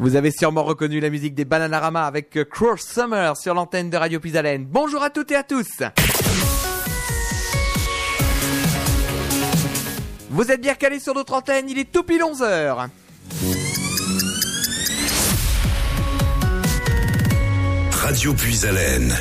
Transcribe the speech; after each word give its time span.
Vous 0.00 0.14
avez 0.14 0.30
sûrement 0.30 0.62
reconnu 0.62 1.00
la 1.00 1.10
musique 1.10 1.34
des 1.34 1.44
Bananarama 1.44 2.06
avec 2.06 2.36
euh, 2.36 2.44
Cruel 2.44 2.78
Summer 2.78 3.36
sur 3.36 3.52
l'antenne 3.52 3.90
de 3.90 3.96
Radio 3.96 4.20
Pisalène. 4.20 4.64
Bonjour 4.64 5.02
à 5.02 5.10
toutes 5.10 5.32
et 5.32 5.36
à 5.36 5.42
tous. 5.42 5.82
Vous 10.30 10.52
êtes 10.52 10.60
bien 10.60 10.74
calés 10.74 11.00
sur 11.00 11.14
notre 11.14 11.32
antenne, 11.32 11.68
il 11.68 11.78
est 11.78 11.90
tout 11.90 12.04
pile 12.04 12.22
11h. 12.22 12.88
Radio 17.90 18.34
Puisalène. 18.34 19.12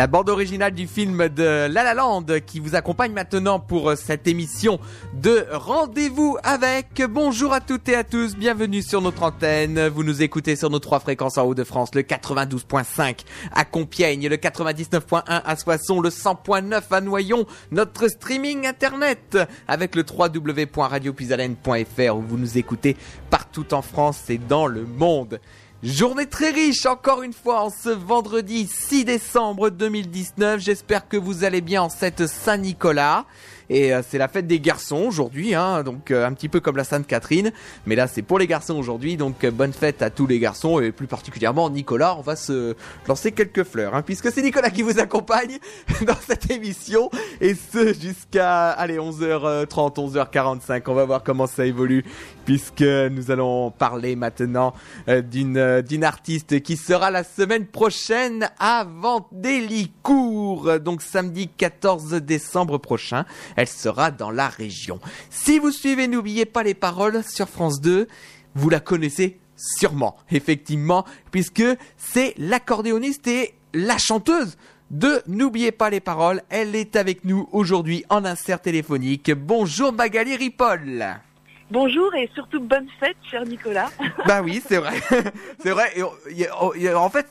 La 0.00 0.06
bande 0.06 0.30
originale 0.30 0.72
du 0.72 0.86
film 0.86 1.28
de 1.28 1.68
La 1.70 1.84
La 1.84 1.92
Land 1.92 2.24
qui 2.46 2.58
vous 2.58 2.74
accompagne 2.74 3.12
maintenant 3.12 3.60
pour 3.60 3.90
euh, 3.90 3.96
cette 3.96 4.26
émission 4.26 4.80
de 5.12 5.44
Rendez-vous 5.52 6.38
avec. 6.42 7.02
Bonjour 7.02 7.52
à 7.52 7.60
toutes 7.60 7.86
et 7.90 7.96
à 7.96 8.02
tous, 8.02 8.34
bienvenue 8.34 8.80
sur 8.80 9.02
notre 9.02 9.24
antenne. 9.24 9.88
Vous 9.88 10.02
nous 10.02 10.22
écoutez 10.22 10.56
sur 10.56 10.70
nos 10.70 10.78
trois 10.78 11.00
fréquences 11.00 11.36
en 11.36 11.44
Haut-de-France, 11.44 11.90
le 11.94 12.00
92.5 12.00 13.26
à 13.52 13.66
Compiègne, 13.66 14.26
le 14.26 14.36
99.1 14.36 15.22
à 15.26 15.56
Soissons, 15.56 16.00
le 16.00 16.08
100.9 16.08 16.80
à 16.90 17.00
Noyon, 17.02 17.44
notre 17.70 18.08
streaming 18.08 18.66
internet 18.66 19.36
avec 19.68 19.96
le 19.96 20.06
www.radiopuisalène.fr 20.10 22.16
où 22.16 22.22
vous 22.22 22.38
nous 22.38 22.56
écoutez 22.56 22.96
partout 23.28 23.74
en 23.74 23.82
France 23.82 24.30
et 24.30 24.38
dans 24.38 24.66
le 24.66 24.86
monde. 24.86 25.40
Journée 25.82 26.26
très 26.26 26.50
riche 26.50 26.84
encore 26.84 27.22
une 27.22 27.32
fois 27.32 27.62
en 27.62 27.70
ce 27.70 27.88
vendredi 27.88 28.66
6 28.66 29.06
décembre 29.06 29.70
2019. 29.70 30.60
J'espère 30.60 31.08
que 31.08 31.16
vous 31.16 31.42
allez 31.42 31.62
bien 31.62 31.80
en 31.80 31.88
cette 31.88 32.26
Saint-Nicolas. 32.26 33.24
Et 33.70 33.94
euh, 33.94 34.02
c'est 34.06 34.18
la 34.18 34.28
fête 34.28 34.48
des 34.48 34.60
garçons 34.60 35.04
aujourd'hui, 35.06 35.54
hein, 35.54 35.84
donc 35.84 36.10
euh, 36.10 36.26
un 36.26 36.32
petit 36.32 36.48
peu 36.48 36.58
comme 36.58 36.76
la 36.76 36.82
Sainte 36.82 37.06
Catherine, 37.06 37.52
mais 37.86 37.94
là 37.94 38.08
c'est 38.08 38.22
pour 38.22 38.40
les 38.40 38.48
garçons 38.48 38.74
aujourd'hui, 38.74 39.16
donc 39.16 39.44
euh, 39.44 39.52
bonne 39.52 39.72
fête 39.72 40.02
à 40.02 40.10
tous 40.10 40.26
les 40.26 40.40
garçons 40.40 40.80
et 40.80 40.90
plus 40.90 41.06
particulièrement 41.06 41.70
Nicolas. 41.70 42.16
On 42.18 42.20
va 42.20 42.34
se 42.34 42.74
lancer 43.06 43.30
quelques 43.30 43.62
fleurs, 43.62 43.94
hein, 43.94 44.02
puisque 44.02 44.32
c'est 44.32 44.42
Nicolas 44.42 44.70
qui 44.70 44.82
vous 44.82 44.98
accompagne 44.98 45.58
dans 46.06 46.18
cette 46.26 46.50
émission 46.50 47.10
et 47.40 47.54
ce 47.54 47.94
jusqu'à 47.94 48.70
allez 48.70 48.98
11h30, 48.98 49.94
11h45. 49.94 50.82
On 50.88 50.94
va 50.94 51.04
voir 51.04 51.22
comment 51.22 51.46
ça 51.46 51.64
évolue, 51.64 52.04
puisque 52.50 52.82
nous 52.82 53.30
allons 53.30 53.70
parler 53.70 54.16
maintenant 54.16 54.74
euh, 55.06 55.22
d'une 55.22 55.56
euh, 55.56 55.82
d'une 55.82 56.02
artiste 56.02 56.60
qui 56.62 56.76
sera 56.76 57.12
la 57.12 57.22
semaine 57.22 57.64
prochaine 57.64 58.50
à 58.58 58.84
Vendélicourt, 58.84 60.80
donc 60.80 61.00
samedi 61.00 61.46
14 61.46 62.14
décembre 62.14 62.78
prochain. 62.78 63.24
Elle 63.54 63.68
sera 63.68 64.10
dans 64.10 64.32
la 64.32 64.48
région. 64.48 64.98
Si 65.30 65.60
vous 65.60 65.70
suivez, 65.70 66.08
n'oubliez 66.08 66.44
pas 66.44 66.64
les 66.64 66.74
paroles 66.74 67.22
sur 67.22 67.48
France 67.48 67.80
2. 67.80 68.08
Vous 68.56 68.68
la 68.68 68.80
connaissez 68.80 69.38
sûrement, 69.56 70.16
effectivement, 70.32 71.04
puisque 71.30 71.62
c'est 71.96 72.34
l'accordéoniste 72.36 73.28
et 73.28 73.54
la 73.74 73.96
chanteuse 73.96 74.56
de 74.90 75.22
N'oubliez 75.28 75.70
pas 75.70 75.88
les 75.88 76.00
paroles. 76.00 76.42
Elle 76.48 76.74
est 76.74 76.96
avec 76.96 77.24
nous 77.24 77.48
aujourd'hui 77.52 78.04
en 78.08 78.24
insert 78.24 78.60
téléphonique. 78.60 79.30
Bonjour 79.30 79.92
Magali 79.92 80.34
Ripoll. 80.34 81.20
Bonjour 81.70 82.12
et 82.16 82.28
surtout 82.34 82.60
bonne 82.60 82.86
fête, 82.98 83.16
cher 83.30 83.44
Nicolas. 83.44 83.90
Bah 84.26 84.40
oui, 84.42 84.60
c'est 84.66 84.78
vrai. 84.78 84.92
c'est 85.62 85.70
vrai. 85.70 85.84
Et 85.96 86.02
on- 86.02 86.10
y 86.30 86.44
a- 86.44 86.64
on- 86.64 86.74
y 86.74 86.88
a- 86.88 86.98
en 86.98 87.08
fait, 87.10 87.26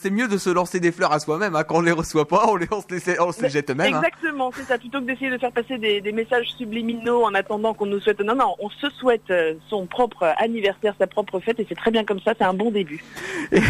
c'est 0.00 0.10
mieux 0.10 0.28
de 0.28 0.36
se 0.36 0.50
lancer 0.50 0.80
des 0.80 0.92
fleurs 0.92 1.12
à 1.12 1.18
soi-même. 1.18 1.56
hein. 1.56 1.64
Quand 1.64 1.76
on 1.76 1.80
les 1.80 1.90
reçoit 1.92 2.26
pas, 2.28 2.44
on 2.48 2.56
les, 2.56 2.66
on 2.70 2.80
se 2.82 2.86
les, 2.90 3.20
on 3.20 3.32
se 3.32 3.42
les 3.42 3.48
jette 3.48 3.70
même. 3.70 3.94
hein. 3.94 3.98
Exactement, 4.02 4.50
c'est 4.54 4.64
ça. 4.64 4.76
Plutôt 4.78 5.00
que 5.00 5.06
d'essayer 5.06 5.30
de 5.30 5.38
faire 5.38 5.52
passer 5.52 5.78
des, 5.78 6.00
des 6.00 6.12
messages 6.12 6.48
subliminaux 6.58 7.24
en 7.24 7.34
attendant 7.34 7.72
qu'on 7.74 7.86
nous 7.86 8.00
souhaite. 8.00 8.20
Non, 8.20 8.34
non, 8.34 8.54
on 8.58 8.68
se 8.70 8.90
souhaite 8.90 9.30
euh, 9.30 9.54
son 9.68 9.86
propre 9.86 10.32
anniversaire, 10.38 10.94
sa 10.98 11.06
propre 11.06 11.40
fête, 11.40 11.58
et 11.60 11.66
c'est 11.68 11.74
très 11.74 11.90
bien 11.90 12.04
comme 12.04 12.20
ça. 12.20 12.32
C'est 12.38 12.44
un 12.44 12.54
bon 12.54 12.70
début. 12.70 13.02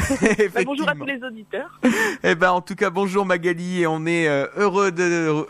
Bah, 0.54 0.60
bonjour 0.64 0.88
à 0.88 0.94
tous 0.94 1.04
les 1.04 1.22
auditeurs. 1.22 1.70
Eh 2.24 2.34
ben, 2.34 2.50
en 2.50 2.60
tout 2.60 2.74
cas, 2.74 2.90
bonjour 2.90 3.24
Magali, 3.24 3.82
et 3.82 3.86
on 3.86 4.04
est 4.06 4.26
euh, 4.28 4.46
heureux 4.56 4.90
de 4.90 5.02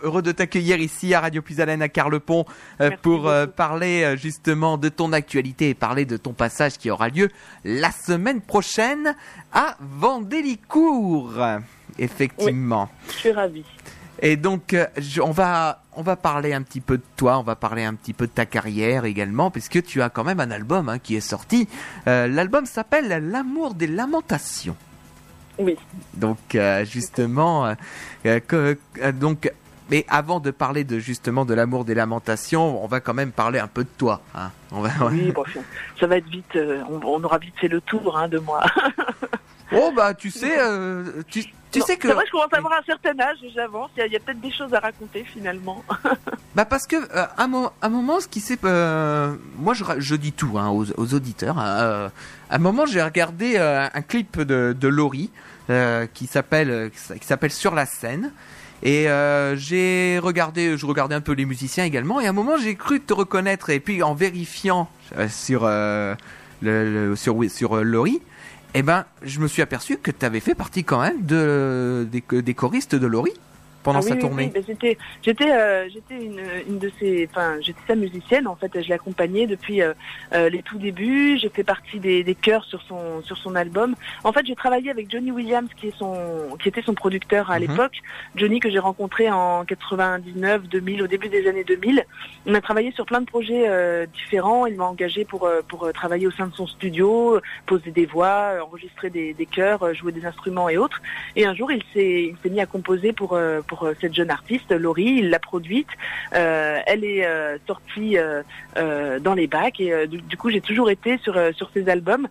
heureux 0.02 0.22
de 0.22 0.32
t'accueillir 0.32 0.78
ici 0.78 1.14
à 1.14 1.20
Radio 1.20 1.40
Puisalène 1.42 1.80
à 1.82 1.88
Carlepont 1.88 2.44
euh, 2.80 2.90
Merci 2.90 2.96
pour 3.02 3.20
beaucoup. 3.22 3.46
parler 3.56 4.02
euh, 4.04 4.16
justement 4.50 4.78
de 4.78 4.88
ton 4.88 5.12
actualité 5.12 5.68
et 5.70 5.74
parler 5.74 6.04
de 6.04 6.16
ton 6.16 6.32
passage 6.32 6.76
qui 6.76 6.90
aura 6.90 7.08
lieu 7.08 7.28
la 7.64 7.92
semaine 7.92 8.40
prochaine 8.40 9.14
à 9.52 9.76
Vendélicourt. 9.80 11.34
Effectivement. 11.98 12.88
Je 13.08 13.12
suis 13.12 13.32
ravie. 13.32 13.64
Et 14.22 14.36
donc, 14.36 14.74
euh, 14.74 14.86
je- 14.98 15.20
on 15.20 15.30
va 15.30 15.82
on 15.96 16.02
va 16.02 16.16
parler 16.16 16.52
un 16.52 16.62
petit 16.62 16.80
peu 16.80 16.96
de 16.98 17.02
toi, 17.16 17.38
on 17.38 17.42
va 17.42 17.54
parler 17.56 17.84
un 17.84 17.94
petit 17.94 18.12
peu 18.12 18.26
de 18.26 18.32
ta 18.32 18.44
carrière 18.46 19.04
également, 19.04 19.50
puisque 19.50 19.82
tu 19.84 20.02
as 20.02 20.08
quand 20.08 20.24
même 20.24 20.40
un 20.40 20.50
album 20.50 20.88
hein, 20.88 20.98
qui 20.98 21.14
est 21.16 21.20
sorti. 21.20 21.68
Euh, 22.06 22.26
L'album 22.26 22.64
s'appelle 22.66 23.08
L'amour 23.30 23.74
des 23.74 23.86
lamentations. 23.86 24.76
Oui. 25.58 25.76
Donc 26.14 26.54
euh, 26.54 26.84
justement, 26.84 27.74
euh, 28.24 28.40
que- 28.40 28.76
donc, 29.12 29.50
mais 29.90 30.04
avant 30.08 30.40
de 30.40 30.50
parler 30.50 30.84
de 30.84 30.98
justement 30.98 31.44
de 31.44 31.54
l'amour 31.54 31.84
des 31.84 31.94
lamentations, 31.94 32.82
on 32.82 32.86
va 32.86 33.00
quand 33.00 33.14
même 33.14 33.32
parler 33.32 33.58
un 33.58 33.66
peu 33.68 33.84
de 33.84 33.88
toi. 33.98 34.20
Hein. 34.34 34.50
On 34.72 34.80
va. 34.80 34.90
Oui, 35.10 35.32
bon, 35.32 35.44
ça 35.98 36.06
va 36.06 36.16
être 36.16 36.28
vite. 36.28 36.54
euh, 36.56 36.82
on, 36.88 37.00
on 37.04 37.22
aura 37.24 37.38
vite 37.38 37.54
fait 37.60 37.68
le 37.68 37.80
tour 37.80 38.16
hein, 38.18 38.28
de 38.28 38.38
moi. 38.38 38.64
Oh 39.72 39.92
bah 39.94 40.14
tu 40.14 40.32
sais, 40.32 40.58
euh, 40.58 41.22
tu, 41.28 41.44
tu 41.70 41.78
Non, 41.78 41.86
sais 41.86 41.96
que 41.96 42.08
C'est 42.08 42.14
vrai, 42.14 42.24
je 42.26 42.32
commence 42.32 42.52
à 42.52 42.56
avoir 42.56 42.72
un 42.72 42.82
certain 42.84 43.16
âge 43.20 43.36
et 43.44 43.50
j'avance. 43.54 43.88
Il 43.96 44.12
y 44.12 44.16
a, 44.16 44.18
peut-être 44.18 44.40
des 44.40 44.50
choses 44.50 44.74
à 44.74 44.80
raconter 44.80 45.22
finalement. 45.24 45.84
Bah 46.56 46.64
parce 46.64 46.88
que 46.88 46.96
euh, 46.96 47.26
à, 47.36 47.46
mo- 47.46 47.70
à 47.80 47.86
un 47.86 47.88
moment, 47.88 48.18
ce 48.18 48.26
qui 48.26 48.40
s'est, 48.40 48.58
euh, 48.64 49.36
moi 49.56 49.72
je, 49.72 50.16
dis 50.16 50.32
tout 50.32 50.58
hein, 50.58 50.70
aux, 50.70 50.84
aux 51.00 51.14
auditeurs. 51.14 51.56
hein, 51.60 51.76
euh, 51.82 52.08
à 52.50 52.56
un 52.56 52.58
moment, 52.58 52.84
j'ai 52.86 53.00
regardé 53.00 53.54
euh, 53.56 53.86
un 53.94 54.02
clip 54.02 54.40
de, 54.40 54.76
de 54.76 54.88
Laurie 54.88 55.30
euh, 55.70 56.08
qui 56.12 56.26
s'appelle 56.26 56.70
euh, 56.72 56.88
qui 56.88 57.24
s'appelle 57.24 57.52
Sur 57.52 57.76
la 57.76 57.86
scène. 57.86 58.32
Et 58.82 59.08
euh, 59.08 59.56
j'ai 59.56 60.18
regardé, 60.18 60.76
je 60.76 60.86
regardais 60.86 61.14
un 61.14 61.20
peu 61.20 61.32
les 61.32 61.44
musiciens 61.44 61.84
également. 61.84 62.20
Et 62.20 62.26
à 62.26 62.30
un 62.30 62.32
moment, 62.32 62.56
j'ai 62.56 62.74
cru 62.74 63.00
te 63.00 63.12
reconnaître. 63.12 63.70
Et 63.70 63.80
puis 63.80 64.02
en 64.02 64.14
vérifiant 64.14 64.88
euh, 65.18 65.28
sur 65.28 65.62
euh, 65.64 66.14
sur 67.14 67.50
sur 67.50 67.76
euh, 67.76 68.06
eh 68.72 68.82
ben, 68.82 69.04
je 69.22 69.40
me 69.40 69.48
suis 69.48 69.62
aperçu 69.62 69.98
que 69.98 70.10
tu 70.10 70.24
avais 70.24 70.40
fait 70.40 70.54
partie 70.54 70.84
quand 70.84 71.00
même 71.00 71.22
de 71.22 72.06
des, 72.10 72.22
des 72.42 72.54
choristes 72.54 72.94
de 72.94 73.06
Laurie 73.06 73.34
pendant 73.82 73.98
Ah 73.98 74.02
oui, 74.02 74.08
sa 74.08 74.14
oui, 74.14 74.20
tournée. 74.20 74.44
oui, 74.46 74.50
ben, 74.52 74.62
j'étais, 74.66 74.98
j'étais, 75.22 75.50
euh, 75.52 75.88
j'étais 75.88 76.14
une, 76.22 76.40
une 76.68 76.78
de 76.78 76.90
ces, 76.98 77.28
enfin, 77.30 77.56
j'étais 77.60 77.80
sa 77.86 77.94
musicienne 77.94 78.46
en 78.46 78.56
fait. 78.56 78.70
Je 78.74 78.88
l'ai 78.88 78.94
accompagnée 78.94 79.46
depuis 79.46 79.82
euh, 79.82 79.92
euh, 80.34 80.48
les 80.48 80.62
tout 80.62 80.78
débuts. 80.78 81.38
J'ai 81.38 81.48
fait 81.48 81.64
partie 81.64 81.98
des, 81.98 82.22
des 82.24 82.34
chœurs 82.34 82.64
sur 82.64 82.82
son 82.82 83.22
sur 83.22 83.36
son 83.38 83.54
album. 83.54 83.94
En 84.24 84.32
fait, 84.32 84.46
j'ai 84.46 84.54
travaillé 84.54 84.90
avec 84.90 85.10
Johnny 85.10 85.30
Williams 85.30 85.68
qui 85.76 85.88
est 85.88 85.96
son, 85.96 86.16
qui 86.60 86.68
était 86.68 86.82
son 86.82 86.94
producteur 86.94 87.50
à 87.50 87.58
Mhm. 87.58 87.66
l'époque. 87.68 87.96
Johnny 88.36 88.60
que 88.60 88.70
j'ai 88.70 88.78
rencontré 88.78 89.30
en 89.30 89.64
99, 89.64 90.68
2000, 90.68 91.02
au 91.02 91.06
début 91.06 91.28
des 91.28 91.46
années 91.48 91.64
2000. 91.64 92.04
On 92.46 92.54
a 92.54 92.60
travaillé 92.60 92.92
sur 92.92 93.06
plein 93.06 93.20
de 93.20 93.26
projets 93.26 93.64
euh, 93.68 94.06
différents. 94.06 94.66
Il 94.66 94.76
m'a 94.76 94.84
engagé 94.84 95.24
pour 95.24 95.48
pour 95.68 95.90
travailler 95.92 96.26
au 96.26 96.30
sein 96.30 96.46
de 96.46 96.54
son 96.54 96.66
studio, 96.66 97.40
poser 97.66 97.90
des 97.90 98.06
voix, 98.06 98.54
enregistrer 98.62 99.10
des, 99.10 99.34
des 99.34 99.46
chœurs, 99.46 99.94
jouer 99.94 100.12
des 100.12 100.24
instruments 100.26 100.68
et 100.68 100.76
autres. 100.76 101.00
Et 101.36 101.46
un 101.46 101.54
jour, 101.54 101.70
il 101.72 101.82
s'est 101.94 102.22
il 102.30 102.36
s'est 102.42 102.50
mis 102.50 102.60
à 102.60 102.66
composer 102.66 103.12
pour 103.12 103.38
pour 103.70 103.84
euh, 103.84 103.94
cette 104.00 104.14
jeune 104.14 104.30
artiste, 104.30 104.72
Laurie. 104.72 105.14
Il 105.20 105.30
l'a 105.30 105.38
produite. 105.38 105.88
Euh, 106.34 106.80
elle 106.86 107.04
est 107.04 107.24
euh, 107.24 107.56
sortie 107.68 108.16
dans 108.76 109.34
les 109.34 109.46
bacs 109.46 109.80
et 109.80 110.06
du, 110.08 110.20
du 110.20 110.36
coup, 110.36 110.50
j'ai 110.50 110.60
toujours 110.60 110.90
été 110.90 111.18
sur 111.18 111.34
sur 111.54 111.70
ses 111.72 111.88
albums. 111.88 112.26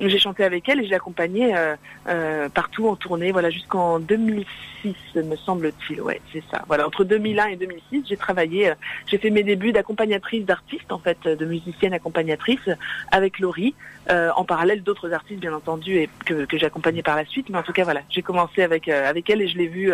J'ai 0.00 0.18
chanté 0.18 0.44
avec 0.44 0.66
elle 0.68 0.80
et 0.80 0.84
je 0.84 0.88
l'ai 0.88 0.96
accompagnée 0.96 1.54
euh, 1.54 1.76
euh, 2.08 2.48
partout 2.48 2.88
en 2.88 2.96
tournée, 2.96 3.32
voilà, 3.32 3.50
jusqu'en 3.50 3.98
2006, 3.98 4.94
me 5.16 5.36
semble-t-il. 5.36 6.00
Ouais, 6.00 6.22
c'est 6.32 6.42
ça. 6.50 6.62
Voilà, 6.68 6.86
entre 6.86 7.04
2001 7.04 7.48
et 7.48 7.56
2006, 7.56 8.04
j'ai 8.08 8.16
travaillé, 8.16 8.70
euh, 8.70 8.74
j'ai 9.06 9.18
fait 9.18 9.28
mes 9.28 9.42
débuts 9.42 9.72
d'accompagnatrice 9.72 10.46
d'artistes, 10.46 10.90
en 10.90 10.98
fait, 10.98 11.22
de 11.24 11.44
musicienne 11.44 11.92
accompagnatrice 11.92 12.70
avec 13.10 13.38
Laurie, 13.38 13.74
en 14.08 14.44
parallèle 14.44 14.82
d'autres 14.82 15.12
artistes, 15.12 15.40
bien 15.40 15.54
entendu, 15.54 15.96
et 15.98 16.10
que, 16.24 16.44
que 16.44 16.58
j'ai 16.58 16.68
par 17.02 17.16
la 17.16 17.24
suite. 17.26 17.48
Mais 17.50 17.58
en 17.58 17.62
tout 17.62 17.72
cas, 17.72 17.84
voilà, 17.84 18.00
j'ai 18.08 18.22
commencé 18.22 18.62
avec 18.62 18.88
avec 18.88 19.28
elle 19.30 19.42
et 19.42 19.48
je 19.48 19.56
l'ai 19.56 19.68
vue 19.68 19.92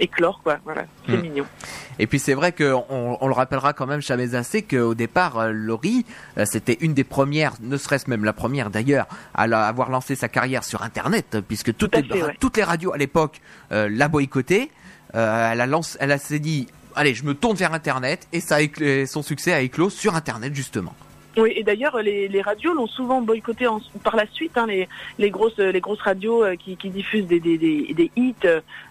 éclore, 0.00 0.40
quoi. 0.42 0.58
Voilà, 0.64 0.86
c'est 1.06 1.16
Hmm. 1.16 1.20
mignon. 1.20 1.44
Et 1.98 2.06
puis 2.06 2.18
c'est 2.18 2.34
vrai 2.34 2.52
qu'on 2.52 2.84
on 3.20 3.26
le 3.28 3.32
rappellera 3.34 3.72
quand 3.74 3.86
même 3.86 4.00
jamais 4.00 4.34
assez 4.34 4.62
qu'au 4.62 4.94
départ, 4.94 5.38
euh, 5.38 5.50
Laurie, 5.52 6.04
euh, 6.38 6.44
c'était 6.50 6.78
une 6.80 6.94
des 6.94 7.04
premières, 7.04 7.52
ne 7.60 7.76
serait-ce 7.76 8.08
même 8.10 8.24
la 8.24 8.32
première 8.32 8.70
d'ailleurs, 8.70 9.06
à 9.34 9.46
la- 9.46 9.66
avoir 9.66 9.90
lancé 9.90 10.14
sa 10.14 10.28
carrière 10.28 10.64
sur 10.64 10.82
Internet, 10.82 11.34
euh, 11.36 11.42
puisque 11.46 11.76
toutes, 11.76 11.94
les, 11.94 12.02
fait, 12.02 12.22
ouais. 12.22 12.36
toutes 12.40 12.56
les 12.56 12.64
radios 12.64 12.92
à 12.92 12.96
l'époque 12.98 13.40
euh, 13.72 13.88
la 13.90 14.08
boycottaient. 14.08 14.70
Euh, 15.14 15.50
elle 15.52 15.60
a 15.60 15.66
elle 16.00 16.18
s'est 16.20 16.38
dit, 16.38 16.68
allez, 16.94 17.14
je 17.14 17.24
me 17.24 17.34
tourne 17.34 17.56
vers 17.56 17.74
Internet 17.74 18.26
et 18.32 18.40
ça 18.40 18.56
a 18.56 18.60
son 19.06 19.22
succès 19.22 19.52
a 19.52 19.60
éclos 19.60 19.90
sur 19.90 20.14
Internet 20.14 20.54
justement. 20.54 20.94
Oui, 21.36 21.52
et 21.54 21.62
d'ailleurs, 21.62 21.96
les, 22.02 22.26
les 22.28 22.42
radios 22.42 22.74
l'ont 22.74 22.88
souvent 22.88 23.20
boycotté 23.20 23.66
en- 23.66 23.80
par 24.02 24.16
la 24.16 24.26
suite. 24.26 24.58
hein, 24.58 24.66
les, 24.66 24.88
les 25.18 25.30
grosses, 25.30 25.58
les 25.58 25.80
grosses 25.80 26.00
radios 26.00 26.42
euh, 26.44 26.56
qui, 26.56 26.76
qui 26.76 26.90
diffusent 26.90 27.26
des, 27.26 27.38
des, 27.38 27.56
des, 27.56 27.94
des 27.94 28.10
hits 28.16 28.34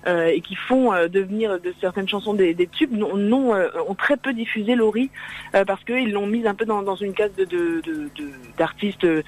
euh, 0.08 0.28
et 0.28 0.40
qui 0.42 0.56
font 0.56 0.94
euh, 0.94 1.08
devenir 1.08 1.60
de 1.60 1.74
certaines 1.82 2.08
chansons 2.08 2.34
des, 2.34 2.54
des 2.54 2.68
tubes 2.68 2.94
euh, 3.02 3.70
ont 3.88 3.96
très 3.96 4.16
peu 4.18 4.34
diffusé 4.34 4.76
Laurie 4.76 5.10
euh, 5.56 5.66
parce 5.66 5.84
qu'ils 5.84 6.12
l'ont 6.12 6.28
mise 6.28 6.48
un 6.48 6.56
peu 6.56 6.66
dans, 6.66 6.82
dans 6.82 6.96
une 6.96 7.14
case 7.14 7.34
de, 7.36 7.44
de, 7.46 7.82
de- 7.82 8.10
de- 8.16 8.32
d'artistes 8.58 9.04
euh, 9.06 9.22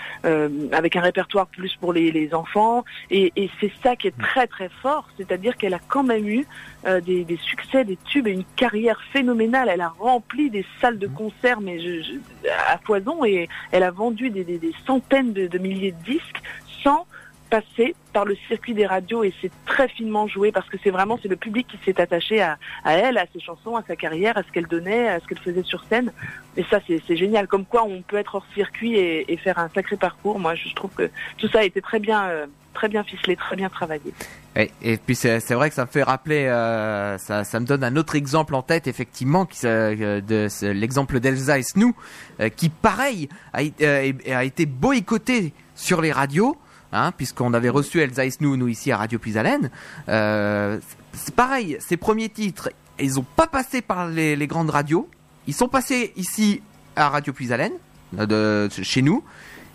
avec 0.72 0.96
un 0.96 1.02
répertoire 1.02 1.48
plus 1.48 1.76
pour 1.76 1.92
les, 1.94 2.12
les 2.12 2.34
enfants. 2.34 2.86
Et, 3.10 3.34
et 3.36 3.50
c'est 3.60 3.72
ça 3.84 3.96
qui 3.96 4.08
est 4.08 4.18
très 4.18 4.48
très 4.48 4.70
fort, 4.82 5.08
c'est-à-dire 5.18 5.58
qu'elle 5.58 5.74
a 5.74 5.80
quand 5.88 6.04
même 6.04 6.28
eu 6.28 6.46
euh, 6.86 7.02
des, 7.02 7.24
des 7.24 7.38
succès, 7.38 7.84
des 7.86 7.98
tubes 8.06 8.28
et 8.28 8.32
une 8.32 8.46
carrière 8.56 9.00
phénoménale. 9.12 9.70
Elle 9.72 9.82
a 9.82 9.90
rempli 9.90 10.50
des 10.50 10.66
salles 10.80 11.00
de 11.00 11.08
concert, 11.08 11.62
mais 11.62 11.80
je, 11.80 12.02
je- 12.02 12.50
à 12.70 12.78
foison, 12.80 13.24
et 13.26 13.48
elle 13.72 13.84
a 13.84 13.92
vendu 13.92 14.30
des, 14.30 14.44
des- 14.44 14.58
des 14.58 14.74
centaines 14.86 15.34
de, 15.34 15.48
de 15.48 15.58
milliers 15.58 15.92
de 15.92 16.04
disques 16.04 16.42
sans 16.84 17.06
passer 17.50 17.96
par 18.14 18.24
le 18.24 18.36
circuit 18.48 18.74
des 18.74 18.86
radios 18.86 19.26
et 19.26 19.34
c'est 19.42 19.52
très 19.66 19.90
finement 19.90 20.26
joué 20.26 20.54
parce 20.54 20.70
que 20.70 20.78
c'est 20.82 20.90
vraiment 20.90 21.20
c'est 21.22 21.28
le 21.28 21.36
public 21.36 21.68
qui 21.68 21.78
s'est 21.84 22.00
attaché 22.00 22.42
à, 22.42 22.58
à 22.86 22.94
elle, 22.94 23.18
à 23.18 23.26
ses 23.34 23.42
chansons, 23.42 23.76
à 23.76 23.84
sa 23.86 23.98
carrière, 23.98 24.38
à 24.38 24.44
ce 24.44 24.52
qu'elle 24.54 24.68
donnait, 24.68 25.10
à 25.10 25.20
ce 25.20 25.28
qu'elle 25.28 25.38
faisait 25.40 25.64
sur 25.64 25.84
scène. 25.84 26.14
Et 26.56 26.64
ça 26.64 26.80
c'est 26.88 27.18
génial. 27.18 27.48
Comme 27.48 27.66
quoi 27.66 27.84
on 27.84 28.02
peut 28.04 28.16
être 28.16 28.36
hors 28.36 28.46
circuit 28.56 28.96
et, 28.96 29.32
et 29.34 29.36
faire 29.36 29.60
un 29.60 29.68
sacré 29.76 29.98
parcours. 29.98 30.40
Moi 30.40 30.56
je 30.56 30.74
trouve 30.74 30.92
que 30.92 31.10
tout 31.38 31.50
ça 31.50 31.60
a 31.60 31.64
été 31.64 31.82
très 31.82 32.00
bien 32.00 32.24
euh, 32.30 32.46
très 32.74 32.88
bien 32.88 33.04
ficelé, 33.04 33.36
très 33.36 33.56
bien 33.56 33.70
travaillé. 33.70 34.14
Et, 34.56 34.98
puis 34.98 35.16
c'est 35.16 35.40
vrai 35.52 35.70
que 35.70 35.76
ça 35.76 35.86
me 35.86 35.90
fait 35.90 36.04
rappeler, 36.04 36.46
euh, 36.46 37.18
ça, 37.18 37.60
me 37.60 37.66
donne 37.66 37.86
un 37.86 37.96
autre 37.96 38.16
exemple 38.16 38.54
en 38.54 38.62
tête 38.62 38.86
effectivement, 38.88 39.48
euh, 39.64 40.22
l'exemple 40.62 41.22
d'Elsa 41.22 41.58
et 41.58 41.64
Snou, 41.64 41.96
euh, 42.42 42.50
qui 42.50 42.68
pareil 42.68 43.30
a, 43.54 43.60
a 43.60 44.44
été 44.44 44.66
boycotté 44.66 45.54
sur 45.76 46.02
les 46.02 46.12
radios, 46.12 46.58
hein, 46.92 47.14
puisqu'on 47.16 47.54
avait 47.54 47.70
reçu 47.70 48.02
Elsa 48.02 48.26
et 48.26 48.32
Snou 48.32 48.58
nous 48.58 48.68
ici 48.68 48.92
à 48.92 48.98
Radio 48.98 49.20
Puisalène. 49.20 49.70
C'est 50.08 51.36
pareil, 51.36 51.78
ses 51.80 51.96
premiers 51.96 52.30
titres, 52.30 52.72
ils 53.00 53.20
ont 53.20 53.26
pas 53.36 53.48
passé 53.48 53.82
par 53.82 54.08
les, 54.08 54.48
grandes 54.48 54.70
radios, 54.70 55.10
ils 55.48 55.54
sont 55.54 55.70
passés 55.70 56.12
ici 56.18 56.62
à 56.98 57.08
Radio 57.08 57.32
Puisalène, 57.32 57.74
de, 58.12 58.68
chez 58.70 59.02
nous. 59.02 59.24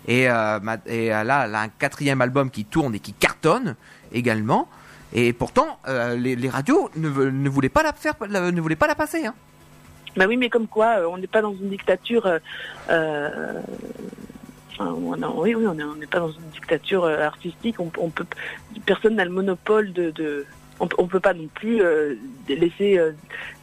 Et, 0.07 0.29
euh, 0.29 0.59
et 0.85 1.13
euh, 1.13 1.23
là, 1.23 1.45
elle 1.45 1.55
a 1.55 1.61
un 1.61 1.67
quatrième 1.69 2.21
album 2.21 2.49
qui 2.49 2.63
tourne 2.65 2.95
et 2.95 2.99
qui 2.99 3.13
cartonne 3.13 3.75
également. 4.13 4.67
Et 5.13 5.33
pourtant, 5.33 5.79
euh, 5.87 6.15
les, 6.15 6.35
les 6.35 6.49
radios 6.49 6.89
ne, 6.95 7.09
ne 7.09 7.49
voulaient 7.49 7.69
pas 7.69 7.83
la 7.83 7.93
faire, 7.93 8.13
ne 8.29 8.61
voulaient 8.61 8.75
pas 8.75 8.87
la 8.87 8.95
passer. 8.95 9.25
Hein. 9.25 9.33
Bah 10.15 10.25
oui, 10.27 10.37
mais 10.37 10.49
comme 10.49 10.67
quoi, 10.67 10.97
on 11.09 11.17
n'est 11.17 11.27
pas 11.27 11.41
dans 11.41 11.53
une 11.53 11.69
dictature. 11.69 12.25
euh, 12.89 13.61
enfin, 14.71 14.93
oui, 15.35 15.55
oui, 15.55 15.65
on 15.67 15.73
n'est 15.95 16.07
pas 16.07 16.19
dans 16.19 16.31
une 16.31 16.49
dictature 16.53 17.05
artistique. 17.05 17.79
On, 17.79 17.91
on 17.97 18.09
peut, 18.09 18.25
personne 18.85 19.15
n'a 19.15 19.25
le 19.25 19.31
monopole 19.31 19.93
de. 19.93 20.11
de 20.11 20.45
on, 20.79 20.87
on 20.97 21.07
peut 21.07 21.19
pas 21.19 21.33
non 21.33 21.47
plus 21.53 21.81
euh, 21.81 22.15
laisser 22.47 22.99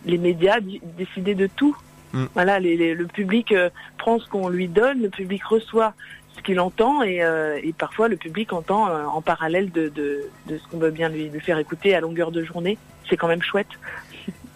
les 0.05 0.19
médias 0.19 0.61
di- 0.61 0.81
décider 0.97 1.35
de 1.35 1.47
tout. 1.47 1.77
Mm. 2.13 2.25
Voilà, 2.35 2.59
les- 2.61 2.77
les- 2.77 2.95
le 2.95 3.07
public 3.07 3.55
prend 3.99 4.19
ce 4.19 4.29
qu'on 4.29 4.49
lui 4.49 4.69
donne, 4.69 5.03
le 5.03 5.11
public 5.11 5.45
reçoit 5.45 5.95
qu'il 6.45 6.61
entend 6.61 7.03
et, 7.03 7.23
euh, 7.25 7.59
et 7.63 7.73
parfois 7.73 8.09
le 8.09 8.17
public 8.17 8.53
entend 8.53 8.89
euh, 8.89 9.05
en 9.07 9.21
parallèle 9.23 9.73
de, 9.73 9.89
de, 9.89 10.21
de 10.47 10.59
ce 10.59 10.69
qu'on 10.69 10.79
veut 10.79 10.91
bien 10.93 11.09
lui, 11.09 11.29
lui 11.29 11.41
faire 11.41 11.59
écouter 11.59 11.95
à 11.95 12.01
longueur 12.01 12.31
de 12.31 12.45
journée. 12.45 12.79
C'est 13.11 13.17
quand 13.17 13.29
même 13.29 13.43
chouette, 13.43 13.67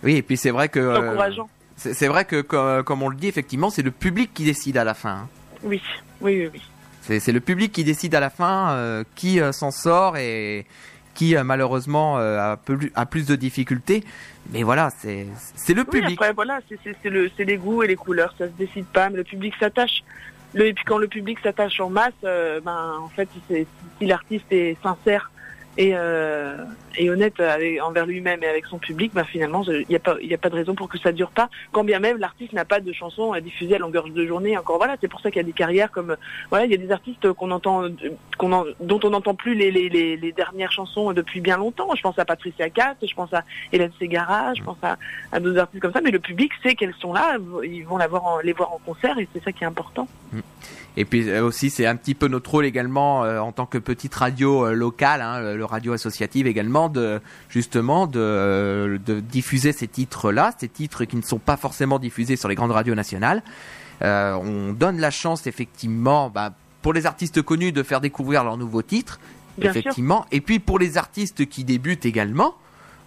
Oui, 0.02 0.17
et 0.17 0.23
puis 0.23 0.37
c'est 0.37 0.50
vrai 0.50 0.69
que. 0.69 0.81
c'est 0.81 0.87
euh, 1.02 1.11
encourageant. 1.11 1.49
c'est 1.76 2.08
vrai 2.08 2.25
que, 2.25 2.40
co- 2.40 2.82
comme 2.85 3.02
on 3.02 3.08
le 3.08 3.17
dit, 3.17 3.26
effectivement, 3.29 3.70
c'est 3.70 3.82
le 3.82 3.90
public 3.90 4.32
qui 4.32 4.44
décide 4.44 4.76
à 4.76 4.85
la 4.85 4.94
fin. 4.94 5.11
hein. 5.11 5.29
Oui, 5.64 5.82
oui, 6.20 6.44
oui, 6.44 6.50
oui. 6.55 7.19
C'est 7.20 7.32
le 7.32 7.40
public 7.40 7.73
qui 7.73 7.85
décide 7.85 8.14
à 8.14 8.20
la 8.20 8.31
fin 8.31 8.70
euh, 8.73 9.02
qui 9.14 9.41
s'en 9.52 9.70
sort 9.70 10.17
et 10.19 10.67
qui 11.14 11.34
malheureusement 11.43 12.17
a, 12.19 12.56
plus, 12.56 12.93
a 12.94 13.06
plus 13.06 13.26
de 13.26 13.34
difficultés. 13.34 14.05
Mais 14.52 14.62
voilà, 14.62 14.91
c'est 15.00 15.26
le 15.75 15.81
Oui, 15.81 16.00
public. 16.00 16.12
après, 16.20 16.32
voilà, 16.32 16.61
c'est 16.69 17.44
les 17.44 17.56
goûts 17.56 17.82
et 17.82 17.87
les 17.88 17.96
couleurs, 17.96 18.34
ça 18.38 18.46
se 18.46 18.52
décide 18.52 18.84
pas, 18.87 19.08
mais 19.11 19.17
le 19.17 19.25
public 19.25 19.52
s'attache. 19.58 20.05
Et 20.54 20.72
puis 20.72 20.84
quand 20.84 20.98
le 20.98 21.08
public 21.08 21.38
s'attache 21.40 21.80
en 21.80 21.90
masse, 21.90 22.12
euh, 22.24 22.60
ben, 22.60 22.94
en 23.00 23.08
fait, 23.08 23.28
si 23.98 24.06
l'artiste 24.06 24.50
est 24.50 24.76
sincère 24.82 25.30
et, 25.76 25.93
euh, 25.94 26.56
et 26.97 27.09
honnête 27.09 27.38
avec, 27.38 27.81
envers 27.82 28.05
lui-même 28.06 28.43
et 28.43 28.49
avec 28.49 28.67
son 28.67 28.79
public, 28.79 29.12
ben, 29.15 29.23
finalement, 29.25 29.62
il 29.65 29.85
n'y 29.88 29.94
a, 29.94 30.00
pas- 30.00 30.17
pas 30.43 30.49
de 30.50 30.55
raison 30.55 30.75
pour 30.75 30.88
que 30.88 30.99
ça 30.99 31.12
dure 31.12 31.31
pas, 31.31 31.49
quand 31.70 31.85
bien 31.85 32.00
même 32.00 32.19
l'artiste 32.19 32.53
n'a 32.53 32.65
pas 32.65 32.81
de 32.81 32.93
chansons 32.93 33.32
à 33.32 33.41
diffuser 33.41 33.76
à 33.76 33.79
longueur 33.79 34.09
de 34.09 34.26
journée. 34.26 34.56
Encore 34.59 34.79
voilà, 34.79 34.97
c'est 35.00 35.06
pour 35.06 35.20
ça 35.20 35.31
qu'il 35.31 35.37
y 35.37 35.44
a 35.44 35.47
des 35.47 35.53
carrières 35.53 35.93
comme, 35.93 36.17
voilà, 36.50 36.65
il 36.65 36.73
y 36.73 36.75
a 36.75 36.79
des 36.79 36.91
artistes 36.91 37.32
qu'on 37.32 37.50
entend, 37.53 37.85
en- 37.87 38.65
dont 38.81 39.00
on 39.05 39.11
n'entend 39.11 39.35
plus 39.35 39.55
les, 39.55 39.70
les, 39.70 39.88
les, 39.88 40.32
dernières 40.32 40.73
chansons 40.73 41.12
depuis 41.12 41.41
bien 41.41 41.56
longtemps. 41.56 41.94
Je 41.94 42.03
pense 42.03 42.19
à 42.19 42.25
Patricia 42.25 42.69
Cass, 42.70 42.97
je 43.03 43.15
pense 43.15 43.32
à 43.32 43.44
Hélène 43.73 43.93
Ségara, 44.00 44.55
je 44.55 44.62
pense 44.65 44.79
à, 44.82 44.97
d'autres 45.38 45.59
artistes 45.59 45.82
comme 45.82 45.93
ça, 45.93 46.00
mais 46.00 46.11
le 46.11 46.19
public 46.19 46.50
sait 46.62 46.75
qu'elles 46.75 46.94
sont 47.00 47.12
là, 47.12 47.37
ils 47.62 47.82
vont 47.85 47.99
la 47.99 48.09
voir 48.09 48.25
en- 48.26 48.38
les 48.41 48.53
voir 48.53 48.73
en 48.73 48.79
concert 48.85 49.17
et 49.19 49.29
c'est 49.32 49.43
ça 49.44 49.53
qui 49.53 49.62
est 49.62 49.67
important. 49.67 50.09
Et 51.00 51.04
puis 51.04 51.30
euh, 51.30 51.44
aussi, 51.44 51.70
c'est 51.70 51.86
un 51.86 51.94
petit 51.94 52.16
peu 52.16 52.26
notre 52.26 52.50
rôle 52.50 52.66
également 52.66 53.24
euh, 53.24 53.38
en 53.38 53.52
tant 53.52 53.66
que 53.66 53.78
petite 53.78 54.12
radio 54.16 54.66
euh, 54.66 54.72
locale, 54.72 55.22
hein, 55.22 55.54
le, 55.54 55.64
radio 55.64 55.92
associative 55.92 56.48
également, 56.48 56.88
de 56.88 57.20
justement 57.48 58.08
de, 58.08 58.98
de 59.06 59.20
diffuser 59.20 59.70
ces 59.70 59.86
titres-là, 59.86 60.50
ces 60.58 60.68
titres 60.68 61.04
qui 61.04 61.14
ne 61.14 61.22
sont 61.22 61.38
pas 61.38 61.56
forcément 61.56 62.00
diffusés 62.00 62.34
sur 62.34 62.48
les 62.48 62.56
grandes 62.56 62.72
radios 62.72 62.96
nationales. 62.96 63.44
Euh, 64.02 64.32
on 64.34 64.72
donne 64.72 64.98
la 64.98 65.12
chance 65.12 65.46
effectivement 65.46 66.30
bah, 66.30 66.52
pour 66.82 66.92
les 66.92 67.06
artistes 67.06 67.42
connus 67.42 67.70
de 67.70 67.84
faire 67.84 68.00
découvrir 68.00 68.42
leurs 68.42 68.56
nouveaux 68.56 68.82
titres, 68.82 69.20
Bien 69.56 69.70
sûr. 69.70 69.78
effectivement, 69.78 70.26
et 70.32 70.40
puis 70.40 70.58
pour 70.58 70.80
les 70.80 70.98
artistes 70.98 71.46
qui 71.46 71.62
débutent 71.62 72.06
également. 72.06 72.56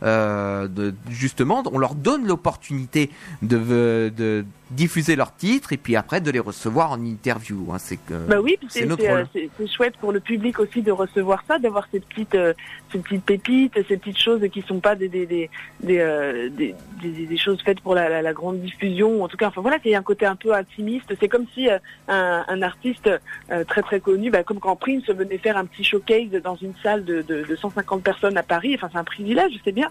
euh, 0.03 0.67
de, 0.69 0.95
justement, 1.09 1.61
on 1.71 1.77
leur 1.77 1.95
donne 1.95 2.25
l'opportunité 2.25 3.09
de, 3.41 4.11
de 4.15 4.45
diffuser 4.71 5.15
leurs 5.15 5.35
titres 5.35 5.73
et 5.73 5.77
puis 5.77 5.95
après 5.95 6.21
de 6.21 6.31
les 6.31 6.39
recevoir 6.39 6.91
en 6.91 7.01
interview. 7.03 7.67
hein. 7.71 7.77
C'est 7.77 7.97
que 7.97 8.13
Bah 8.27 8.39
oui, 8.41 8.57
c'est 8.69 8.87
c'est 8.87 8.95
c'est, 8.95 9.09
euh, 9.11 9.25
c'est- 9.33 9.49
c'est 9.57 9.67
chouette 9.67 9.95
pour 9.97 10.11
le 10.11 10.19
public 10.19 10.59
aussi 10.59 10.81
de 10.81 10.91
recevoir 10.91 11.43
ça, 11.47 11.59
d'avoir 11.59 11.87
ces 11.91 11.99
petites 11.99 12.35
euh, 12.35 12.53
ces 12.91 12.99
petites 12.99 13.23
pépites, 13.23 13.73
ces 13.87 13.97
petites 13.97 14.17
choses 14.19 14.41
qui 14.51 14.61
sont 14.63 14.79
pas 14.79 14.95
des 14.95 15.09
des 15.09 15.25
des 15.25 15.49
des, 15.81 15.99
euh, 15.99 16.49
des, 16.49 16.73
des- 17.01 17.25
des 17.27 17.37
choses 17.37 17.61
faites 17.63 17.81
pour 17.81 17.95
la, 17.95 18.09
la, 18.09 18.21
la 18.21 18.33
grande 18.33 18.61
diffusion. 18.61 19.23
En 19.23 19.27
tout 19.27 19.37
cas, 19.37 19.47
enfin 19.49 19.61
voilà, 19.61 19.77
qu'il 19.79 19.91
y 19.91 19.95
a 19.95 19.99
un 19.99 20.03
côté 20.03 20.25
un 20.25 20.35
peu 20.35 20.53
intimiste. 20.53 21.13
C'est 21.19 21.27
comme 21.29 21.45
si 21.53 21.69
euh, 21.69 21.77
un, 22.07 22.45
un 22.47 22.61
artiste 22.61 23.09
euh, 23.51 23.63
très 23.65 23.81
très 23.81 23.99
connu, 23.99 24.31
bah, 24.31 24.43
comme 24.43 24.59
quand 24.59 24.75
Prince 24.75 25.05
venait 25.07 25.37
faire 25.37 25.57
un 25.57 25.65
petit 25.65 25.83
showcase 25.83 26.31
dans 26.43 26.55
une 26.55 26.73
salle 26.81 27.03
de, 27.05 27.21
de, 27.21 27.43
de 27.43 27.55
150 27.55 28.03
personnes 28.03 28.37
à 28.37 28.43
Paris. 28.43 28.73
Enfin, 28.75 28.89
c'est 28.91 28.97
un 28.99 29.03
privilège, 29.03 29.53
c'est 29.65 29.71
bien, 29.73 29.89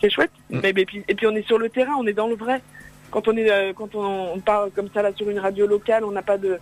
c'est 0.00 0.10
chouette. 0.10 0.30
Mm. 0.50 0.60
Mais, 0.62 0.72
mais 0.74 0.84
puis, 0.86 1.02
et 1.08 1.14
puis 1.14 1.26
on 1.26 1.32
est 1.36 1.46
sur 1.46 1.58
le 1.58 1.68
terrain, 1.68 1.94
on 1.98 2.06
est 2.06 2.12
dans 2.14 2.28
le 2.28 2.36
vrai. 2.36 2.62
Quand 3.14 3.28
on 3.28 3.36
est 3.36 3.48
euh, 3.48 3.72
quand 3.72 3.94
on, 3.94 4.32
on 4.34 4.40
parle 4.40 4.72
comme 4.72 4.88
ça 4.92 5.00
là 5.00 5.12
sur 5.14 5.30
une 5.30 5.38
radio 5.38 5.68
locale, 5.68 6.04
on 6.04 6.10
n'a 6.10 6.22
pas 6.22 6.36
de 6.36 6.58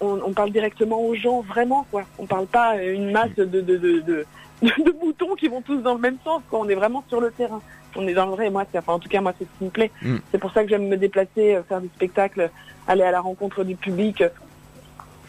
on, 0.00 0.20
on- 0.26 0.32
parle 0.34 0.50
directement 0.50 1.00
aux 1.00 1.14
gens, 1.14 1.40
vraiment, 1.40 1.86
quoi. 1.90 2.02
On 2.18 2.26
parle 2.26 2.46
pas 2.46 2.72
à 2.72 2.82
une 2.82 3.10
masse 3.10 3.34
de, 3.34 3.44
de, 3.46 3.60
de, 3.62 3.78
de, 4.62 4.90
boutons 5.00 5.34
qui 5.36 5.48
vont 5.48 5.62
tous 5.62 5.78
dans 5.78 5.94
le 5.94 6.00
même 6.00 6.18
sens, 6.22 6.42
quoi. 6.50 6.60
On 6.60 6.68
est 6.68 6.74
vraiment 6.74 7.02
sur 7.08 7.18
le 7.18 7.30
terrain. 7.30 7.62
On 7.96 8.06
est 8.06 8.12
dans 8.12 8.26
le 8.26 8.32
vrai. 8.32 8.50
Moi, 8.50 8.64
enfin, 8.74 8.92
en 8.92 8.98
tout 8.98 9.08
cas, 9.08 9.22
moi, 9.22 9.32
c'est 9.38 9.44
ce 9.46 9.58
qui 9.58 9.64
me 9.64 9.70
plaît. 9.70 9.90
Mm. 10.02 10.16
C'est 10.30 10.38
pour 10.38 10.52
ça 10.52 10.64
que 10.64 10.68
j'aime 10.68 10.86
me 10.86 10.98
déplacer, 10.98 11.54
euh, 11.54 11.62
faire 11.62 11.80
des 11.80 11.88
spectacles, 11.88 12.50
aller 12.86 13.04
à 13.04 13.10
la 13.10 13.22
rencontre 13.22 13.64
du 13.64 13.74
public. 13.76 14.22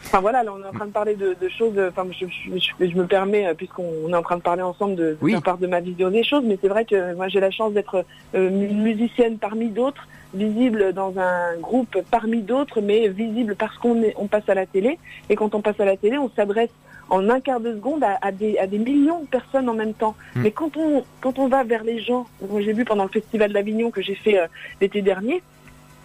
Enfin 0.06 0.20
voilà, 0.20 0.44
là 0.44 0.52
on 0.54 0.62
est 0.62 0.68
en 0.68 0.72
train 0.72 0.86
de 0.86 0.92
parler 0.92 1.14
de, 1.16 1.36
de 1.40 1.48
choses. 1.48 1.72
euh, 1.76 1.90
Enfin, 1.90 2.06
je, 2.18 2.26
je- 2.26 2.58
je- 2.58 2.86
je 2.90 2.96
me 2.96 3.06
permets, 3.06 3.46
euh, 3.46 3.54
puisqu'on 3.54 4.08
est 4.08 4.14
en 4.14 4.22
train 4.22 4.36
de 4.36 4.42
parler 4.42 4.62
ensemble, 4.62 4.94
de, 4.94 5.02
de 5.10 5.18
Oui. 5.20 5.32
faire 5.32 5.42
part 5.42 5.58
de 5.58 5.66
ma 5.66 5.80
vision 5.80 6.10
des 6.10 6.22
choses. 6.22 6.44
Mais 6.44 6.58
c'est 6.62 6.68
vrai 6.68 6.84
que 6.84 7.14
moi 7.14 7.28
j'ai 7.28 7.40
la 7.40 7.50
chance 7.50 7.72
d'être 7.72 8.04
euh, 8.34 8.48
une 8.48 8.82
musicienne 8.82 9.38
parmi 9.38 9.68
d'autres, 9.68 10.06
visible 10.32 10.92
dans 10.92 11.12
un 11.18 11.56
groupe 11.60 11.98
parmi 12.10 12.42
d'autres, 12.42 12.80
mais 12.80 13.08
visible 13.08 13.56
parce 13.56 13.76
qu'on 13.78 14.00
on 14.16 14.26
passe 14.28 14.48
à 14.48 14.54
la 14.54 14.66
télé. 14.66 14.98
Et 15.28 15.34
quand 15.34 15.54
on 15.54 15.60
passe 15.60 15.80
à 15.80 15.84
la 15.84 15.96
télé, 15.96 16.18
on 16.18 16.30
s'adresse 16.30 16.70
en 17.10 17.28
un 17.28 17.40
quart 17.40 17.60
de 17.60 17.72
seconde 17.72 18.02
à, 18.04 18.18
à 18.22 18.32
des, 18.32 18.58
à 18.58 18.66
des 18.66 18.78
millions 18.78 19.20
de 19.22 19.26
personnes 19.26 19.68
en 19.68 19.74
même 19.74 19.94
temps. 19.94 20.14
Mm. 20.36 20.42
Mais 20.42 20.50
quand 20.52 20.76
on, 20.76 21.04
quand 21.20 21.38
on 21.38 21.48
va 21.48 21.64
vers 21.64 21.82
les 21.84 21.98
gens, 22.00 22.26
moi 22.48 22.60
j'ai 22.62 22.72
vu 22.72 22.84
pendant 22.84 23.04
le 23.04 23.10
festival 23.10 23.52
d'Avignon 23.52 23.90
que 23.90 24.02
j'ai 24.02 24.14
fait 24.14 24.38
euh, 24.38 24.46
l'été 24.80 25.02
dernier, 25.02 25.42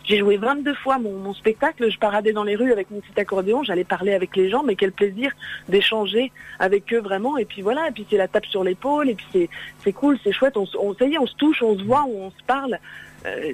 j'ai 0.04 0.18
joué 0.20 0.38
22 0.38 0.74
fois 0.76 0.98
mon, 0.98 1.14
mon 1.14 1.34
spectacle, 1.34 1.90
je 1.92 1.98
paradais 2.00 2.34
dans 2.34 2.44
les 2.44 2.56
rues 2.56 2.72
avec 2.72 2.90
mon 2.92 3.00
petit 3.00 3.20
accordéon, 3.20 3.64
j'allais 3.64 3.84
parler 3.84 4.14
avec 4.14 4.36
les 4.36 4.50
gens, 4.50 4.64
mais 4.64 4.76
quel 4.76 4.92
plaisir 4.92 5.32
d'échanger 5.70 6.32
avec 6.60 6.92
eux 6.94 7.00
vraiment. 7.02 7.38
Et 7.38 7.46
puis 7.46 7.62
voilà, 7.62 7.88
et 7.88 7.92
puis 7.92 8.06
c'est 8.10 8.18
la 8.18 8.28
tape 8.28 8.46
sur 8.48 8.64
l'épaule, 8.64 9.10
et 9.10 9.16
puis 9.16 9.50
c'est 9.84 9.94
cool, 9.94 10.18
c'est 10.24 10.32
chouette, 10.32 10.58
on, 10.58 10.66
ça 10.96 11.06
y 11.06 11.14
est, 11.14 11.18
on 11.18 11.28
se 11.28 11.36
touche, 11.36 11.62
on 11.62 11.78
se 11.78 11.84
voit, 11.84 12.04
on 12.08 12.32
se 12.32 12.44
parle. 12.46 12.80
Euh, 13.26 13.52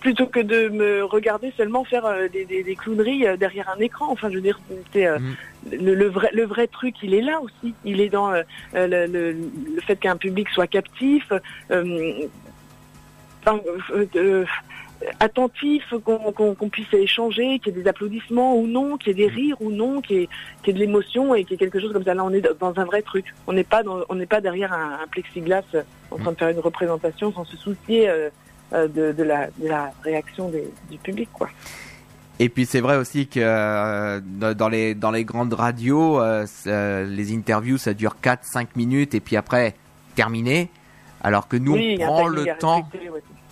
plutôt 0.00 0.26
que 0.26 0.40
de 0.40 0.68
me 0.68 1.04
regarder 1.04 1.52
seulement 1.56 1.84
faire 1.84 2.04
euh, 2.06 2.26
des, 2.26 2.44
des, 2.44 2.64
des 2.64 2.74
clowneries 2.74 3.24
euh, 3.24 3.36
derrière 3.36 3.70
un 3.70 3.78
écran. 3.78 4.10
Enfin, 4.10 4.30
je 4.30 4.34
veux 4.34 4.40
dire, 4.40 4.58
c'est 4.92 5.06
euh, 5.06 5.20
Mm. 5.20 5.34
le, 5.70 5.94
le 5.94 6.06
vrai, 6.08 6.28
le 6.34 6.44
vrai 6.44 6.66
truc, 6.66 6.96
il 7.04 7.14
est 7.14 7.20
là 7.22 7.40
aussi. 7.40 7.72
Il 7.84 8.00
est 8.00 8.08
dans 8.08 8.32
euh, 8.32 8.42
le, 8.74 9.06
le, 9.06 9.30
le 9.32 9.80
fait 9.86 9.94
qu'un 9.94 10.16
public 10.16 10.48
soit 10.48 10.66
captif. 10.66 11.32
euh, 11.70 12.26
attentif, 15.20 15.94
qu'on 16.04 16.68
puisse 16.68 16.92
échanger, 16.92 17.58
qu'il 17.58 17.74
y 17.74 17.78
ait 17.78 17.82
des 17.82 17.88
applaudissements 17.88 18.56
ou 18.56 18.66
non, 18.66 18.96
qu'il 18.96 19.08
y 19.08 19.22
ait 19.22 19.26
des 19.26 19.32
rires 19.32 19.56
ou 19.60 19.70
non, 19.70 20.00
qu'il 20.00 20.20
y, 20.20 20.22
ait 20.22 20.72
de 20.72 20.78
l'émotion 20.78 21.34
et 21.34 21.44
qu'il 21.44 21.52
y 21.52 21.54
ait 21.54 21.58
quelque 21.58 21.80
chose 21.80 21.92
comme 21.92 22.04
ça. 22.04 22.14
Là, 22.14 22.24
on 22.24 22.32
est 22.32 22.46
dans 22.60 22.78
un 22.78 22.84
vrai 22.84 23.02
truc. 23.02 23.26
On 23.46 23.52
n'est 23.52 23.64
pas, 23.64 23.82
on 24.08 24.14
n'est 24.14 24.26
pas 24.26 24.40
derrière 24.40 24.72
un, 24.72 25.06
plexiglas 25.10 25.64
en 26.10 26.18
train 26.18 26.32
de 26.32 26.36
faire 26.36 26.48
une 26.48 26.60
représentation 26.60 27.32
sans 27.32 27.44
se 27.44 27.56
soucier 27.56 28.10
de, 28.72 29.22
la, 29.22 29.92
réaction 30.04 30.50
du 30.90 30.98
public, 30.98 31.28
quoi. 31.32 31.48
Et 32.38 32.48
puis 32.48 32.66
c'est 32.66 32.80
vrai 32.80 32.96
aussi 32.96 33.28
que 33.28 33.38
euh, 33.40 34.20
dans 34.20 34.68
les 34.68 34.94
dans 34.94 35.10
les 35.10 35.24
grandes 35.24 35.52
radios, 35.52 36.20
euh, 36.20 36.44
les 37.06 37.32
interviews 37.32 37.78
ça 37.78 37.94
dure 37.94 38.16
4-5 38.20 38.68
minutes 38.74 39.14
et 39.14 39.20
puis 39.20 39.36
après 39.36 39.74
terminé. 40.16 40.68
Alors 41.22 41.46
que 41.46 41.56
nous 41.56 41.74
on 41.74 41.96
prend 41.98 42.26
le 42.26 42.46
temps, 42.58 42.88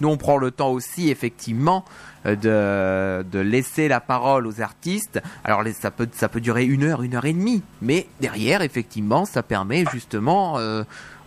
nous 0.01 0.09
on 0.09 0.17
prend 0.17 0.37
le 0.37 0.51
temps 0.51 0.71
aussi 0.71 1.11
effectivement 1.11 1.85
euh, 2.27 2.37
de, 2.37 3.29
de 3.31 3.39
laisser 3.39 3.89
la 3.89 4.01
parole 4.01 4.47
aux 4.47 4.61
artistes. 4.61 5.21
Alors 5.45 5.63
ça 5.73 5.91
peut 5.91 6.09
ça 6.13 6.29
peut 6.29 6.41
durer 6.41 6.65
une 6.65 6.85
heure, 6.85 7.03
une 7.03 7.15
heure 7.15 7.25
et 7.25 7.33
demie, 7.33 7.63
mais 7.83 8.07
derrière 8.21 8.63
effectivement 8.63 9.25
ça 9.25 9.43
permet 9.43 9.85
justement 9.93 10.59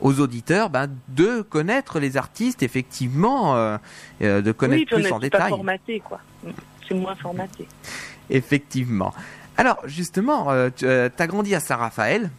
aux 0.01 0.19
auditeurs 0.19 0.69
ben, 0.69 0.89
de 1.09 1.41
connaître 1.41 1.99
les 1.99 2.17
artistes 2.17 2.63
effectivement, 2.63 3.77
de 4.19 4.51
connaître 4.51 4.95
plus 4.95 5.11
en 5.11 5.19
détail. 5.19 5.41
Pas 5.41 5.49
formaté, 5.49 5.99
quoi 5.99 6.19
c'est 6.87 6.95
moins 6.95 7.15
formaté. 7.15 7.67
Effectivement. 8.29 9.13
Alors, 9.57 9.81
justement, 9.85 10.51
euh, 10.51 10.69
tu 10.75 10.85
euh, 10.85 11.09
as 11.17 11.27
grandi 11.27 11.53
à 11.55 11.59
Saint-Raphaël. 11.59 12.29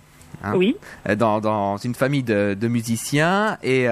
Hein, 0.42 0.54
oui. 0.56 0.76
Euh, 1.08 1.14
dans, 1.14 1.40
dans, 1.40 1.76
une 1.76 1.94
famille 1.94 2.22
de, 2.22 2.56
de 2.58 2.68
musiciens. 2.68 3.58
Et, 3.62 3.86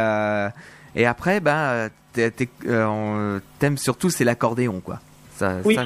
et 0.95 1.07
après, 1.07 1.41
ben, 1.41 1.91
t'aimes 2.13 3.79
surtout, 3.79 4.11
c'est 4.11 4.25
l'accordéon, 4.25 4.81
quoi. 4.81 5.01
Ça, 5.37 5.57
oui. 5.65 5.79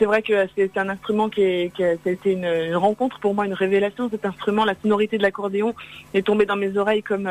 C'est 0.00 0.06
vrai 0.06 0.22
que 0.22 0.48
c'est 0.56 0.76
un 0.78 0.88
instrument 0.88 1.28
qui, 1.28 1.42
est, 1.42 1.72
qui 1.74 1.84
a, 1.84 1.92
été 1.92 2.32
une, 2.32 2.46
une, 2.46 2.76
rencontre 2.76 3.20
pour 3.20 3.34
moi, 3.34 3.44
une 3.44 3.52
révélation. 3.52 4.08
Cet 4.10 4.24
instrument, 4.24 4.64
la 4.64 4.74
sonorité 4.80 5.18
de 5.18 5.22
l'accordéon 5.22 5.74
est 6.14 6.26
tombée 6.26 6.46
dans 6.46 6.56
mes 6.56 6.76
oreilles 6.78 7.02
comme 7.02 7.28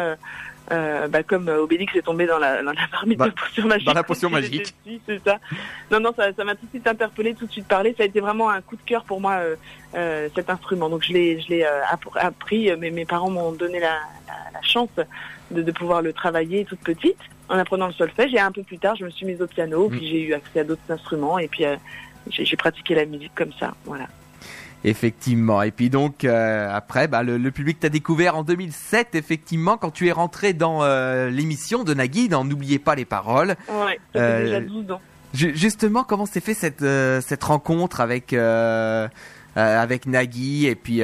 euh, 0.72 1.08
bah, 1.08 1.24
comme 1.24 1.48
Obélix 1.48 1.96
est 1.96 2.04
tombé 2.04 2.28
dans 2.28 2.38
la, 2.38 2.62
dans 2.62 2.74
la 2.74 2.88
marmite 2.92 3.18
bah, 3.18 3.28
de 3.28 3.34
potion 3.34 3.66
magique. 3.66 3.88
Dans 3.88 3.94
la 3.94 4.04
potion 4.04 4.30
magique. 4.40 4.76
C'est 5.08 5.20
ça. 5.24 5.40
Non, 5.90 6.00
non, 6.00 6.12
ça, 6.16 6.32
m'a 6.44 6.54
tout 6.54 6.66
de 6.66 6.70
suite 6.70 6.88
interpellé, 6.88 7.34
tout 7.34 7.48
de 7.48 7.52
suite 7.52 7.68
parlé. 7.68 7.96
Ça 7.98 8.04
a 8.04 8.06
été 8.06 8.20
vraiment 8.20 8.50
un 8.50 8.62
coup 8.62 8.76
de 8.76 8.82
cœur 8.86 9.04
pour 9.04 9.20
moi, 9.20 9.38
euh, 9.38 9.56
euh 9.96 10.30
cet 10.36 10.50
instrument. 10.50 10.90
Donc 10.90 11.04
je 11.04 11.14
l'ai, 11.14 11.42
je 11.42 11.50
l'ai 11.50 11.64
euh, 11.64 11.82
appris. 12.16 12.72
Mais 12.78 12.92
mes 12.92 13.06
parents 13.06 13.32
m'ont 13.32 13.52
donné 13.52 13.80
la, 13.80 13.98
la, 14.54 14.62
chance 14.62 14.90
de, 15.50 15.62
de, 15.64 15.72
pouvoir 15.72 16.04
le 16.04 16.14
travailler 16.14 16.66
toute 16.66 16.82
petite 16.82 17.18
en 17.48 17.58
apprenant 17.58 17.88
le 17.88 17.94
solfège. 17.94 18.34
Et 18.36 18.40
un 18.40 18.52
peu 18.52 18.62
plus 18.62 18.78
tard, 18.78 18.96
je 18.96 19.06
me 19.06 19.10
suis 19.10 19.26
mise 19.26 19.42
au 19.42 19.48
piano, 19.48 19.90
mm. 19.90 19.92
puis 19.92 20.08
j'ai 20.08 20.22
eu 20.22 20.34
accès 20.36 20.60
à 20.60 20.64
d'autres 20.64 20.90
instruments, 20.90 21.40
et 21.40 21.48
puis 21.48 21.66
j'ai 22.30 22.56
pratiqué 22.58 22.96
la 22.96 23.06
musique 23.06 23.34
comme 23.36 23.54
ça. 23.60 23.74
Voilà. 23.86 24.08
Effectivement. 24.86 25.62
Et 25.62 25.72
puis 25.72 25.90
donc 25.90 26.24
euh, 26.24 26.70
après, 26.72 27.08
bah, 27.08 27.22
le, 27.24 27.52
public 27.52 27.80
t'a 27.80 27.90
découvert 27.90 28.38
en 28.38 28.44
2007, 28.44 29.16
effectivement, 29.16 29.78
quand 29.78 29.92
tu 29.92 30.08
es 30.08 30.12
rentré 30.12 30.54
dans 30.54 30.84
euh, 30.84 31.30
l'émission 31.30 31.84
de 31.84 31.94
Nagui, 31.94 32.30
dans 32.30 32.46
N'oubliez 32.46 32.80
pas 32.80 32.96
les 32.96 33.06
paroles. 33.06 33.56
Ouais, 33.68 34.00
ça 34.16 34.20
fait 34.20 34.44
déjà 34.44 34.62
12 34.62 34.86
euh, 34.90 34.94
ans. 34.94 35.02
Justement, 35.34 36.04
comment 36.04 36.26
s'est 36.26 36.40
fait 36.40 36.54
cette 36.54 36.84
cette 37.22 37.44
rencontre 37.44 38.00
avec 38.00 38.34
avec 39.56 40.06
Nagui? 40.08 40.66
Et 40.66 40.76
puis 40.76 41.02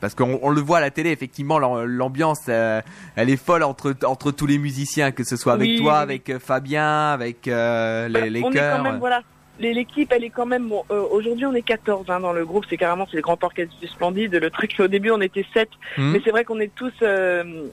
parce 0.00 0.14
qu'on 0.14 0.38
on 0.42 0.50
le 0.50 0.60
voit 0.60 0.76
à 0.78 0.80
la 0.80 0.90
télé, 0.90 1.10
effectivement, 1.10 1.58
l'ambiance 1.58 2.48
elle 2.48 3.30
est 3.30 3.42
folle 3.42 3.64
entre 3.64 3.96
entre 4.04 4.30
tous 4.30 4.46
les 4.46 4.58
musiciens, 4.58 5.10
que 5.10 5.24
ce 5.24 5.36
soit 5.36 5.54
avec 5.54 5.78
toi, 5.78 5.98
avec 5.98 6.38
Fabien, 6.38 7.08
avec 7.08 7.46
les, 7.46 7.52
bah, 7.52 8.26
les 8.28 8.42
on 8.44 8.50
chœurs. 8.50 8.74
Est 8.74 8.76
quand 8.76 8.82
même, 8.84 8.98
voilà 8.98 9.22
l'équipe, 9.58 10.12
elle 10.12 10.24
est 10.24 10.30
quand 10.30 10.46
même. 10.46 10.70
Euh, 10.90 11.02
aujourd'hui, 11.10 11.46
on 11.46 11.54
est 11.54 11.62
14 11.62 12.06
hein, 12.08 12.20
dans 12.20 12.32
le 12.32 12.44
groupe. 12.44 12.64
C'est 12.68 12.76
carrément 12.76 13.06
c'est 13.10 13.16
le 13.16 13.22
grand 13.22 13.42
orchestre 13.42 13.74
du 13.80 13.86
Splendide. 13.86 14.34
Le 14.34 14.50
truc, 14.50 14.74
au 14.78 14.88
début, 14.88 15.10
on 15.10 15.20
était 15.20 15.44
7 15.52 15.68
mmh. 15.96 16.12
mais 16.12 16.20
c'est 16.24 16.30
vrai 16.30 16.44
qu'on 16.44 16.60
est 16.60 16.74
tous. 16.74 16.92
Euh, 17.02 17.66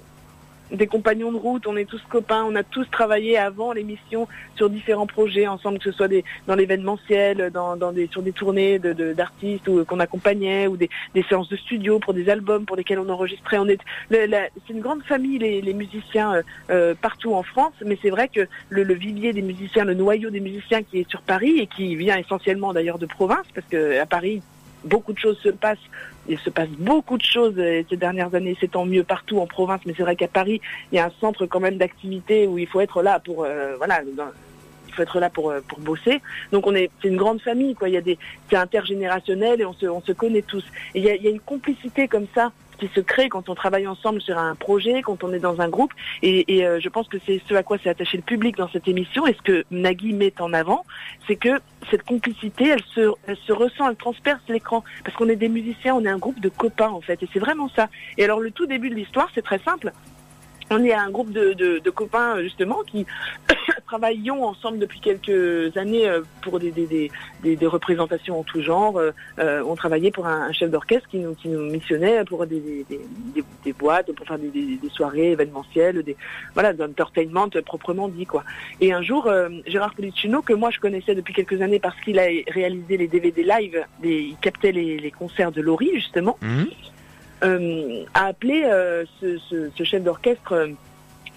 des 0.72 0.88
compagnons 0.88 1.32
de 1.32 1.38
route, 1.38 1.68
on 1.68 1.78
est 1.78 1.86
tous 1.86 2.02
copains, 2.10 2.44
on 2.48 2.56
a 2.56 2.64
tous 2.64 2.90
travaillé 2.90 3.38
avant 3.38 3.72
l'émission 3.72 4.28
sur 4.56 4.70
différents 4.70 5.08
projets 5.08 5.48
ensemble, 5.48 5.80
que 5.80 5.86
ce 5.86 5.92
soit 5.92 6.10
dans 6.48 6.56
l'événementiel, 6.56 7.52
dans, 7.52 7.92
des, 7.92 8.08
sur 8.08 8.22
des 8.22 8.32
tournées 8.32 8.80
d'artistes 8.80 9.70
de, 9.70 9.84
qu'on 9.84 10.00
accompagnait, 10.00 10.68
ou 10.68 10.78
des, 10.78 10.90
séances 11.30 11.50
de 11.50 11.58
studio 11.58 12.00
pour 12.00 12.14
des 12.14 12.30
albums 12.30 12.66
pour 12.66 12.76
lesquels 12.76 13.00
on 13.00 13.10
enregistrait. 13.10 13.58
On 13.58 13.68
est, 13.68 13.80
c'est 14.10 14.74
une 14.74 14.82
grande 14.82 15.04
famille 15.04 15.38
les, 15.40 15.74
musiciens 15.74 16.36
euh, 16.36 16.42
euh, 16.70 16.96
partout 17.00 17.34
en 17.34 17.44
France, 17.44 17.74
mais 17.86 17.98
c'est 18.02 18.10
vrai 18.10 18.28
que 18.28 18.48
le, 18.70 18.94
vivier 18.94 19.34
des 19.34 19.42
musiciens, 19.42 19.86
le 19.86 19.94
noyau 19.94 20.30
des 20.30 20.40
musiciens 20.40 20.84
qui 20.84 21.00
est 21.00 21.10
sur 21.10 21.22
Paris 21.22 21.60
et 21.60 21.68
qui 21.68 21.96
vient 21.96 22.18
essentiellement 22.18 22.74
d'ailleurs 22.74 23.00
de 23.00 23.06
province, 23.06 23.46
parce 23.54 23.68
que 23.68 24.00
à 24.00 24.06
Paris 24.06 24.42
beaucoup 24.86 25.14
de 25.14 25.20
choses 25.20 25.38
se 25.40 25.50
passent. 25.50 25.78
Il 26.27 26.39
se 26.39 26.50
passe 26.50 26.70
beaucoup 26.70 27.17
de 27.17 27.24
choses 27.24 27.53
euh, 27.58 27.84
ces 27.89 27.98
dernières 27.98 28.34
années, 28.34 28.58
c'est 28.60 28.72
tant 28.72 28.86
mieux 28.86 29.03
partout 29.03 29.39
en 29.39 29.48
province, 29.48 29.82
mais 29.86 29.94
c'est 29.96 30.03
vrai 30.03 30.15
qu'à 30.15 30.27
Paris, 30.27 30.62
il 30.91 30.96
y 30.96 31.00
a 31.00 31.05
un 31.05 31.12
centre 31.20 31.46
quand 31.46 31.60
même 31.60 31.77
d'activité 31.77 32.48
où 32.48 32.58
il 32.58 32.67
faut 32.67 32.82
être 32.82 33.01
là 33.03 33.20
pour, 33.20 33.44
euh, 33.44 33.75
voilà, 33.77 34.01
il 34.88 34.94
faut 34.94 35.01
être 35.01 35.20
là 35.20 35.29
pour, 35.29 35.51
euh, 35.51 35.62
pour 35.67 35.79
bosser. 35.79 36.22
Donc 36.51 36.65
on 36.67 36.75
est, 36.75 36.89
c'est 37.01 37.10
une 37.10 37.17
grande 37.17 37.41
famille, 37.41 37.75
quoi. 37.75 37.89
Il 37.89 37.94
y 37.94 37.98
a 37.98 38.01
des, 38.01 38.17
c'est 38.50 38.55
intergénérationnel 38.55 39.62
et 39.62 39.65
on 39.65 39.74
se, 39.74 39.86
on 39.86 40.01
se 40.01 40.13
connaît 40.13 40.41
tous. 40.41 40.65
Il 40.96 41.03
y 41.03 41.10
a, 41.10 41.15
il 41.15 41.24
y 41.24 41.27
a 41.27 41.32
une 41.32 41.39
complicité 41.39 42.08
comme 42.08 42.27
ça 42.34 42.51
qui 42.77 42.89
se 42.94 43.00
crée 43.00 43.29
quand 43.29 43.50
on 43.50 43.55
travaille 43.55 43.88
ensemble 43.88 44.22
sur 44.22 44.38
un 44.38 44.55
projet, 44.55 45.01
quand 45.01 45.24
on 45.24 45.34
est 45.34 45.39
dans 45.39 45.62
un 45.62 45.70
groupe. 45.70 45.94
Et, 46.22 46.65
euh, 46.65 46.79
je 46.79 46.89
pense 46.89 47.08
que 47.08 47.17
c'est 47.25 47.41
ce 47.48 47.53
à 47.55 47.63
quoi 47.63 47.77
s'est 47.77 47.89
attaché 47.89 48.17
le 48.17 48.24
public 48.24 48.58
dans 48.58 48.70
cette 48.70 48.88
émission. 48.88 49.27
Et 49.27 49.34
ce 49.34 49.41
que 49.41 49.65
Nagui 49.72 50.13
met 50.13 50.34
en 50.39 50.53
avant, 50.53 50.86
c'est 51.27 51.36
que 51.36 51.60
cette 51.89 52.03
complicité, 52.03 52.67
elle 52.70 52.84
se, 52.94 53.12
elle 53.27 53.38
se 53.38 53.53
ressent, 53.53 53.89
elle 53.89 53.96
transperce 53.96 54.41
l'écran. 54.48 54.84
Parce 55.03 55.15
qu'on 55.17 55.29
est 55.29 55.36
des 55.36 55.50
musiciens, 55.50 55.96
on 55.96 56.03
est 56.05 56.10
un 56.10 56.17
groupe 56.17 56.39
de 56.39 56.50
copains 56.50 56.89
en 56.89 57.01
fait. 57.01 57.22
Et 57.24 57.29
c'est 57.34 57.39
vraiment 57.39 57.70
ça. 57.70 57.89
Et 58.17 58.24
alors 58.24 58.39
le 58.39 58.51
tout 58.51 58.65
début 58.65 58.89
de 58.89 58.96
l'histoire, 58.96 59.29
c'est 59.34 59.44
très 59.44 59.60
simple 59.60 59.91
on 60.72 60.84
est 60.84 60.94
un 60.94 61.10
groupe 61.10 61.32
de, 61.32 61.54
de, 61.54 61.80
de, 61.80 61.90
copains 61.90 62.42
justement 62.42 62.80
qui 62.86 63.06
travaillons 63.86 64.44
ensemble 64.44 64.80
depuis 64.80 65.00
quelques 65.00 65.76
années 65.78 66.08
euh, 66.08 66.22
pour 66.42 66.60
des, 66.60 66.72
des, 66.72 67.12
des, 67.44 67.56
des 67.56 67.68
représentations 67.68 68.40
en 68.40 68.44
tout 68.44 68.62
genre. 68.62 68.98
Euh, 68.98 69.12
euh, 69.40 69.64
on 69.68 69.76
travaillait 69.76 70.12
pour 70.12 70.26
un, 70.26 70.52
chef 70.52 70.72
d'orchestre 70.72 71.08
qui 71.10 71.20
nous, 71.20 71.36
qui 71.36 71.50
nous 71.50 71.62
missionnait 71.70 72.24
pour 72.26 72.46
des, 72.48 72.86
des, 72.90 73.74
boîtes, 73.74 74.12
pour 74.14 74.26
faire 74.26 74.40
des, 74.40 74.80
soirées 74.90 75.32
événementielles, 75.32 76.02
des 76.04 76.16
voilà, 76.54 76.74
d'entertainment 76.74 77.50
proprement 77.66 78.08
dit 78.08 78.26
quoi. 78.26 78.44
Et 78.82 78.94
un 78.94 79.02
jour, 79.02 79.30
Gérard 79.68 79.94
Policino, 79.94 80.42
que 80.42 80.54
moi 80.54 80.72
je 80.72 80.80
connaissais 80.80 81.16
depuis 81.16 81.34
quelques 81.34 81.62
années 81.62 81.80
parce 81.80 82.00
qu'il 82.02 82.20
a 82.20 82.28
réalisé 82.48 82.98
les 82.98 83.08
DVD 83.08 83.44
live, 83.44 83.86
il 84.04 84.36
captait 84.42 84.72
les, 84.72 84.98
les 84.98 85.12
concerts 85.12 85.52
de 85.52 85.62
Laurie 85.62 85.92
justement. 85.94 86.38
Mmh. 86.42 86.64
Euh, 87.46 88.06
a 88.16 88.25
appelé 88.25 88.64
euh, 88.66 89.06
ce, 89.22 89.84
chef 89.84 90.04
d'orchestre 90.04 90.54
euh, 90.54 90.68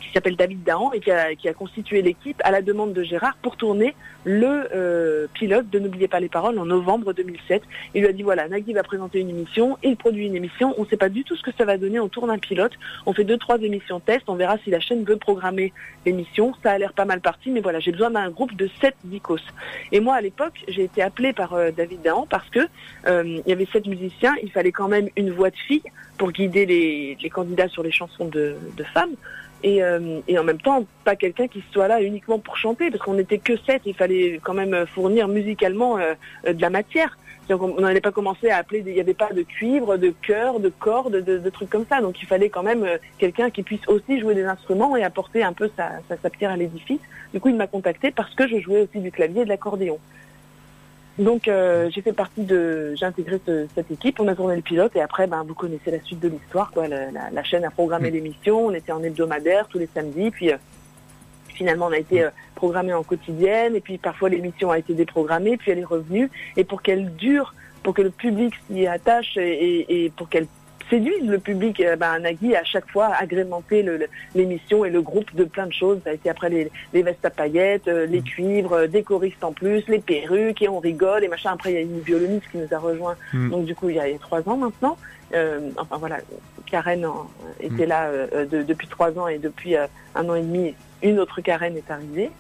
qui 0.09 0.15
s'appelle 0.15 0.37
David 0.37 0.62
Dahan 0.65 0.93
et 0.93 1.00
qui 1.00 1.11
a, 1.11 1.35
qui 1.35 1.49
a 1.49 1.55
constitué 1.55 2.03
l'équipe 2.03 2.41
à 2.45 2.50
la 2.50 2.62
demande 2.62 2.93
de 2.93 3.03
Gérard 3.03 3.37
pour 3.43 3.57
tourner 3.57 3.95
le 4.25 4.69
euh, 4.75 5.27
pilote 5.35 5.71
de 5.71 5.79
N'oubliez 5.79 6.09
pas 6.09 6.21
les 6.21 6.29
paroles 6.29 6.59
en 6.59 6.65
novembre 6.65 7.12
2007. 7.12 7.62
Il 7.95 8.03
lui 8.03 8.09
a 8.09 8.12
dit 8.12 8.23
voilà, 8.23 8.49
Nagui 8.49 8.73
va 8.73 8.83
présenter 8.83 9.21
une 9.21 9.31
émission, 9.31 9.79
il 9.83 9.97
produit 9.97 10.27
une 10.27 10.35
émission, 10.35 10.75
on 10.77 10.83
ne 10.83 10.88
sait 10.88 10.97
pas 10.97 11.09
du 11.09 11.25
tout 11.25 11.37
ce 11.37 11.43
que 11.43 11.53
ça 11.57 11.65
va 11.65 11.79
donner, 11.79 12.00
on 12.00 12.09
tourne 12.09 12.31
un 12.31 12.38
pilote, 12.38 12.73
on 13.07 13.12
fait 13.12 13.25
deux, 13.25 13.38
trois 13.38 13.59
émissions 13.59 14.00
test, 14.00 14.25
on 14.27 14.35
verra 14.35 14.59
si 14.65 14.71
la 14.71 14.81
chaîne 14.81 15.05
veut 15.05 15.17
programmer 15.17 15.73
l'émission. 16.05 16.53
Ça 16.62 16.73
a 16.73 16.79
l'air 16.79 16.93
pas 16.93 17.05
mal 17.05 17.21
parti, 17.21 17.50
mais 17.50 17.61
voilà, 17.61 17.81
j'ai 17.81 17.93
besoin 17.93 18.11
d'un 18.11 18.31
groupe 18.31 18.55
de 18.57 18.69
sept 18.81 18.97
dicos. 19.05 19.41
Et 19.93 20.00
moi, 20.00 20.17
à 20.17 20.21
l'époque, 20.21 20.65
j'ai 20.69 20.85
été 20.85 21.03
appelée 21.03 21.33
par 21.33 21.55
euh, 21.55 21.71
David 21.71 22.03
Dahan 22.03 22.27
parce 22.29 22.49
que 22.50 22.61
euh, 23.07 23.23
il 23.25 23.49
y 23.49 23.53
avait 23.53 23.69
sept 23.73 23.87
musiciens, 23.87 24.35
il 24.43 24.50
fallait 24.50 24.73
quand 24.73 24.88
même 24.88 25.09
une 25.17 25.31
voix 25.31 25.50
de 25.50 25.57
fille 25.57 25.83
pour 26.19 26.33
guider 26.33 26.67
les, 26.67 27.17
les 27.21 27.31
candidats 27.31 27.69
sur 27.69 27.83
les 27.83 27.93
chansons 27.93 28.27
de, 28.27 28.57
de 28.77 28.85
femmes. 28.85 29.15
Et, 29.65 29.83
euh, 29.83 30.21
et, 30.29 30.38
en 30.38 30.45
même 30.45 30.61
temps 30.61 30.87
pas 31.05 31.17
quelqu'un 31.17 31.49
qui 31.49 31.65
soit 31.73 31.88
là 31.88 32.00
uniquement 32.00 32.38
pour 32.38 32.57
chanter 32.57 32.91
parce 32.93 33.03
qu'on 33.03 33.15
n'était 33.15 33.38
que 33.38 33.57
sept 33.57 33.83
il 33.87 33.95
fallait 33.95 34.38
quand 34.43 34.55
même 34.55 34.87
fournir 34.87 35.27
musicalement 35.27 35.99
euh, 35.99 36.15
euh, 36.47 36.53
de 36.53 36.62
la 36.62 36.71
matière. 36.71 37.19
Donc 37.49 37.62
on 37.62 37.81
n'allait 37.81 38.00
pas 38.00 38.12
commencer 38.12 38.50
à 38.50 38.59
appeler 38.59 38.85
il 38.87 38.93
n'y 38.93 39.00
avait 39.00 39.15
pas 39.15 39.33
de 39.33 39.43
cuivre 39.43 39.97
de 39.97 40.15
chœur 40.23 40.61
de 40.61 40.69
cordes 40.69 41.17
de, 41.17 41.38
de, 41.38 41.50
trucs 41.50 41.71
comme 41.71 41.87
ça. 41.88 42.00
Donc 42.00 42.23
il 42.23 42.27
fallait 42.27 42.50
quand 42.50 42.62
même 42.62 42.87
quelqu'un 43.19 43.50
qui 43.50 43.62
puisse 43.62 43.87
aussi 43.88 44.21
jouer 44.21 44.35
des 44.35 44.45
instruments 44.45 44.97
et 44.97 45.03
apporter 45.03 45.43
un 45.43 45.55
peu 45.55 45.71
sa, 45.77 45.93
sa, 46.09 46.17
sa 46.19 46.31
pierre 46.31 46.50
à 46.50 46.57
l'édifice. 46.57 47.00
Du 47.33 47.41
coup 47.41 47.49
il 47.49 47.57
m'a 47.57 47.67
contacté 47.67 48.11
parce 48.11 48.35
que 48.35 48.47
je 48.47 48.61
jouais 48.61 48.83
aussi 48.83 49.00
du 49.00 49.11
clavier 49.11 49.43
et 49.43 49.45
de 49.45 49.49
l'accordéon 49.49 49.99
donc 51.19 51.49
euh, 51.49 51.91
j'ai 51.91 52.01
fait 52.01 52.13
partie 52.13 52.45
de, 52.45 52.95
j'ai 52.95 53.05
intégré 53.05 53.41
cette 53.75 53.91
équipe, 53.91 54.21
on 54.21 54.29
a 54.29 54.37
tourné 54.37 54.55
le 54.57 54.63
pilote 54.63 54.95
et 54.95 55.01
après, 55.01 55.27
ben 55.27 55.45
vous 55.47 55.55
connaissez 55.55 55.91
la 55.91 56.01
suite 56.01 56.21
de 56.21 56.29
l'histoire, 56.29 56.71
quoi. 56.71 56.87
La, 56.87 57.11
la, 57.33 57.43
chaîne 57.43 57.65
a 57.65 57.71
programmé 57.71 58.11
mm. 58.11 58.15
l'émission, 58.15 58.67
on 58.67 58.73
était 58.73 58.93
en 58.93 59.03
hebdomadaire 59.03 59.67
tous 59.69 59.79
les 59.79 59.89
samedis, 59.93 60.31
puis 60.31 60.53
euh, 60.53 60.57
finalement 61.49 61.87
on 61.87 61.93
a 61.93 61.99
été 61.99 62.23
euh, 62.23 62.31
programmé 62.55 62.93
en 62.95 63.03
quotidienne 63.03 63.75
et 63.75 63.81
puis 63.81 63.99
parfois 63.99 64.29
l'émission 64.29 64.71
a 64.71 64.79
été 64.79 64.95
déprogrammée, 64.95 65.57
puis 65.57 65.73
elle 65.73 65.81
est 65.81 65.85
revenue 65.85 66.31
et 66.57 66.63
pour 66.63 66.83
qu'elle 66.83 67.13
dure, 67.17 67.55
pour 67.83 67.95
que 67.95 68.03
le 68.03 68.11
public 68.11 68.55
s'y 68.71 68.87
attache 68.87 69.37
et, 69.37 70.05
et 70.05 70.11
pour 70.11 70.29
qu'elle 70.29 70.47
séduisent 70.90 71.28
le 71.28 71.38
public. 71.38 71.83
Ben, 71.99 72.18
Nagui 72.21 72.54
a 72.54 72.61
à 72.61 72.64
chaque 72.64 72.88
fois 72.90 73.11
agrémenté 73.14 73.85
l'émission 74.35 74.85
et 74.85 74.90
le 74.90 75.02
groupe 75.02 75.35
de 75.35 75.45
plein 75.45 75.66
de 75.66 75.73
choses. 75.73 76.00
Ça 76.04 76.11
a 76.11 76.12
été 76.12 76.30
après 76.30 76.50
les, 76.50 76.71
les 76.92 77.02
vestes 77.02 77.25
à 77.25 77.30
paillettes, 77.30 77.87
les 77.87 78.23
cuivres, 78.23 78.87
des 78.87 79.02
choristes 79.02 79.42
en 79.42 79.52
plus, 79.52 79.87
les 79.88 80.00
perruques 80.00 80.62
et 80.62 80.68
on 80.68 80.78
rigole 80.78 81.25
et 81.25 81.28
machin. 81.28 81.52
Après 81.52 81.73
il 81.73 81.75
y 81.75 81.78
a 81.78 81.83
une 81.83 82.00
violoniste 82.00 82.50
qui 82.50 82.59
nous 82.59 82.73
a 82.73 82.78
rejoint. 82.78 83.16
Mm. 83.33 83.50
Donc 83.50 83.64
du 83.64 83.75
coup 83.75 83.88
il 83.88 83.97
y 83.97 84.00
a, 84.00 84.07
trois 84.18 84.49
ans 84.49 84.57
maintenant. 84.57 84.97
enfin 85.76 85.97
voilà, 85.99 86.18
Karen 86.66 87.07
était 87.61 87.87
mm. 87.87 87.88
là 87.88 88.11
depuis 88.47 88.88
trois 88.88 89.18
ans 89.18 89.28
et 89.28 89.38
depuis 89.38 89.76
un 89.76 90.28
an 90.28 90.35
et 90.35 90.42
demi, 90.42 90.75
une 91.02 91.18
autre 91.18 91.40
Karen 91.40 91.76
est 91.76 91.90
arrivée. 91.90 92.30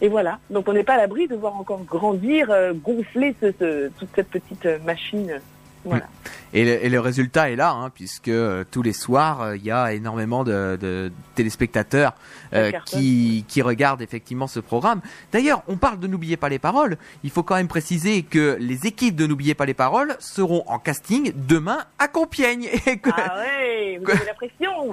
Et 0.00 0.08
voilà. 0.08 0.38
Donc 0.50 0.68
on 0.68 0.72
n'est 0.72 0.84
pas 0.84 0.94
à 0.94 0.96
l'abri 0.96 1.28
de 1.28 1.36
voir 1.36 1.56
encore 1.56 1.82
grandir, 1.84 2.50
euh, 2.50 2.72
gonfler 2.72 3.34
toute 3.34 4.08
cette 4.14 4.28
petite 4.28 4.66
euh, 4.66 4.78
machine. 4.84 5.40
Voilà. 5.84 6.08
Et 6.54 6.88
le, 6.88 7.00
résultat 7.00 7.50
est 7.50 7.56
là, 7.56 7.72
hein, 7.72 7.90
puisque 7.90 8.28
euh, 8.28 8.64
tous 8.70 8.82
les 8.82 8.94
soirs, 8.94 9.42
euh, 9.42 9.56
il 9.56 9.64
y 9.64 9.70
a 9.70 9.92
énormément 9.92 10.44
de, 10.44 11.12
téléspectateurs 11.34 12.14
euh, 12.54 12.72
qui, 12.86 13.44
qui 13.46 13.60
regardent 13.60 14.00
effectivement 14.00 14.46
ce 14.46 14.58
programme. 14.58 15.02
D'ailleurs, 15.30 15.62
on 15.68 15.76
parle 15.76 16.00
de 16.00 16.06
N'oubliez 16.06 16.38
pas 16.38 16.48
les 16.48 16.58
paroles. 16.58 16.96
Il 17.22 17.30
faut 17.30 17.42
quand 17.42 17.56
même 17.56 17.68
préciser 17.68 18.22
que 18.22 18.56
les 18.58 18.86
équipes 18.86 19.14
de 19.14 19.26
N'oubliez 19.26 19.54
pas 19.54 19.66
les 19.66 19.74
paroles 19.74 20.16
seront 20.20 20.64
en 20.66 20.78
casting 20.78 21.32
demain 21.34 21.84
à 21.98 22.08
Compiègne. 22.08 22.68
ah 23.12 23.36
ouais, 23.38 24.00
vous 24.02 24.10
avez 24.10 24.24
la 24.24 24.34
pression 24.34 24.92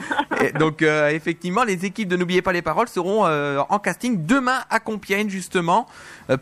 Donc 0.60 0.82
effectivement, 0.82 1.64
les 1.64 1.86
équipes 1.86 2.10
de 2.10 2.18
N'oubliez 2.18 2.42
pas 2.42 2.52
les 2.52 2.62
paroles 2.62 2.90
seront 2.90 3.26
en 3.26 3.80
casting 3.80 4.26
demain 4.26 4.60
à 4.70 4.80
Compiègne, 4.80 5.30
justement, 5.30 5.88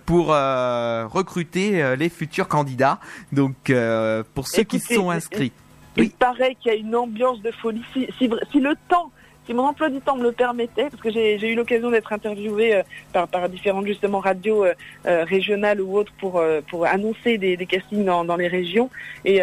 pour 0.05 0.27
recruter 0.27 1.95
les 1.95 2.09
futurs 2.09 2.47
candidats. 2.47 2.99
Donc 3.31 3.71
pour 4.33 4.47
ceux 4.47 4.63
qui 4.63 4.79
sont 4.79 5.09
inscrits. 5.09 5.51
Il 5.97 6.09
paraît 6.09 6.55
qu'il 6.55 6.71
y 6.71 6.75
a 6.75 6.77
une 6.77 6.95
ambiance 6.95 7.41
de 7.41 7.51
folie. 7.51 7.83
Si, 7.93 8.07
si, 8.17 8.27
le 8.27 8.75
temps, 8.89 9.11
si 9.45 9.53
mon 9.53 9.63
emploi 9.63 9.89
du 9.89 10.01
temps 10.01 10.15
me 10.15 10.23
le 10.23 10.31
permettait, 10.31 10.89
parce 10.89 11.01
que 11.01 11.11
j'ai 11.11 11.47
eu 11.47 11.55
l'occasion 11.55 11.91
d'être 11.91 12.11
interviewé 12.11 12.75
euh, 12.75 12.83
par, 13.11 13.27
par, 13.27 13.47
différentes 13.47 13.85
justement 13.85 14.19
radios 14.19 14.65
euh, 14.65 14.73
euh, 15.05 15.23
régionales 15.23 15.81
ou 15.81 15.95
autres 15.95 16.11
pour, 16.17 16.43
pour 16.69 16.85
annoncer 16.85 17.37
des, 17.37 17.57
castings 17.67 18.05
dans, 18.05 18.25
dans, 18.25 18.37
les 18.37 18.47
régions, 18.47 18.89
et, 19.23 19.41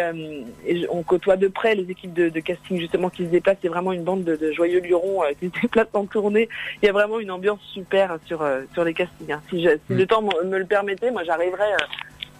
on 0.89 1.03
côtoie 1.03 1.37
de 1.37 1.47
près 1.47 1.75
les 1.75 1.89
équipes 1.89 2.13
de, 2.13 2.39
casting 2.41 2.77
justement 2.77 3.09
qui 3.09 3.23
se 3.23 3.29
déplacent. 3.29 3.59
C'est 3.61 3.69
vraiment 3.69 3.93
une 3.93 4.03
bande 4.03 4.23
de, 4.23 4.51
joyeux 4.51 4.81
lurons 4.81 5.21
qui 5.39 5.47
se 5.47 5.51
déplacent 5.61 5.87
en 5.93 6.05
tournée. 6.05 6.49
Il 6.81 6.85
y 6.85 6.89
a 6.89 6.91
vraiment 6.91 7.19
une 7.19 7.31
ambiance 7.31 7.61
super 7.73 8.17
sur 8.25 8.45
sur 8.73 8.83
les 8.83 8.93
castings. 8.93 9.31
Hein. 9.31 9.41
Si, 9.49 9.61
si 9.61 9.93
le 9.93 10.03
mm. 10.03 10.07
temps 10.07 10.21
me 10.21 10.57
le 10.57 10.65
permettait, 10.65 11.11
moi 11.11 11.23
j'arriverais 11.23 11.71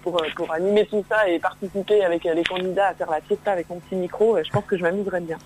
pour, 0.01 0.21
euh, 0.21 0.27
pour 0.35 0.51
animer 0.51 0.85
tout 0.85 1.03
ça 1.09 1.27
et 1.27 1.39
participer 1.39 2.03
avec 2.03 2.25
euh, 2.25 2.33
les 2.33 2.43
candidats 2.43 2.89
à 2.89 2.93
faire 2.93 3.09
la 3.09 3.21
fiesta 3.21 3.51
avec 3.51 3.69
mon 3.69 3.79
petit 3.79 3.95
micro, 3.95 4.37
euh, 4.37 4.43
je 4.45 4.51
pense 4.51 4.65
que 4.65 4.77
je 4.77 4.83
m'amuserais 4.83 5.21
bien. 5.21 5.37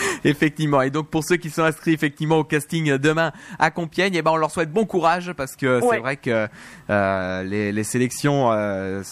effectivement. 0.24 0.82
Et 0.82 0.90
donc 0.90 1.08
pour 1.08 1.24
ceux 1.24 1.36
qui 1.36 1.50
sont 1.50 1.62
inscrits 1.62 1.92
effectivement 1.92 2.38
au 2.38 2.44
casting 2.44 2.96
demain 2.96 3.32
à 3.58 3.70
Compiègne, 3.70 4.14
eh 4.14 4.22
ben 4.22 4.30
on 4.32 4.36
leur 4.36 4.50
souhaite 4.50 4.72
bon 4.72 4.84
courage 4.84 5.32
parce 5.32 5.56
que 5.56 5.80
c'est 5.80 5.98
vrai 5.98 6.16
que 6.16 6.48
euh, 6.90 7.42
les, 7.42 7.72
les, 7.72 7.84
sélections, 7.84 8.50
euh, 8.52 9.02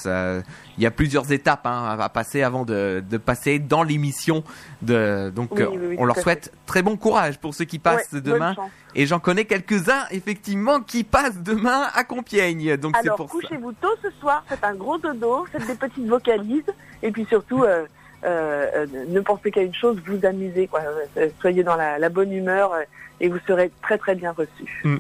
il 0.77 0.83
y 0.83 0.87
a 0.87 0.91
plusieurs 0.91 1.31
étapes 1.33 1.67
hein, 1.67 1.97
à 1.99 2.09
passer 2.09 2.43
avant 2.43 2.65
de, 2.65 3.03
de 3.09 3.17
passer 3.17 3.59
dans 3.59 3.83
l'émission. 3.83 4.45
De 4.83 5.33
donc 5.35 5.61
on 5.99 6.05
leur 6.05 6.19
souhaite 6.19 6.53
très 6.67 6.83
bon 6.83 6.97
courage 6.97 7.39
pour 7.39 7.55
ceux 7.55 7.65
qui 7.65 7.79
passent 7.79 8.15
demain. 8.15 8.55
Et 8.95 9.05
j'en 9.05 9.19
connais 9.19 9.45
quelques-uns 9.45 10.07
effectivement 10.11 10.81
qui 10.81 11.05
passent 11.05 11.43
demain 11.43 11.89
à 11.95 12.05
Compiègne. 12.05 12.77
Donc 12.77 12.97
c'est 13.03 13.15
pour 13.15 13.29
couchez-vous 13.29 13.73
tôt 13.73 13.95
ce 14.03 14.11
soir, 14.21 14.43
faites 14.47 14.65
un 14.65 14.75
gros 14.75 14.97
dodo, 14.99 15.45
faites 15.53 15.67
des 15.67 15.75
petites 15.75 16.07
vocalises 16.07 16.65
et 17.03 17.11
puis 17.11 17.27
surtout. 17.29 17.65
Euh, 17.65 17.87
euh, 18.27 18.67
euh, 18.75 18.87
ne 19.09 19.21
pensez 19.21 19.51
qu'à 19.51 19.63
une 19.63 19.75
chose, 19.75 19.99
vous 20.07 20.25
amusez. 20.27 20.69
Euh, 21.17 21.29
soyez 21.41 21.63
dans 21.63 21.77
la, 21.77 22.09
bonne 22.09 22.33
humeur 22.33 22.73
et 23.21 23.29
vous 23.29 23.39
serez 23.47 23.71
très 23.83 23.99
très 23.99 24.15
bien 24.15 24.33
reçu. 24.33 24.83
Mm. 24.85 24.97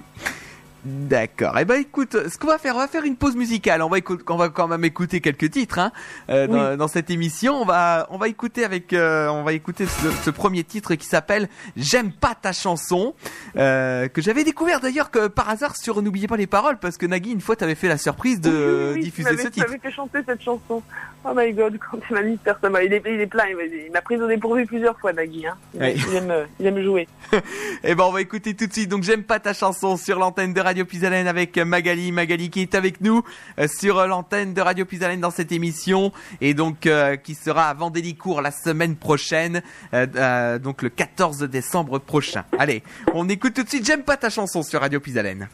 D'accord. 0.86 1.58
Eh 1.58 1.64
ben 1.64 1.80
écoute, 1.80 2.16
ce 2.28 2.38
qu'on 2.38 2.46
va 2.46 2.58
faire, 2.58 2.76
on 2.76 2.78
va 2.78 2.86
faire 2.86 3.02
une 3.02 3.16
pause 3.16 3.34
musicale. 3.34 3.82
On 3.82 3.88
va 3.88 3.98
on 4.28 4.36
va 4.36 4.50
quand 4.50 4.68
même 4.68 4.84
écouter 4.84 5.20
quelques 5.20 5.50
titres 5.50 5.80
hein, 5.80 5.90
euh, 6.30 6.76
dans, 6.76 6.86
cette 6.86 7.10
émission. 7.10 7.60
On 7.60 7.64
va, 7.64 8.06
on 8.10 8.18
va 8.18 8.28
écouter 8.28 8.64
avec, 8.64 8.92
euh, 8.92 9.26
on 9.26 9.42
va 9.42 9.52
écouter 9.52 9.86
ce, 9.86 10.30
premier 10.30 10.62
titre 10.62 10.94
qui 10.94 11.06
s'appelle 11.06 11.48
"J'aime 11.76 12.12
pas 12.12 12.36
ta 12.40 12.52
chanson", 12.52 13.14
euh, 13.56 14.06
que 14.06 14.22
j'avais 14.22 14.44
découvert 14.44 14.78
d'ailleurs 14.78 15.10
que 15.10 15.26
par 15.26 15.48
hasard 15.48 15.76
sur 15.76 16.00
"N'oubliez 16.02 16.28
pas 16.28 16.36
les 16.36 16.46
paroles" 16.46 16.78
parce 16.78 16.98
que 16.98 17.06
Nagui 17.06 17.32
une 17.32 17.40
fois 17.40 17.56
t'avais 17.56 17.74
fait 17.74 17.88
la 17.88 17.98
surprise 17.98 18.40
de 18.40 18.94
diffuser 19.00 19.36
ce 19.38 19.48
titre. 19.48 19.66
Tu 19.66 19.80
fait 19.80 19.90
chanter 19.90 20.20
cette 20.24 20.42
chanson. 20.42 20.82
Oh 21.24 21.32
my 21.34 21.52
God, 21.52 21.78
quand 21.78 21.98
tu 22.06 22.12
m'as 22.12 22.22
mis 22.22 22.38
ça 22.44 22.56
il 22.84 22.92
est, 22.92 23.02
il 23.04 23.20
est 23.20 23.26
plein. 23.26 23.46
Il 23.48 23.90
m'a 23.92 24.02
pris 24.02 24.16
au 24.16 24.28
dépourvu 24.28 24.64
plusieurs 24.66 24.96
fois, 25.00 25.12
Nagui. 25.12 25.44
Hein. 25.48 25.56
Il, 25.74 26.14
aime, 26.14 26.46
il 26.60 26.66
aime 26.66 26.80
jouer. 26.80 27.08
Eh 27.82 27.94
ben 27.94 28.04
on 28.04 28.12
va 28.12 28.20
écouter 28.20 28.54
tout 28.54 28.66
de 28.66 28.72
suite. 28.72 28.88
Donc 28.88 29.02
"J'aime 29.02 29.24
pas 29.24 29.40
ta 29.40 29.52
chanson" 29.52 29.96
sur 29.96 30.18
l'antenne 30.18 30.52
de 30.52 30.60
Radio 30.60 30.75
Radio 30.76 30.84
Pisalène 30.84 31.26
avec 31.26 31.56
Magali. 31.56 32.12
Magali 32.12 32.50
qui 32.50 32.60
est 32.60 32.74
avec 32.74 33.00
nous 33.00 33.22
euh, 33.58 33.66
sur 33.66 34.06
l'antenne 34.06 34.52
de 34.52 34.60
Radio 34.60 34.84
Pisalène 34.84 35.22
dans 35.22 35.30
cette 35.30 35.50
émission 35.50 36.12
et 36.42 36.52
donc 36.52 36.84
euh, 36.84 37.16
qui 37.16 37.34
sera 37.34 37.70
à 37.70 37.72
Vendélicourt 37.72 38.42
la 38.42 38.50
semaine 38.50 38.94
prochaine, 38.94 39.62
euh, 39.94 40.58
donc 40.58 40.82
le 40.82 40.90
14 40.90 41.44
décembre 41.44 41.98
prochain. 41.98 42.44
Allez, 42.58 42.82
on 43.14 43.26
écoute 43.30 43.54
tout 43.54 43.62
de 43.62 43.70
suite 43.70 43.86
J'aime 43.86 44.02
pas 44.02 44.18
ta 44.18 44.28
chanson 44.28 44.62
sur 44.62 44.82
Radio 44.82 45.00
Pisalène. 45.00 45.48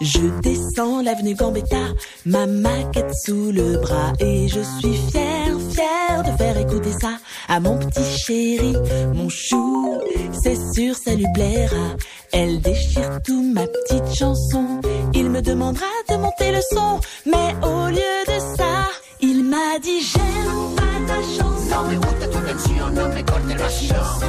Je 0.00 0.40
descends 0.40 1.02
l'avenue 1.02 1.34
Gambetta, 1.34 1.92
ma 2.24 2.46
maquette 2.46 3.14
sous 3.22 3.52
le 3.52 3.76
bras 3.76 4.14
et 4.18 4.48
je 4.48 4.60
suis 4.78 4.96
fière, 5.10 5.54
fière 5.72 6.22
de 6.24 6.36
faire 6.38 6.56
écouter 6.56 6.92
ça 6.98 7.18
à 7.48 7.60
mon 7.60 7.76
petit 7.76 8.18
chéri, 8.18 8.74
mon 9.12 9.28
chou. 9.28 10.00
C'est 10.42 10.56
sûr, 10.72 10.94
ça 10.94 11.14
lui 11.14 11.26
plaira. 11.34 11.96
Elle 12.32 12.62
déchire 12.62 13.20
tout 13.26 13.42
ma 13.42 13.66
petite 13.66 14.14
chanson. 14.14 14.80
Il 15.12 15.28
me 15.28 15.42
demandera 15.42 15.84
de 16.08 16.16
monter 16.16 16.52
le 16.52 16.60
son, 16.72 17.00
mais 17.26 17.54
au 17.62 17.88
lieu 17.88 18.24
de 18.26 18.56
ça, 18.56 18.88
il 19.20 19.44
m'a 19.44 19.78
dit 19.82 20.00
j'aime 20.00 20.76
pas 20.76 21.12
ta 21.12 21.20
chanson. 21.20 21.70
No 21.70 21.90
me 21.90 21.96
gusta 21.96 22.26
tu 22.26 22.38
canción, 22.38 22.94
no 22.94 23.08
me 23.08 23.22
cortes 23.22 23.58
la 23.58 23.68
chanson. 23.68 24.26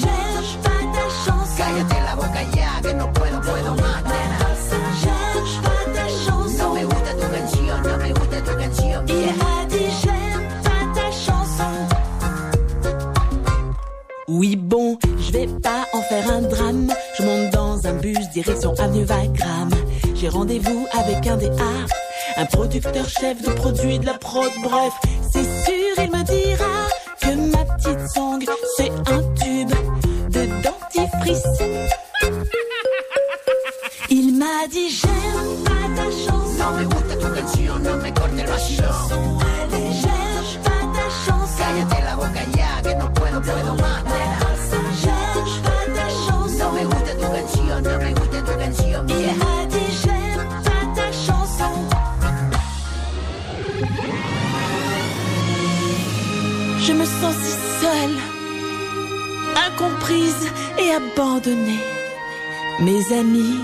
J'aime 0.00 0.62
pas 0.62 0.82
ta 0.94 1.08
chanson. 1.26 1.56
Cállate 1.58 2.00
la 2.06 2.16
boca 2.16 2.42
ya, 2.56 2.80
que 2.82 2.94
no 2.94 3.12
puedo, 3.12 3.40
puedo 3.42 3.74
más. 3.74 4.07
Oui 14.28 14.56
bon, 14.56 14.98
je 15.18 15.32
vais 15.32 15.46
pas 15.46 15.86
en 15.94 16.02
faire 16.02 16.30
un 16.30 16.42
drame. 16.42 16.92
Je 17.16 17.22
monte 17.22 17.50
dans 17.50 17.86
un 17.86 17.94
bus 17.94 18.28
direction 18.34 18.74
Avenue 18.78 19.04
Wagram. 19.04 19.70
J'ai 20.14 20.28
rendez-vous 20.28 20.86
avec 20.92 21.26
un 21.26 21.38
des 21.38 21.46
A, 21.48 22.40
un 22.40 22.44
producteur 22.44 23.08
chef 23.08 23.40
de 23.42 23.50
produits 23.52 23.98
de 23.98 24.04
la 24.04 24.14
prod. 24.14 24.50
Bref, 24.62 24.92
c'est 25.32 25.44
sûr 25.44 26.04
il 26.04 26.10
me 26.10 26.22
dira 26.24 26.88
que 27.22 27.56
ma 27.56 27.64
petite 27.76 28.10
song 28.10 28.44
c'est 28.76 28.90
un 28.90 29.22
tube 29.34 29.74
de 30.28 30.46
dentifrice. 30.62 31.46
Il 34.10 34.36
m'a 34.36 34.66
dit 34.70 34.90
j'aime 34.90 35.64
pas 35.64 36.02
ta 36.02 36.10
chanson. 36.10 36.58
No 36.58 36.72
me 36.76 36.84
gusta 36.84 37.16
tu 37.16 37.26
canción, 37.34 37.82
no 37.82 37.96
me 37.96 38.10
cortes 38.12 38.46
la 38.46 38.58
chanson. 38.58 39.47
Sens 57.20 57.36
si 57.44 57.54
seule, 57.80 58.18
incomprise 59.66 60.46
et 60.78 60.90
abandonnée. 60.92 61.84
Mes 62.80 63.18
amis 63.18 63.58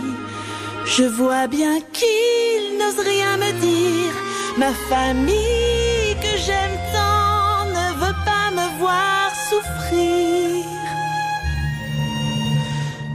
je 0.86 1.04
vois 1.04 1.46
bien 1.46 1.80
qu'il 1.92 2.78
n'ose 2.78 3.00
rien 3.04 3.36
me 3.38 3.52
dire. 3.60 4.12
Ma 4.58 4.72
famille 4.88 6.14
que 6.20 6.36
j'aime 6.36 6.78
tant 6.92 7.64
ne 7.78 7.86
veut 8.00 8.18
pas 8.24 8.50
me 8.50 8.78
voir 8.78 9.32
souffrir. 9.48 10.64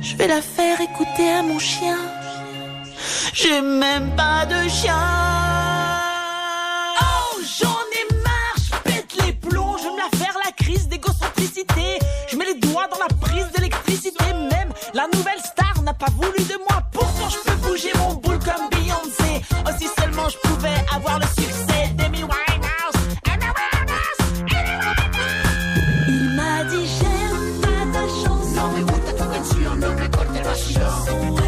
Je 0.02 0.16
vais 0.18 0.28
la 0.28 0.42
faire 0.42 0.82
écouter 0.82 1.30
à 1.30 1.44
mon 1.44 1.60
chien. 1.60 2.00
J'ai 3.34 3.62
même 3.62 4.10
pas 4.16 4.46
de 4.46 4.68
chien. 4.68 5.49
pas 16.00 16.12
voulu 16.16 16.44
de 16.46 16.58
moi, 16.70 16.82
pourtant 16.94 17.30
je 17.30 17.38
peux 17.46 17.58
bouger 17.68 17.92
mon 17.98 18.14
boule 18.16 18.40
comme 18.40 18.70
Beyoncé. 18.72 19.44
Aussi 19.68 19.88
seulement 20.00 20.30
je 20.30 20.38
pouvais 20.38 20.80
avoir 20.96 21.20
le 21.20 21.26
succès 21.26 21.90
d'Amy 21.96 22.24
Winehouse. 22.24 23.02
Amy 23.30 23.50
Winehouse, 23.58 24.22
Amy 24.50 24.72
Winehouse. 24.76 25.20
Il 26.08 26.36
m'a 26.36 26.64
dit 26.64 26.88
j'aime 26.98 27.62
pas 27.62 27.84
ta 27.94 28.08
chanson. 28.08 28.56
Non 28.56 28.68
mais 28.74 28.84
où 28.84 29.00
t'as 29.06 29.14
trouvé 29.14 29.66
un 29.66 29.84
homme, 29.84 29.96
mais 30.00 31.39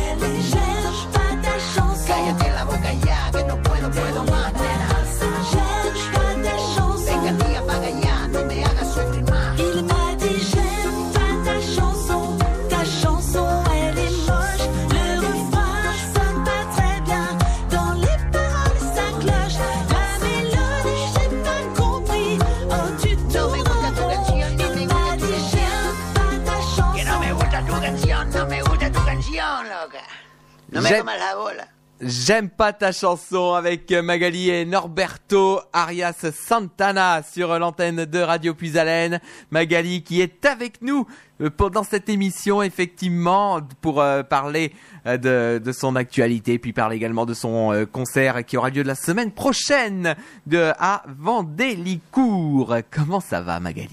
J'aime- 32.03 32.49
pas 32.49 32.73
ta 32.73 32.91
chanson 32.91 33.53
avec 33.53 33.91
Magali 33.91 34.49
et 34.49 34.65
Norberto 34.65 35.61
Arias 35.71 36.25
Santana 36.33 37.21
sur 37.21 37.59
l'antenne 37.59 38.05
de 38.05 38.19
Radio 38.19 38.55
Puisalène. 38.55 39.19
Magali 39.51 40.01
qui 40.03 40.19
est 40.19 40.43
avec 40.45 40.81
nous 40.81 41.05
euh, 41.05 41.05
pendant 41.49 41.84
cette 41.84 42.08
émission 42.10 42.62
effectivement 42.62 43.60
pour 43.82 44.01
euh, 44.01 44.23
parler 44.23 44.73
euh, 45.08 45.17
de, 45.17 45.63
de 45.63 45.71
son 45.71 45.95
actualité 45.95 46.60
puis 46.60 46.73
parler 46.73 46.95
également 46.97 47.25
de 47.25 47.34
son 47.34 47.71
euh, 47.73 47.86
concert 47.86 48.45
qui 48.45 48.58
aura 48.58 48.69
lieu 48.69 48.84
la 48.84 48.95
semaine 48.95 49.32
prochaine 49.32 50.15
de 50.47 50.71
à 50.80 51.04
Vendélicourt. 51.19 52.75
Comment 52.91 53.19
ça 53.19 53.41
va 53.41 53.60
Magali? 53.60 53.89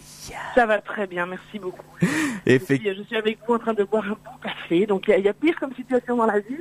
Ça 0.54 0.66
va 0.66 0.78
très 0.80 1.06
bien, 1.06 1.24
merci 1.24 1.58
beaucoup. 1.58 1.80
Je 2.02 2.06
Effect- 2.52 2.80
suis, 2.82 2.94
je 2.94 3.02
suis 3.04 3.16
avec 3.16 3.38
vous 3.46 3.54
en 3.54 3.58
train 3.58 3.72
de 3.72 3.84
boire 3.84 4.04
un 4.04 4.08
bon 4.10 4.36
café, 4.42 4.84
donc 4.86 5.04
il 5.08 5.18
y 5.18 5.22
y, 5.22 5.28
a 5.28 5.32
pire 5.32 5.58
comme 5.58 5.74
situation 5.74 6.16
dans 6.16 6.26
la 6.26 6.40
vie. 6.40 6.58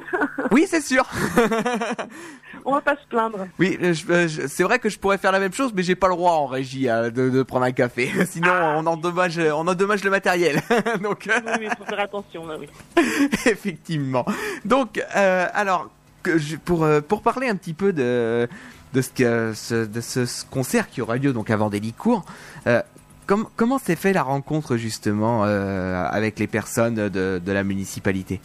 Oui 0.52 0.66
c'est 0.68 0.82
sûr. 0.82 1.04
On 2.70 2.74
va 2.74 2.82
pas 2.82 2.96
se 2.98 3.08
plaindre. 3.10 3.48
Oui, 3.60 3.78
euh, 3.82 3.94
euh, 4.10 4.28
c'est 4.48 4.64
vrai 4.64 4.78
que 4.78 4.90
je 4.90 5.00
pourrais 5.00 5.18
faire 5.18 5.32
la 5.32 5.40
même 5.40 5.54
chose, 5.54 5.72
mais 5.74 5.84
j'ai 5.84 5.96
pas 5.96 6.10
le 6.10 6.16
droit 6.16 6.34
en 6.34 6.48
régie 6.48 6.90
euh, 6.90 7.10
de, 7.10 7.30
de 7.30 7.42
prendre 7.44 7.66
un 7.66 7.72
café. 7.72 8.12
Sinon, 8.30 8.52
on 8.52 8.86
endommage, 8.86 9.40
on 9.40 9.66
endommage 9.68 10.04
le 10.04 10.10
matériel. 10.10 10.62
Donc, 11.02 11.24
Oui, 11.28 11.34
oui, 11.60 11.68
il 11.72 11.78
faut 11.78 11.86
faire 11.86 12.02
attention. 12.02 12.46
là, 12.46 12.58
oui. 12.60 12.68
effectivement. 13.46 14.26
Donc, 14.66 15.02
euh, 15.16 15.48
alors, 15.54 15.90
que 16.24 16.38
je- 16.38 16.58
pour 16.58 16.86
pour 17.08 17.22
parler 17.22 17.48
un 17.48 17.56
petit 17.56 17.74
peu 17.74 17.94
de 17.94 18.48
de 18.94 19.02
ce 19.02 19.10
que 19.12 19.54
ce, 19.56 19.86
de 19.86 20.02
ce, 20.02 20.26
ce 20.26 20.44
concert 20.46 20.90
qui 20.90 21.02
aura 21.02 21.16
lieu 21.18 21.32
donc 21.34 21.50
avant 21.50 21.66
Vendélicourt, 21.66 22.26
euh, 22.68 22.82
com- 23.28 23.48
comment 23.56 23.80
s'est 23.80 23.96
fait 23.96 24.12
la 24.14 24.24
rencontre 24.24 24.76
justement 24.78 25.44
euh, 25.46 26.04
avec 26.10 26.38
les 26.40 26.48
personnes 26.48 26.96
de, 26.96 27.40
de 27.44 27.52
la 27.52 27.64
municipalité? 27.64 28.42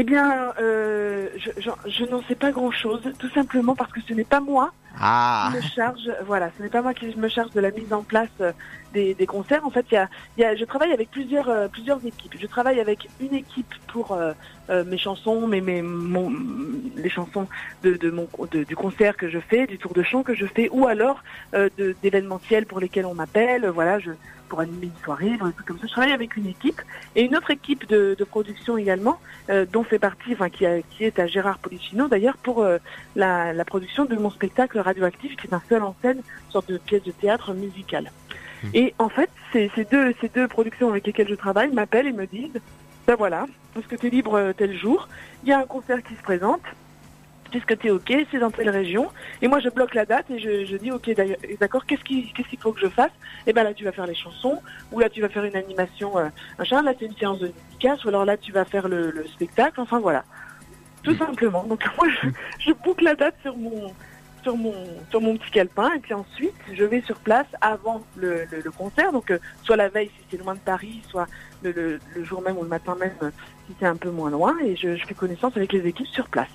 Eh 0.00 0.04
bien, 0.04 0.54
euh, 0.60 1.26
je, 1.36 2.04
n'en 2.04 2.22
sais 2.28 2.36
pas 2.36 2.52
grand-chose, 2.52 3.00
tout 3.18 3.28
simplement 3.30 3.74
parce 3.74 3.90
que 3.90 4.00
ce 4.00 4.14
n'est 4.14 4.22
pas 4.22 4.38
moi 4.38 4.72
Ah, 5.00 5.50
qui 5.50 5.56
me 5.56 5.62
charge. 5.62 6.10
Voilà, 6.26 6.50
ce 6.56 6.62
n'est 6.62 6.68
pas 6.68 6.82
moi 6.82 6.94
qui 6.94 7.14
me 7.16 7.28
charge 7.28 7.52
de 7.52 7.60
la 7.60 7.70
mise 7.70 7.92
en 7.92 8.02
place 8.02 8.28
euh, 8.40 8.52
des, 8.92 9.26
concerts. 9.26 9.64
En 9.64 9.70
fait, 9.70 9.86
y 9.92 9.96
a, 9.96 10.56
je 10.56 10.64
travaille 10.64 10.92
avec 10.92 11.10
plusieurs 11.10 11.48
euh, 11.48 11.68
plusieurs 11.68 12.04
équipes. 12.04 12.34
Je 12.38 12.46
travaille 12.46 12.80
avec 12.80 13.08
une 13.20 13.34
équipe 13.34 13.72
pour 13.86 14.12
euh, 14.12 14.32
mes 14.84 14.98
chansons, 14.98 15.46
les 15.48 17.08
chansons 17.08 17.46
du 17.82 18.76
concert 18.76 19.16
que 19.16 19.28
je 19.28 19.38
fais, 19.38 19.66
du 19.66 19.78
tour 19.78 19.92
de 19.92 20.02
chant 20.02 20.22
que 20.22 20.34
je 20.34 20.46
fais, 20.46 20.68
ou 20.70 20.86
alors 20.86 21.22
d'événementiels 22.02 22.66
pour 22.66 22.80
lesquels 22.80 23.06
on 23.06 23.14
m'appelle. 23.14 23.66
Voilà, 23.68 23.98
je 23.98 24.10
pour 24.48 24.60
animer 24.60 24.86
une 24.86 25.04
soirée, 25.04 25.32
des 25.32 25.38
trucs 25.38 25.66
comme 25.66 25.78
ça. 25.78 25.86
Je 25.86 25.92
travaille 25.92 26.12
avec 26.12 26.34
une 26.38 26.46
équipe 26.46 26.80
et 27.14 27.22
une 27.22 27.36
autre 27.36 27.50
équipe 27.50 27.86
de, 27.86 28.16
production 28.24 28.78
également, 28.78 29.20
dont 29.72 29.84
fait 29.84 29.98
partie, 29.98 30.32
enfin 30.32 30.48
qui, 30.48 30.64
est 30.64 31.18
à 31.18 31.26
Gérard 31.26 31.58
Policino 31.58 32.08
d'ailleurs 32.08 32.38
pour 32.38 32.66
la, 33.14 33.52
la 33.52 33.64
production 33.66 34.06
de 34.06 34.16
mon 34.16 34.30
spectacle 34.30 34.78
radioactif, 34.88 35.36
qui 35.36 35.46
est 35.46 35.54
un 35.54 35.62
seul 35.68 35.82
en 35.82 35.94
scène, 36.02 36.18
une 36.18 36.52
sorte 36.52 36.68
de 36.70 36.78
pièce 36.78 37.02
de 37.02 37.12
théâtre 37.12 37.54
musicale. 37.54 38.10
Et 38.74 38.94
en 38.98 39.08
fait, 39.08 39.30
ces, 39.52 39.70
ces 39.74 39.84
deux 39.84 40.14
ces 40.20 40.28
deux 40.28 40.48
productions 40.48 40.88
avec 40.90 41.06
lesquelles 41.06 41.28
je 41.28 41.34
travaille 41.34 41.72
m'appellent 41.72 42.08
et 42.08 42.12
me 42.12 42.26
disent, 42.26 42.60
ben 43.06 43.14
voilà, 43.16 43.46
est-ce 43.78 43.86
que 43.86 43.96
tu 43.96 44.08
es 44.08 44.10
libre 44.10 44.34
euh, 44.34 44.52
tel 44.52 44.76
jour 44.76 45.08
Il 45.44 45.48
y 45.48 45.52
a 45.52 45.58
un 45.58 45.66
concert 45.66 46.02
qui 46.02 46.14
se 46.14 46.22
présente. 46.22 46.62
Est-ce 47.54 47.64
que 47.64 47.74
tu 47.74 47.86
es 47.86 47.90
OK 47.90 48.12
C'est 48.30 48.38
dans 48.38 48.50
telle 48.50 48.68
région. 48.68 49.08
Et 49.40 49.48
moi, 49.48 49.60
je 49.60 49.70
bloque 49.70 49.94
la 49.94 50.04
date 50.04 50.30
et 50.30 50.38
je, 50.38 50.66
je 50.66 50.76
dis 50.76 50.90
OK, 50.90 51.10
d'accord, 51.58 51.86
qu'est-ce 51.86 52.04
qu'il 52.04 52.58
faut 52.60 52.72
que 52.72 52.80
je 52.80 52.88
fasse? 52.88 53.12
Et 53.46 53.54
ben 53.54 53.62
là, 53.62 53.72
tu 53.72 53.84
vas 53.84 53.92
faire 53.92 54.06
les 54.06 54.14
chansons, 54.14 54.60
ou 54.92 55.00
là, 55.00 55.08
tu 55.08 55.22
vas 55.22 55.30
faire 55.30 55.44
une 55.44 55.56
animation, 55.56 56.18
euh, 56.18 56.28
machin. 56.58 56.82
Là, 56.82 56.92
c'est 56.98 57.06
une 57.06 57.16
séance 57.16 57.38
de 57.38 57.46
dédicace, 57.46 58.04
ou 58.04 58.08
alors 58.08 58.26
là, 58.26 58.36
tu 58.36 58.52
vas 58.52 58.66
faire 58.66 58.88
le, 58.88 59.10
le 59.10 59.26
spectacle. 59.28 59.80
Enfin, 59.80 59.98
voilà. 59.98 60.24
Tout 61.02 61.14
simplement. 61.14 61.62
Donc, 61.64 61.82
moi, 61.96 62.06
je, 62.22 62.28
je 62.58 62.72
boucle 62.72 63.04
la 63.04 63.14
date 63.14 63.36
sur 63.42 63.56
mon, 63.56 63.94
sur 64.42 64.56
mon, 64.56 64.74
sur 65.10 65.20
mon 65.20 65.36
petit 65.36 65.50
calepin, 65.50 65.90
et 65.94 65.98
puis 66.00 66.14
ensuite, 66.14 66.54
je 66.72 66.84
vais 66.84 67.00
sur 67.02 67.16
place 67.16 67.46
avant 67.60 68.02
le, 68.16 68.44
le, 68.50 68.60
le 68.64 68.70
concert. 68.70 69.12
Donc, 69.12 69.30
euh, 69.30 69.38
soit 69.62 69.76
la 69.76 69.88
veille 69.88 70.08
si 70.08 70.24
c'est 70.30 70.36
loin 70.36 70.54
de 70.54 70.60
Paris, 70.60 71.02
soit 71.08 71.26
le, 71.62 71.72
le, 71.72 72.24
jour 72.24 72.42
même 72.42 72.56
ou 72.56 72.62
le 72.62 72.68
matin 72.68 72.96
même 72.98 73.12
euh, 73.22 73.30
si 73.66 73.74
c'est 73.78 73.86
un 73.86 73.96
peu 73.96 74.10
moins 74.10 74.30
loin, 74.30 74.54
et 74.64 74.76
je, 74.76 74.96
je 74.96 75.06
fais 75.06 75.14
connaissance 75.14 75.56
avec 75.56 75.72
les 75.72 75.86
équipes 75.86 76.06
sur 76.08 76.28
place. 76.28 76.48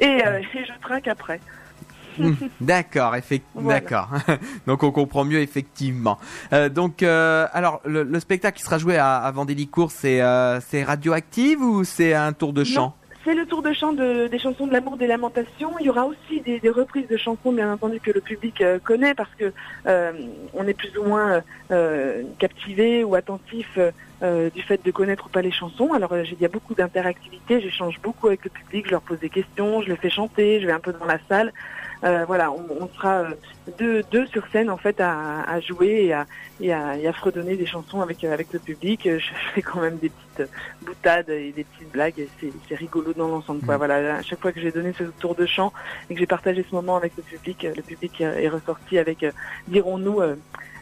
Et, 0.00 0.24
euh, 0.26 0.40
et 0.54 0.64
je 0.64 0.72
trinque 0.80 1.08
après. 1.08 1.40
Hmm, 2.18 2.32
D'accord, 2.60 3.16
effectivement. 3.16 3.62
Voilà. 3.62 3.80
D'accord. 3.80 4.08
donc 4.66 4.82
on 4.82 4.90
comprend 4.92 5.24
mieux 5.24 5.40
effectivement. 5.40 6.18
Euh, 6.52 6.68
donc 6.68 7.02
euh, 7.02 7.46
alors 7.52 7.80
le, 7.84 8.02
le 8.02 8.20
spectacle 8.20 8.58
qui 8.58 8.64
sera 8.64 8.78
joué 8.78 8.96
à, 8.96 9.16
à 9.16 9.30
Vendélicourt, 9.32 9.90
c'est 9.90 10.20
euh, 10.20 10.60
c'est 10.60 10.84
radioactive 10.84 11.60
ou 11.60 11.84
c'est 11.84 12.14
un 12.14 12.32
tour 12.32 12.52
de 12.52 12.64
chant? 12.64 12.94
C'est 13.24 13.34
le 13.34 13.46
tour 13.46 13.62
de 13.62 13.72
chant 13.72 13.92
de- 13.94 14.26
des 14.26 14.38
chansons 14.38 14.66
de 14.66 14.72
l'amour, 14.72 14.96
des 14.98 15.06
lamentations. 15.06 15.72
Il 15.80 15.86
y 15.86 15.90
aura 15.90 16.04
aussi 16.04 16.40
des, 16.42 16.60
des 16.60 16.68
reprises 16.68 17.08
de 17.08 17.16
chansons, 17.16 17.52
bien 17.52 17.72
entendu, 17.72 17.98
que 17.98 18.10
le 18.10 18.20
public 18.20 18.60
euh, 18.60 18.78
connaît 18.78 19.14
parce 19.14 19.34
que 19.34 19.52
euh, 19.86 20.12
on 20.52 20.66
est 20.66 20.74
plus 20.74 20.96
ou 20.98 21.04
moins 21.04 21.42
euh, 21.70 22.22
captivé 22.38 23.02
ou 23.02 23.14
attentif 23.14 23.78
du 24.54 24.62
fait 24.62 24.82
de 24.82 24.90
connaître 24.90 25.26
ou 25.26 25.28
pas 25.28 25.42
les 25.42 25.50
chansons. 25.50 25.92
Alors 25.92 26.16
il 26.16 26.40
y 26.40 26.46
a 26.46 26.48
beaucoup 26.48 26.74
d'interactivité, 26.74 27.60
j'échange 27.60 28.00
beaucoup 28.00 28.28
avec 28.28 28.42
le 28.44 28.50
public, 28.50 28.86
je 28.86 28.92
leur 28.92 29.02
pose 29.02 29.18
des 29.18 29.28
questions, 29.28 29.82
je 29.82 29.88
les 29.90 29.96
fais 29.96 30.08
chanter, 30.08 30.62
je 30.62 30.66
vais 30.66 30.72
un 30.72 30.80
peu 30.80 30.94
dans 30.94 31.04
la 31.04 31.18
salle. 31.28 31.52
Euh, 32.02 32.24
voilà, 32.26 32.50
on, 32.50 32.66
on 32.80 32.88
sera 32.88 33.20
euh, 33.20 33.30
deux, 33.78 34.02
deux 34.10 34.26
sur 34.26 34.46
scène 34.48 34.68
en 34.68 34.76
fait 34.76 35.00
à, 35.00 35.42
à 35.42 35.60
jouer 35.60 36.06
et 36.06 36.12
à, 36.12 36.26
et, 36.60 36.72
à, 36.72 36.96
et 36.98 37.06
à 37.06 37.12
fredonner 37.12 37.56
des 37.56 37.66
chansons 37.66 38.00
avec, 38.00 38.24
euh, 38.24 38.32
avec 38.32 38.52
le 38.52 38.58
public. 38.58 39.02
Je 39.04 39.30
fais 39.54 39.62
quand 39.62 39.80
même 39.80 39.96
des 39.98 40.10
petites 40.10 40.50
boutades 40.82 41.30
et 41.30 41.52
des 41.52 41.64
petites 41.64 41.92
blagues. 41.92 42.18
et 42.18 42.28
C'est 42.40 42.52
c'est 42.68 42.74
rigolo 42.74 43.12
dans 43.12 43.28
l'ensemble. 43.28 43.64
quoi. 43.64 43.76
Voilà, 43.76 44.16
à 44.16 44.22
chaque 44.22 44.40
fois 44.40 44.52
que 44.52 44.60
j'ai 44.60 44.72
donné 44.72 44.92
ce 44.98 45.04
tour 45.04 45.34
de 45.34 45.46
chant 45.46 45.72
et 46.10 46.14
que 46.14 46.20
j'ai 46.20 46.26
partagé 46.26 46.64
ce 46.68 46.74
moment 46.74 46.96
avec 46.96 47.12
le 47.16 47.22
public, 47.22 47.66
le 47.76 47.82
public 47.82 48.20
est 48.20 48.48
ressorti 48.48 48.98
avec, 48.98 49.24
dirons-nous, 49.68 50.20
euh, 50.20 50.36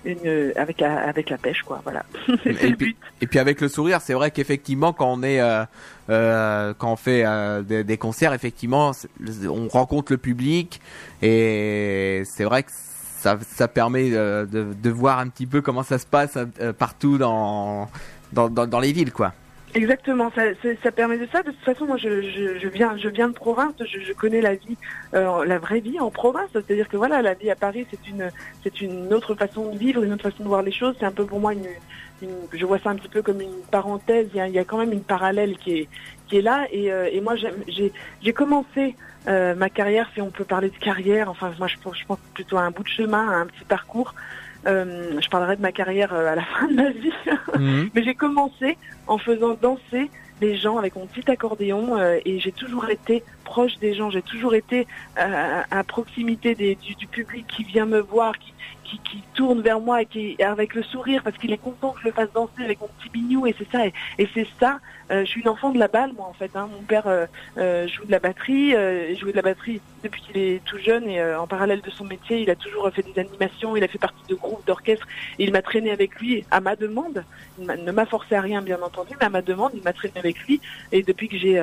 une, 0.05 0.19
euh, 0.27 0.53
avec, 0.57 0.81
la, 0.81 1.01
avec 1.09 1.31
la 1.31 1.39
pêche. 1.39 1.63
quoi. 1.63 1.81
Voilà, 1.85 2.05
c'est 2.45 2.63
Et 2.65 2.71
le 2.71 2.77
but. 2.77 2.97
et 3.21 3.27
puis 3.27 3.39
avec 3.39 3.61
le 3.61 3.69
sourire, 3.69 4.01
c'est 4.01 4.15
vrai 4.15 4.31
qu'effectivement 4.31 4.93
quand 4.93 5.13
on 5.13 5.23
est 5.23 5.41
euh, 5.41 5.65
euh, 6.11 6.75
quand 6.77 6.93
on 6.93 6.97
fait 6.97 7.25
euh, 7.25 7.63
des, 7.63 7.85
des 7.85 7.97
concerts, 7.99 8.33
effectivement, 8.35 8.93
on 9.49 9.69
rencontre 9.69 10.13
le 10.13 10.19
public 10.19 10.81
et 11.23 12.23
c'est 12.27 12.45
vrai 12.45 12.63
que 12.65 12.71
ça, 12.73 13.39
ça 13.47 13.69
permet 13.69 14.11
euh, 14.13 14.45
de, 14.47 14.73
de 14.75 14.91
voir 14.91 15.19
un 15.21 15.29
petit 15.29 15.47
peu 15.47 15.61
comment 15.61 15.85
ça 15.85 15.99
se 15.99 16.07
passe 16.07 16.37
euh, 16.61 16.73
partout 16.73 17.19
dans 17.19 17.89
dans, 18.33 18.49
dans, 18.49 18.67
dans 18.67 18.81
les 18.81 18.93
villes, 18.93 19.13
quoi. 19.13 19.33
Exactement, 19.75 20.31
ça, 20.35 20.43
c'est- 20.61 20.79
ça 20.83 20.93
permet 20.93 21.17
de 21.17 21.27
ça. 21.33 21.43
De 21.43 21.51
toute 21.51 21.65
façon, 21.65 21.87
moi, 21.87 21.97
je, 21.97 22.21
je, 22.21 22.59
je 22.59 22.69
viens, 22.69 22.95
je 22.99 23.09
viens 23.09 23.29
de 23.29 23.33
province. 23.33 23.73
Je, 23.81 24.01
je 24.01 24.13
connais 24.13 24.43
la 24.43 24.55
vie, 24.55 24.77
euh, 25.15 25.47
la 25.47 25.59
vraie 25.59 25.81
vie 25.81 25.99
en 25.99 26.11
province. 26.11 26.51
C'est-à-dire 26.53 26.89
que 26.89 26.99
voilà, 26.99 27.23
la 27.23 27.33
vie 27.33 27.51
à 27.51 27.57
Paris, 27.57 27.87
c'est 27.91 28.07
une, 28.07 28.31
c'est 28.63 28.83
une 28.83 29.15
autre 29.15 29.35
façon 29.35 29.71
de 29.71 29.79
vivre, 29.79 30.03
une 30.03 30.13
autre 30.13 30.29
façon 30.29 30.43
de 30.43 30.49
voir 30.49 30.63
les 30.63 30.73
choses. 30.73 30.95
C'est 31.01 31.07
un 31.07 31.13
peu 31.13 31.25
pour 31.25 31.41
moi 31.41 31.55
une, 31.55 31.67
une- 32.21 32.47
je 32.53 32.67
vois 32.67 32.79
ça 32.81 32.91
un 32.91 32.97
petit 32.97 33.09
peu 33.09 33.23
comme 33.23 33.41
une 33.41 33.63
parenthèse. 33.71 34.29
Il 34.35 34.37
y 34.37 34.41
a, 34.41 34.47
il 34.49 34.53
y 34.55 34.59
a 34.59 34.65
quand 34.65 34.77
même 34.79 34.93
une 34.93 35.05
parallèle 35.05 35.57
qui 35.57 35.73
est, 35.79 35.89
qui 36.27 36.37
est 36.37 36.43
là. 36.43 36.67
Et, 36.71 36.93
euh, 36.93 37.09
et 37.11 37.23
moi, 37.23 37.35
j'ai, 37.37 38.33
commencé 38.35 38.95
euh, 39.27 39.55
ma 39.55 39.71
carrière, 39.71 40.11
si 40.13 40.21
on 40.21 40.31
peut 40.31 40.45
parler 40.45 40.69
de 40.69 40.77
carrière. 40.77 41.31
Enfin, 41.31 41.51
moi, 41.59 41.67
je 41.69 41.77
je 41.77 42.05
pense 42.07 42.19
plutôt 42.35 42.59
à 42.59 42.63
un 42.63 42.73
bout 42.73 42.83
de 42.83 42.89
chemin, 42.89 43.27
à 43.31 43.37
un 43.37 43.47
petit 43.47 43.65
parcours. 43.65 44.15
Euh, 44.67 45.21
je 45.21 45.29
parlerai 45.29 45.57
de 45.57 45.63
ma 45.63 45.73
carrière 45.73 46.13
euh, 46.13 46.33
à 46.33 46.35
la 46.35 46.43
fin 46.59 46.69
de 46.69 46.75
ma 46.75 46.91
vie. 46.91 47.13
Mhm. 47.59 47.91
Mais 47.95 48.03
j'ai 48.03 48.15
commencé 48.15 48.79
en 49.07 49.19
faisant 49.19 49.57
danser 49.61 50.11
les 50.41 50.57
gens 50.57 50.79
avec 50.79 50.97
mon 50.97 51.07
petit 51.07 51.31
accordéon 51.31 51.97
euh, 51.99 52.19
et 52.25 52.41
j'ai 52.41 52.53
toujours 52.53 52.89
été 52.91 53.23
proche 53.43 53.79
des 53.79 53.95
gens, 53.95 54.11
j'ai 54.11 54.23
toujours 54.23 54.55
été 54.55 54.87
euh, 55.19 55.61
à 55.71 55.85
proximité 55.85 56.55
du, 56.55 57.07
public 57.07 57.47
qui 57.47 57.65
vient 57.65 57.87
me 57.87 58.01
voir, 58.01 58.39
qui, 58.39 58.53
qui, 59.05 59.23
tourne 59.35 59.63
vers 59.63 59.81
moi 59.81 60.03
et 60.03 60.07
qui 60.07 60.37
avec 60.43 60.75
le 60.75 60.83
sourire 60.83 61.23
parce 61.23 61.39
qu'il 61.39 61.51
est 61.53 61.59
content 61.59 61.93
que 61.93 62.01
je 62.01 62.09
le 62.09 62.13
fasse 62.13 62.31
danser 62.35 62.63
avec 62.63 62.79
mon 62.79 62.89
petit 62.89 63.09
bignou 63.09 63.47
et 63.47 63.55
c'est 63.57 63.71
ça 63.73 63.87
et, 63.87 64.29
c'est 64.35 64.47
ça. 64.61 64.81
euh, 65.11 65.25
je 65.25 65.31
suis 65.31 65.41
une 65.41 65.49
enfant 65.49 65.71
de 65.71 65.79
la 65.79 65.89
balle 65.89 66.13
moi 66.13 66.27
en 66.27 66.35
fait. 66.35 66.51
Hein. 66.55 66.69
Mon 66.71 66.83
père 66.83 67.05
euh, 67.07 67.89
joue 67.89 68.05
de 68.05 68.11
la 68.11 68.19
batterie, 68.19 68.73
joue 69.17 69.31
de 69.31 69.37
la 69.37 69.41
batterie 69.41 69.81
depuis 70.05 70.21
qu'il 70.21 70.37
est 70.37 70.63
tout 70.67 70.77
jeune 70.79 71.09
et 71.09 71.23
en 71.35 71.47
parallèle 71.47 71.81
de 71.81 71.91
son 71.91 72.05
métier, 72.05 72.43
il 72.43 72.51
a 72.51 72.57
toujours 72.57 72.91
fait 72.91 73.03
des 73.03 73.19
animations, 73.19 73.75
il 73.77 73.85
a 73.85 73.89
fait 73.89 73.99
partie 73.99 74.23
de 74.29 74.35
groupes 74.35 74.67
d'orchestre 74.67 75.07
et 75.39 75.45
il 75.45 75.53
m'a 75.53 75.63
traîné 75.63 75.91
avec 75.91 76.21
lui 76.21 76.45
à 76.51 76.61
ma 76.61 76.77
demande. 76.77 77.25
Il 77.59 77.67
ne 77.67 77.93
m'a 77.93 78.05
forcé 78.05 78.35
à 78.35 78.43
rien 78.43 78.61
bien 78.61 78.83
entendu, 78.83 79.15
mais 79.19 79.27
à 79.27 79.31
ma 79.31 79.41
demande, 79.41 79.73
il 79.75 79.83
m'a 79.83 79.95
traîné 79.95 80.19
avec 80.19 80.39
lui 80.41 80.61
et 80.93 81.03
depuis 81.03 81.29
que 81.29 81.39
j'ai 81.39 81.61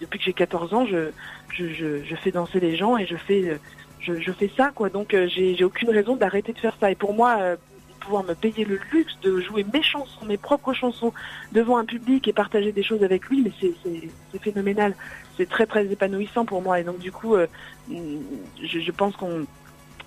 depuis 0.00 0.18
que 0.18 0.24
j'ai 0.24 0.32
14 0.32 0.74
ans, 0.74 0.86
je, 0.86 1.09
je, 1.52 2.14
fais 2.22 2.30
danser 2.30 2.60
les 2.60 2.76
gens 2.76 2.96
et 2.96 3.06
je 3.06 3.16
fais 3.16 3.58
je, 4.00 4.32
fais 4.32 4.50
ça 4.56 4.70
quoi. 4.74 4.88
Donc 4.88 5.14
euh, 5.14 5.28
j'ai 5.28 5.62
aucune 5.64 5.90
raison 5.90 6.16
d'arrêter 6.16 6.52
de 6.52 6.58
faire 6.58 6.76
ça. 6.80 6.90
Et 6.90 6.94
pour 6.94 7.14
moi, 7.14 7.36
euh, 7.40 7.56
pouvoir 8.00 8.24
me 8.24 8.34
payer 8.34 8.64
le 8.64 8.80
luxe 8.92 9.18
de 9.22 9.40
jouer 9.40 9.64
mes 9.72 9.82
chansons, 9.82 10.24
mes 10.24 10.38
propres 10.38 10.72
chansons 10.72 11.12
devant 11.52 11.76
un 11.76 11.84
public 11.84 12.26
et 12.26 12.32
partager 12.32 12.72
des 12.72 12.82
choses 12.82 13.04
avec 13.04 13.26
lui, 13.26 13.42
mais 13.42 13.52
c'est 13.60 14.42
phénoménal. 14.42 14.94
C'est 15.36 15.48
très 15.48 15.66
très 15.66 15.86
épanouissant 15.86 16.44
pour 16.44 16.62
moi. 16.62 16.80
Et 16.80 16.84
donc 16.84 16.98
du 16.98 17.12
coup, 17.12 17.34
euh, 17.34 17.46
je 17.88 18.90
pense 18.90 19.16
qu'on 19.16 19.46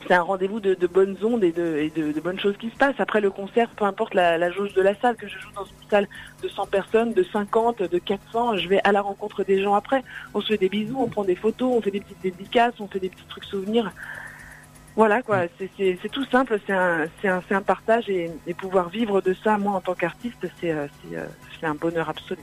c'est 0.08 0.14
un 0.14 0.22
rendez-vous 0.22 0.60
de, 0.60 0.74
de 0.74 0.88
bonnes 0.88 1.18
ondes 1.24 1.44
et, 1.44 1.52
de, 1.52 1.78
et 1.78 1.90
de, 1.90 2.12
de 2.12 2.20
bonnes 2.22 2.40
choses 2.40 2.58
qui 2.58 2.70
se 2.70 2.76
passent. 2.76 3.00
Après 3.00 3.22
le 3.22 3.30
concert, 3.30 3.70
peu 3.70 3.86
importe 3.86 4.14
la, 4.14 4.38
la 4.38 4.52
jauge 4.52 4.74
de 4.74 4.82
la 4.82 4.96
salle, 4.96 5.16
que 5.16 5.28
je 5.28 5.38
joue 5.40 5.52
dans 5.56 5.66
une 5.66 5.90
salle 5.90 6.08
de 6.42 6.48
100 6.48 6.66
personnes, 6.68 7.14
de 7.14 7.24
50, 7.24 7.84
de 7.84 7.98
400, 8.00 8.58
je 8.58 8.68
vais 8.68 8.80
à 8.84 8.92
la 8.92 9.02
rencontre 9.02 9.44
des 9.44 9.62
gens 9.62 9.76
après. 9.76 10.04
On 10.34 10.42
se 10.42 10.48
fait 10.48 10.58
des 10.58 10.70
bisous, 10.70 10.98
on 11.00 11.08
prend 11.08 11.24
des 11.24 11.36
photos, 11.36 11.72
on 11.76 11.82
fait 11.82 11.92
des 11.92 12.02
petites 12.02 12.22
dédicaces, 12.22 12.74
on 12.80 12.88
fait 12.88 13.00
des 13.00 13.10
petits 13.10 13.26
trucs 13.28 13.46
souvenirs. 13.46 13.92
Voilà 14.96 15.24
quoi, 15.24 15.46
c'est- 15.58 15.98
c'est 16.02 16.10
tout 16.10 16.26
simple, 16.26 16.60
c'est 16.68 16.74
un, 17.28 17.62
partage 17.62 18.10
et, 18.10 18.30
et 18.46 18.54
pouvoir 18.54 18.90
vivre 18.90 19.22
de 19.22 19.34
ça, 19.34 19.58
moi 19.58 19.74
en 19.74 19.82
tant 19.82 19.96
qu'artiste, 19.96 20.46
c'est 20.62 20.70
euh, 20.72 20.86
euh, 21.14 21.26
c'est 21.60 21.66
un 21.66 21.74
bonheur 21.74 22.10
absolu. 22.10 22.42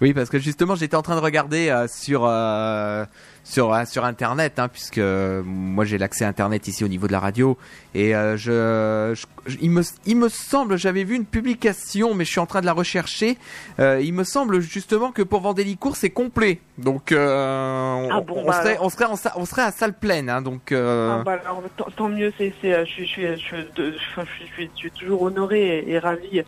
Oui, 0.00 0.14
parce 0.14 0.30
que 0.30 0.38
justement, 0.38 0.74
j'étais 0.76 0.96
en 0.96 1.02
train 1.02 1.14
de 1.16 1.20
regarder 1.20 1.68
euh, 1.68 1.86
sur 1.86 2.22
euh, 2.26 3.04
sur 3.44 3.74
euh, 3.74 3.84
sur 3.84 4.04
internet, 4.06 4.58
hein, 4.58 4.68
puisque 4.68 4.96
euh, 4.96 5.42
moi 5.44 5.84
j'ai 5.84 5.98
l'accès 5.98 6.24
à 6.24 6.28
internet 6.28 6.66
ici 6.68 6.84
au 6.84 6.88
niveau 6.88 7.06
de 7.06 7.12
la 7.12 7.20
radio, 7.20 7.58
et 7.94 8.14
euh, 8.14 8.34
je, 8.38 9.14
je- 9.46 9.56
il 9.60 9.70
me 9.70 9.82
il 10.06 10.16
me 10.16 10.30
semble, 10.30 10.78
j'avais 10.78 11.04
vu 11.04 11.16
une 11.16 11.26
publication, 11.26 12.14
mais 12.14 12.24
je 12.24 12.30
suis 12.30 12.40
en 12.40 12.46
train 12.46 12.62
de 12.62 12.66
la 12.66 12.72
rechercher. 12.72 13.36
euh, 13.78 14.00
il 14.02 14.14
me 14.14 14.24
semble 14.24 14.60
justement 14.60 15.12
que 15.12 15.20
pour 15.22 15.40
Vendélicourt 15.42 15.96
c'est 15.96 16.08
complet, 16.10 16.60
donc 16.78 17.12
euh, 17.12 17.92
on, 17.94 18.08
Ah 18.10 18.20
bon, 18.22 18.42
on 18.42 18.46
bah 18.46 18.62
serait 18.62 18.78
on 18.80 18.88
serait 18.88 19.04
en 19.04 19.16
sa- 19.16 19.34
on 19.36 19.44
serait 19.44 19.62
à 19.62 19.70
salle 19.70 19.92
pleine, 19.98 20.30
hein, 20.30 20.40
donc. 20.40 20.72
euh, 20.72 21.18
Ah, 21.20 21.22
bah, 21.24 21.38
alors, 21.44 21.62
tant, 21.76 21.88
tant 21.94 22.08
mieux, 22.08 22.32
c'est, 22.38 22.54
c'est, 22.62 22.86
je, 22.86 22.90
suis, 22.90 23.06
je, 23.06 23.10
suis, 23.10 23.22
je, 23.26 23.36
suis 23.36 23.56
je, 23.76 24.22
suis, 24.54 24.70
je 24.74 24.78
suis- 24.78 24.90
toujours 24.92 25.22
honorée 25.22 25.78
et, 25.80 25.90
et 25.92 25.98
ravie. 25.98 26.42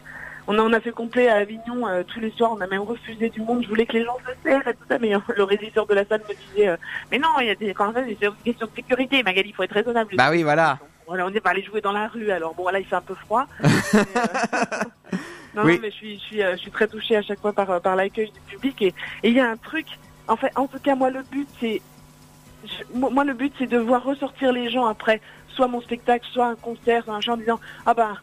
On, 0.46 0.72
a, 0.72 0.80
fait 0.80 0.90
complet 0.90 1.28
à 1.28 1.36
Avignon 1.36 1.86
euh, 1.86 2.02
tous 2.02 2.18
les 2.20 2.30
soirs, 2.32 2.52
on 2.52 2.60
a 2.60 2.66
même 2.66 2.82
refusé 2.82 3.28
du 3.30 3.40
monde, 3.40 3.62
je 3.62 3.68
voulais 3.68 3.86
que 3.86 3.92
les 3.92 4.04
gens 4.04 4.16
se 4.26 4.32
serrent 4.48 4.66
et 4.66 4.74
tout 4.74 4.84
ça, 4.88 4.98
mais 4.98 5.14
euh, 5.14 5.18
le 5.36 5.44
régisseur 5.44 5.86
de 5.86 5.94
la 5.94 6.04
salle 6.04 6.22
me 6.28 6.34
disait 6.34 6.68
euh, 6.68 6.76
Mais 7.10 7.18
non, 7.18 7.28
il 7.40 7.46
y 7.46 7.50
a 7.50 7.54
des, 7.54 7.72
quand 7.74 7.92
même, 7.92 8.06
c'est 8.20 8.26
une 8.26 8.34
question 8.44 8.66
de 8.66 8.72
sécurité, 8.74 9.22
Magali, 9.22 9.50
il 9.50 9.54
faut 9.54 9.62
être 9.62 9.72
raisonnable. 9.74 10.14
Bah 10.16 10.30
oui, 10.30 10.42
voilà. 10.42 10.78
On 11.06 11.28
est 11.34 11.40
pas 11.40 11.50
allé 11.50 11.62
jouer 11.62 11.80
dans 11.80 11.92
la 11.92 12.08
rue, 12.08 12.30
alors 12.30 12.54
bon, 12.54 12.68
là, 12.70 12.80
il 12.80 12.86
fait 12.86 12.96
un 12.96 13.00
peu 13.02 13.14
froid. 13.14 13.46
Mais, 13.60 13.68
non, 15.54 15.62
Oui. 15.64 15.74
non, 15.74 15.78
mais 15.82 15.90
je 15.90 15.96
suis, 15.96 16.14
je, 16.18 16.20
suis, 16.24 16.40
je 16.40 16.56
suis 16.56 16.70
très 16.70 16.88
touchée 16.88 17.16
à 17.16 17.22
chaque 17.22 17.40
fois 17.40 17.52
par, 17.52 17.80
par 17.82 17.96
l'accueil 17.96 18.30
du 18.32 18.40
public. 18.40 18.80
Et 18.82 18.94
il 19.22 19.34
y 19.34 19.40
a 19.40 19.48
un 19.50 19.56
truc, 19.58 19.86
en 20.28 20.36
fait, 20.36 20.50
en 20.56 20.66
tout 20.66 20.78
cas, 20.78 20.94
moi, 20.94 21.10
le 21.10 21.22
but, 21.22 21.46
c'est. 21.60 21.82
je- 22.64 22.84
Moi, 22.98 23.24
le 23.24 23.34
but, 23.34 23.52
c'est 23.58 23.66
de 23.66 23.76
voir 23.78 24.02
ressortir 24.02 24.52
les 24.52 24.70
gens 24.70 24.86
après, 24.86 25.20
soit 25.48 25.68
mon 25.68 25.82
spectacle, 25.82 26.26
soit 26.32 26.46
un 26.46 26.56
concert, 26.56 27.04
soit 27.04 27.14
un 27.14 27.20
chant 27.20 27.34
en 27.34 27.36
disant 27.36 27.60
Ah 27.86 27.94
ben. 27.94 28.16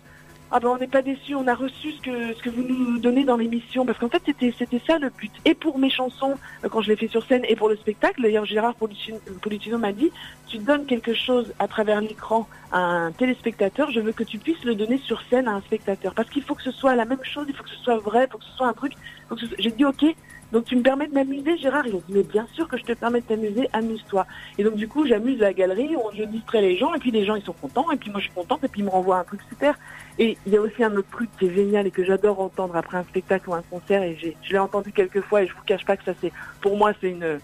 Ah 0.51 0.59
ben 0.59 0.69
on 0.69 0.77
n'est 0.79 0.87
pas 0.87 1.03
déçus, 1.03 1.35
on 1.35 1.47
a 1.47 1.53
reçu 1.53 1.91
ce 1.91 2.01
que 2.01 2.33
ce 2.33 2.41
que 2.41 2.49
vous 2.49 2.63
nous 2.63 2.97
donnez 2.97 3.23
dans 3.23 3.37
l'émission 3.37 3.85
parce 3.85 3.99
qu'en 3.99 4.09
fait 4.09 4.21
c'était 4.25 4.51
c'était 4.57 4.81
ça 4.87 4.97
le 4.97 5.11
but 5.11 5.31
et 5.45 5.53
pour 5.53 5.77
mes 5.77 5.91
chansons 5.91 6.35
euh, 6.63 6.69
quand 6.69 6.81
je 6.81 6.89
les 6.89 6.95
fais 6.95 7.07
sur 7.07 7.23
scène 7.23 7.43
et 7.47 7.55
pour 7.55 7.69
le 7.69 7.75
spectacle 7.77 8.19
d'ailleurs 8.23 8.45
Gérard 8.45 8.73
Policino 8.73 9.77
m'a 9.77 9.91
dit 9.91 10.09
tu 10.47 10.57
donnes 10.57 10.87
quelque 10.87 11.13
chose 11.13 11.53
à 11.59 11.67
travers 11.67 12.01
l'écran 12.01 12.47
à 12.71 12.79
un 12.79 13.11
téléspectateur, 13.11 13.91
je 13.91 13.99
veux 13.99 14.11
que 14.11 14.23
tu 14.23 14.39
puisses 14.39 14.63
le 14.63 14.73
donner 14.73 14.97
sur 14.97 15.21
scène 15.29 15.47
à 15.47 15.51
un 15.53 15.61
spectateur. 15.61 16.13
Parce 16.15 16.29
qu'il 16.29 16.43
faut 16.43 16.53
que 16.55 16.61
ce 16.63 16.71
soit 16.71 16.95
la 16.95 17.05
même 17.05 17.23
chose, 17.23 17.45
il 17.47 17.55
faut 17.55 17.63
que 17.63 17.69
ce 17.69 17.77
soit 17.83 17.97
vrai, 17.97 18.25
il 18.27 18.31
faut 18.31 18.37
que 18.39 18.43
ce 18.45 18.51
soit 18.57 18.67
un 18.67 18.73
truc. 18.73 18.93
soit- 19.27 19.49
J'ai 19.59 19.71
dit 19.71 19.85
ok, 19.85 20.05
donc 20.51 20.65
tu 20.65 20.75
me 20.75 20.81
permets 20.81 21.07
de 21.07 21.13
m'amuser, 21.13 21.57
Gérard 21.57 21.85
Il 21.87 21.95
a 21.95 21.97
dit 21.99 22.13
mais 22.13 22.23
bien 22.23 22.47
sûr 22.53 22.67
que 22.67 22.77
je 22.77 22.83
te 22.83 22.93
permets 22.93 23.21
de 23.21 23.25
t'amuser, 23.25 23.69
amuse-toi. 23.73 24.25
Et 24.57 24.63
donc 24.63 24.75
du 24.75 24.87
coup 24.87 25.05
j'amuse 25.05 25.39
la 25.39 25.53
galerie, 25.53 25.95
on, 25.95 26.11
je 26.15 26.23
distrais 26.23 26.61
les 26.61 26.77
gens, 26.77 26.93
et 26.93 26.99
puis 26.99 27.11
les 27.11 27.25
gens 27.25 27.35
ils 27.35 27.43
sont 27.43 27.53
contents, 27.53 27.91
et 27.91 27.97
puis 27.97 28.09
moi 28.09 28.19
je 28.19 28.25
suis 28.25 28.33
contente, 28.33 28.63
et 28.63 28.67
puis 28.67 28.81
ils 28.81 28.85
me 28.85 28.89
renvoient 28.89 29.19
un 29.19 29.23
truc 29.23 29.41
super. 29.47 29.77
Et 30.17 30.37
il 30.45 30.53
y 30.53 30.57
a 30.57 30.61
aussi 30.61 30.83
un 30.83 30.95
autre 30.95 31.09
truc 31.11 31.29
qui 31.37 31.45
est 31.45 31.53
génial 31.53 31.87
et 31.87 31.91
que 31.91 32.03
j'adore 32.03 32.39
entendre 32.39 32.75
après 32.75 32.97
un 32.97 33.03
spectacle 33.03 33.49
ou 33.49 33.53
un 33.53 33.63
concert, 33.69 34.01
et 34.03 34.17
je 34.41 34.51
l'ai 34.51 34.59
entendu 34.59 34.91
quelques 34.91 35.21
fois, 35.21 35.43
et 35.43 35.47
je 35.47 35.53
vous 35.53 35.63
cache 35.65 35.85
pas 35.85 35.97
que 35.97 36.03
ça 36.03 36.13
c'est, 36.19 36.31
pour 36.61 36.77
moi 36.77 36.93
c'est 36.99 37.09
une 37.09 37.39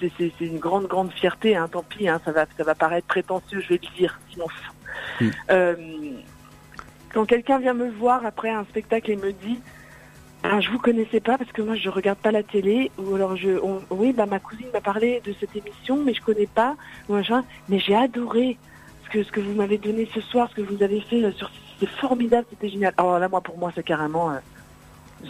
c'est, 0.00 0.32
une 0.40 0.58
grande, 0.58 0.86
grande 0.86 1.12
fierté, 1.12 1.56
hein, 1.56 1.68
tant 1.70 1.82
pis, 1.82 2.08
hein, 2.08 2.20
ça, 2.24 2.32
va, 2.32 2.46
ça 2.56 2.64
va 2.64 2.74
paraître 2.74 3.06
prétentieux, 3.06 3.60
je 3.60 3.68
vais 3.68 3.80
le 3.82 3.96
dire, 3.96 4.20
sinon. 4.30 4.46
Oui. 5.20 5.32
Euh, 5.50 5.74
quand 7.12 7.24
quelqu'un 7.24 7.58
vient 7.58 7.74
me 7.74 7.90
voir 7.90 8.24
après 8.24 8.50
un 8.50 8.64
spectacle 8.64 9.10
et 9.10 9.16
me 9.16 9.32
dit 9.32 9.58
ah, 10.44 10.60
je 10.60 10.70
vous 10.70 10.78
connaissais 10.78 11.20
pas 11.20 11.36
parce 11.36 11.50
que 11.52 11.62
moi 11.62 11.74
je 11.74 11.88
regarde 11.88 12.18
pas 12.18 12.30
la 12.30 12.42
télé. 12.42 12.90
Ou 12.98 13.14
alors 13.16 13.36
je 13.36 13.58
on- 13.62 13.82
oui 13.90 14.12
bah 14.12 14.26
ma 14.26 14.38
cousine 14.38 14.66
m'a 14.72 14.80
parlé 14.80 15.20
de 15.24 15.34
cette 15.38 15.54
émission 15.56 16.02
mais 16.04 16.14
je 16.14 16.22
connais 16.22 16.46
pas. 16.46 16.76
Machin. 17.08 17.44
Mais 17.68 17.78
j'ai 17.78 17.94
adoré 17.94 18.56
ce 19.04 19.10
que 19.10 19.22
ce 19.24 19.32
que 19.32 19.40
vous 19.40 19.52
m'avez 19.54 19.78
donné 19.78 20.08
ce 20.14 20.20
soir 20.20 20.48
ce 20.50 20.56
que 20.56 20.62
vous 20.62 20.82
avez 20.82 21.00
fait 21.00 21.22
euh, 21.24 21.32
sur 21.32 21.50
c'était 21.80 21.92
formidable 21.92 22.46
c'était 22.50 22.68
génial. 22.68 22.94
Alors 22.96 23.18
là 23.18 23.28
moi 23.28 23.40
pour 23.40 23.58
moi 23.58 23.72
c'est 23.74 23.82
carrément 23.82 24.30
euh, 24.30 24.38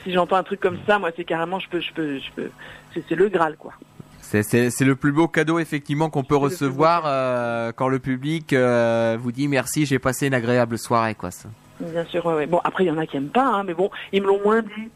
si 0.05 0.13
j'entends 0.13 0.37
un 0.37 0.43
truc 0.43 0.61
comme 0.61 0.79
ça 0.87 0.99
moi 0.99 1.11
c'est 1.17 1.25
carrément 1.25 1.59
je 1.59 1.69
peux 1.69 1.81
je 1.81 1.93
peux 1.95 2.19
je 2.19 2.31
peux 2.37 2.51
c'est, 2.93 3.03
c'est 3.09 3.15
le 3.17 3.29
graal 3.29 3.57
quoi. 3.57 3.73
C'est, 4.21 4.81
le 4.83 4.95
plus 4.95 5.13
beau 5.13 5.27
cadeau 5.27 5.59
effectivement 5.59 6.11
qu'on 6.11 6.23
peut 6.23 6.37
recevoir 6.37 7.05
euh, 7.07 7.73
quand 7.75 7.89
le 7.89 7.99
public 7.99 8.53
euh, 8.53 9.17
vous 9.19 9.33
dit 9.33 9.49
merci, 9.49 9.87
j'ai 9.87 9.99
passé 9.99 10.27
une 10.27 10.35
agréable 10.35 10.77
soirée 10.77 11.15
quoi. 11.15 11.31
Ça. 11.31 11.49
Bien 11.81 12.05
sûr, 12.07 12.25
ouais, 12.27 12.35
ouais. 12.35 12.47
Bon, 12.47 12.61
après, 12.65 12.85
il 12.85 12.89
y 12.89 12.91
en 12.91 12.99
a 12.99 13.07
qui 13.07 13.17
aiment 13.17 13.29
pas, 13.31 13.45
hein, 13.47 13.65
mais 13.65 13.75
bon, 13.75 13.91
ils 14.13 14.21
me 14.23 14.27
l'ont 14.27 14.43
moins 14.43 14.63
dit. 14.63 14.91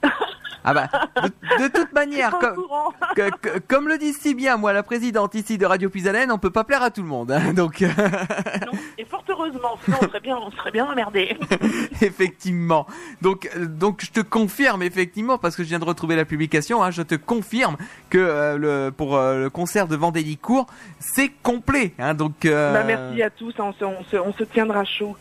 Ah 0.65 0.75
bah 0.75 0.89
de, 1.21 1.65
de 1.65 1.69
toute 1.73 1.93
manière, 1.95 2.39
comme, 2.39 2.55
courant. 2.55 2.93
que- 3.17 3.31
que- 3.41 3.59
comme 3.67 3.89
le 3.89 3.99
dit 3.99 4.13
si 4.13 4.33
bien 4.37 4.57
moi 4.57 4.73
la 4.73 4.85
présidente 4.85 5.35
ici 5.35 5.59
de 5.59 5.67
Radio 5.67 5.91
Pisalène, 5.91 6.31
on 6.31 6.39
peut 6.39 6.51
pas 6.53 6.63
plaire 6.63 6.83
à 6.85 6.91
tout 6.93 7.03
le 7.03 7.09
monde. 7.09 7.33
hein. 7.33 7.53
donc 7.57 7.83
euh, 7.83 7.89
Non, 8.67 8.79
et 8.97 9.05
fort 9.05 9.25
heureusement, 9.29 9.77
sinon 9.85 9.97
on 10.03 10.07
serait 10.07 10.21
bien, 10.21 10.37
on 10.37 10.53
serait 10.53 10.71
bien 10.71 10.87
emmerdés. 10.87 11.37
effectivement, 12.01 12.87
donc 13.23 13.49
euh, 13.57 13.67
donc 13.67 14.03
je 14.05 14.11
te 14.13 14.21
confirme 14.21 14.83
effectivement 14.83 15.37
parce 15.39 15.57
que 15.57 15.63
je 15.65 15.69
viens 15.69 15.79
de 15.81 15.85
retrouver 15.85 16.15
la 16.17 16.25
publication, 16.25 16.83
hein, 16.83 16.91
je 16.93 17.03
te 17.03 17.15
confirme 17.17 17.77
que 18.11 18.19
euh, 18.19 18.57
le 18.59 18.91
pour 18.93 19.17
euh, 19.17 19.41
le 19.43 19.51
concert 19.51 19.89
de 19.89 19.97
Vendélicourt 19.97 20.67
c'est 21.01 21.31
complet. 21.43 21.93
Hein, 21.99 22.15
donc 22.15 22.45
euh, 22.45 22.73
Bah, 22.73 22.85
merci 22.85 23.21
à 23.23 23.31
tous, 23.31 23.55
on 23.59 23.73
se, 23.73 23.85
on 23.85 24.05
se, 24.05 24.17
on 24.17 24.33
se 24.33 24.45
tiendra 24.45 24.85
chaud. 24.85 25.17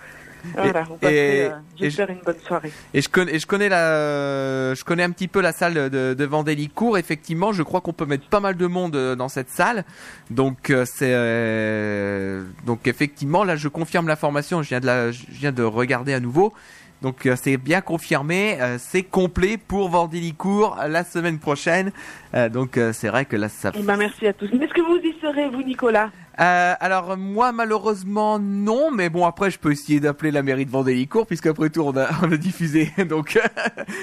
Voilà, 0.55 0.83
on 0.89 0.95
et- 1.07 1.43
euh, 1.43 1.49
j'espère 1.79 2.09
une 2.09 2.19
bonne 2.25 2.39
soirée. 2.45 2.71
Et 2.93 3.01
je 3.01 3.09
connais, 3.09 3.39
je 3.39 3.45
connais 3.45 3.69
la, 3.69 4.73
je 4.73 4.83
connais 4.83 5.03
un 5.03 5.11
petit 5.11 5.27
peu 5.27 5.41
la 5.41 5.51
salle 5.51 5.89
de, 5.89 6.13
de 6.13 6.25
Vendélicourt. 6.25 6.97
Effectivement, 6.97 7.51
je 7.53 7.63
crois 7.63 7.81
qu'on 7.81 7.93
peut 7.93 8.05
mettre 8.05 8.27
pas 8.27 8.39
mal 8.39 8.55
de 8.55 8.67
monde 8.67 8.95
euh, 8.95 9.15
dans 9.15 9.29
cette 9.29 9.49
salle. 9.49 9.83
Donc 10.29 10.69
euh, 10.69 10.85
c'est, 10.85 11.13
euh, 11.13 12.43
donc 12.65 12.87
effectivement 12.87 13.43
là, 13.43 13.55
je 13.55 13.67
confirme 13.67 14.07
l'information. 14.07 14.61
Je 14.63 14.69
viens 14.69 14.79
de 14.79 14.85
la, 14.85 15.11
je 15.11 15.23
viens 15.29 15.51
de 15.51 15.63
regarder 15.63 16.13
à 16.13 16.19
nouveau. 16.19 16.53
Donc 17.01 17.25
euh, 17.25 17.35
c'est 17.41 17.57
bien 17.57 17.81
confirmé, 17.81 18.61
euh, 18.61 18.77
c'est 18.79 19.01
complet 19.01 19.57
pour 19.57 19.89
Vendélicourt 19.89 20.77
euh, 20.79 20.87
la 20.87 21.03
semaine 21.03 21.39
prochaine. 21.39 21.91
Euh, 22.35 22.47
donc 22.47 22.77
euh, 22.77 22.93
c'est 22.93 23.07
vrai 23.07 23.25
que 23.25 23.35
là 23.35 23.49
ça. 23.49 23.71
Eh 23.73 23.81
ben, 23.81 23.97
merci 23.97 24.27
à 24.27 24.33
tous. 24.33 24.45
Est-ce 24.45 24.71
que 24.73 24.81
vous 24.81 24.97
y 25.03 25.19
serez, 25.19 25.49
vous, 25.49 25.63
Nicolas? 25.63 26.11
Euh, 26.41 26.73
alors 26.79 27.17
moi 27.17 27.51
malheureusement 27.51 28.39
non, 28.39 28.89
mais 28.89 29.09
bon 29.09 29.27
après 29.27 29.51
je 29.51 29.59
peux 29.59 29.71
essayer 29.71 29.99
d'appeler 29.99 30.31
la 30.31 30.41
mairie 30.41 30.65
de 30.65 30.71
Vendélicourt 30.71 31.27
puisque 31.27 31.45
après 31.45 31.69
tout 31.69 31.81
on 31.81 31.95
a, 31.95 32.09
on 32.23 32.31
a 32.31 32.37
diffusé, 32.37 32.91
donc 33.09 33.39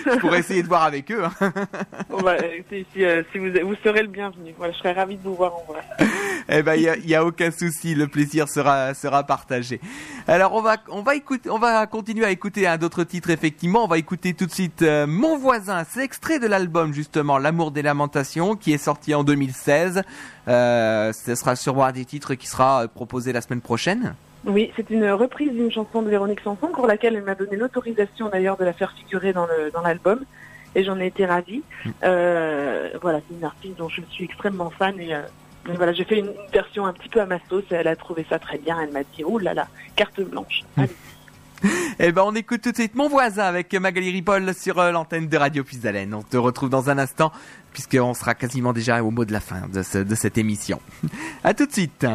je 0.07 0.19
pourrais 0.21 0.39
essayer 0.39 0.63
de 0.63 0.69
voir 0.69 0.85
avec 0.85 1.11
eux. 1.11 1.25
hein. 1.25 1.33
Bon, 2.09 2.23
bah, 2.23 2.37
si, 2.71 2.87
si, 2.93 3.05
euh, 3.05 3.23
si 3.33 3.39
vous, 3.39 3.47
vous 3.47 3.75
serez 3.85 4.03
le 4.03 4.09
bienvenu. 4.09 4.55
Voilà, 4.57 4.73
je 4.73 4.79
serais 4.79 4.93
ravie 4.93 5.17
de 5.17 5.23
vous 5.23 5.35
voir 5.35 5.53
en 5.55 5.73
vrai. 5.73 5.81
Eh 6.49 6.63
ben, 6.63 6.75
il 6.75 7.09
y 7.09 7.15
a, 7.15 7.25
aucun 7.25 7.51
souci, 7.51 7.95
le 7.95 8.07
plaisir 8.09 8.49
sera 8.49 8.95
sera 8.95 9.25
partagé. 9.25 9.81
Alors 10.27 10.55
on 10.55 10.63
va 10.63 10.77
on 10.89 11.03
va 11.03 11.15
écouter, 11.15 11.51
on 11.51 11.59
va 11.59 11.87
continuer 11.87 12.25
à 12.25 12.31
écouter 12.31 12.67
un 12.67 12.79
d'autres 12.79 13.05
titres 13.05 13.31
effectivement. 13.31 13.85
On 13.85 13.89
va 13.89 13.99
écouter 13.99 14.33
tout 14.33 14.47
de 14.47 14.53
suite 14.53 14.83
euh, 14.83 15.07
Mon 15.07 15.37
voisin. 15.37 15.85
C'est 15.89 16.05
extrait 16.05 16.39
de 16.39 16.47
l'album 16.47 16.95
justement 16.95 17.39
L'amour 17.39 17.71
des 17.71 17.83
lamentations 17.83 18.57
qui 18.57 18.73
est 18.73 18.79
sorti 18.79 19.15
en 19.15 19.25
2016. 19.25 20.03
Euh, 20.49 21.13
ce 21.13 21.35
sera 21.35 21.57
sûrement 21.57 21.85
un 21.85 21.93
des 21.93 22.07
titres 22.07 22.28
qui 22.35 22.47
sera 22.47 22.85
euh, 22.85 22.89
proposé 22.89 23.33
la 23.33 23.41
semaine 23.41 23.61
prochaine. 23.61 24.15
Oui, 24.45 24.71
c'est 24.77 24.89
une 24.91 25.11
reprise 25.11 25.53
d'une 25.53 25.71
chanson 25.71 26.03
de 26.03 26.09
Véronique 26.09 26.41
Sanson 26.41 26.69
pour 26.69 26.87
laquelle 26.87 27.17
elle 27.17 27.25
m'a 27.25 27.35
donné 27.35 27.57
l'autorisation 27.57 28.29
d'ailleurs 28.29 28.57
de 28.57 28.65
la 28.65 28.73
faire 28.73 28.93
figurer 28.93 29.33
dans 29.33 29.47
l'album 29.83 30.21
et 30.75 30.85
j'en 30.85 30.99
ai 30.99 31.07
été 31.07 31.27
ravie. 31.27 31.63
Euh, 32.03 32.91
voilà, 33.01 33.21
c'est 33.29 33.37
une 33.37 33.45
artiste 33.45 33.77
dont 33.79 33.89
je 33.89 34.01
suis 34.11 34.25
extrêmement 34.25 34.71
fan 34.71 34.99
et, 35.01 35.15
euh, 35.15 35.23
et 35.69 35.77
voilà, 35.77 35.93
j'ai 35.93 36.05
fait 36.05 36.19
une, 36.19 36.33
version 36.53 36.87
un 36.87 36.93
petit 36.93 37.09
peu 37.09 37.21
à 37.21 37.27
ma 37.27 37.39
sauce 37.49 37.65
et 37.71 37.75
elle 37.75 37.89
a 37.89 37.97
trouvé 37.97 38.25
ça 38.29 38.39
très 38.39 38.59
bien. 38.59 38.79
Elle 38.81 38.93
m'a 38.93 39.03
dit 39.03 39.25
oh 39.25 39.39
là 39.39 39.55
là, 39.55 39.69
carte 39.97 40.21
blanche. 40.21 40.65
Allez. 40.77 40.89
Eh 41.99 42.13
ben, 42.13 42.23
on 42.25 42.37
écoute 42.37 42.61
tout 42.61 42.71
de 42.71 42.77
suite 42.77 42.95
Mon 42.95 43.09
voisin 43.09 43.43
avec 43.43 43.75
Magali 43.75 44.13
Ripoll 44.13 44.55
sur 44.55 44.77
l'antenne 44.77 45.27
de 45.27 45.37
Radio 45.37 45.65
Pisalène. 45.65 46.15
On 46.15 46.23
te 46.23 46.37
retrouve 46.37 46.71
dans 46.71 46.89
un 46.89 46.99
instant 46.99 47.33
puisqu'on 47.73 48.15
sera 48.15 48.35
quasiment 48.35 48.73
déjà 48.73 49.03
au 49.03 49.11
mot 49.11 49.25
de 49.25 49.33
la 49.33 49.41
fin 49.41 49.63
de, 49.73 49.83
ce- 49.83 49.99
de 49.99 50.15
cette 50.15 50.39
émission. 50.39 50.81
À 51.45 51.55
tout 51.55 51.67
de 51.67 51.73
suite. 51.73 52.07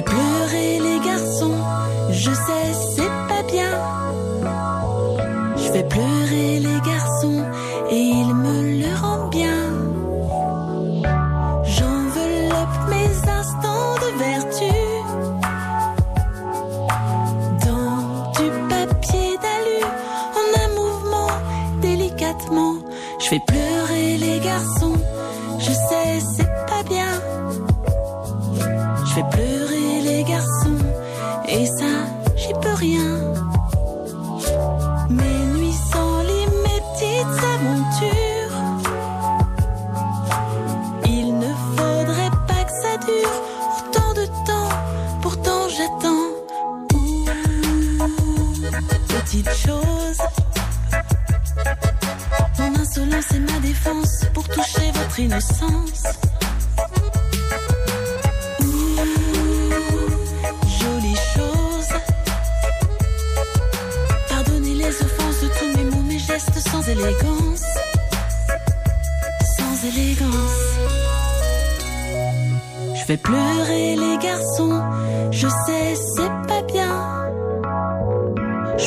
fait 0.00 0.02
pleurer 0.02 0.78
les 0.78 1.04
garçons. 1.04 1.58
Je 2.10 2.30
sais, 2.30 2.72
c'est 2.96 3.12
pas 3.28 3.42
bien. 3.50 3.70
Je 5.56 5.72
fais 5.72 5.84
pleurer. 5.84 6.29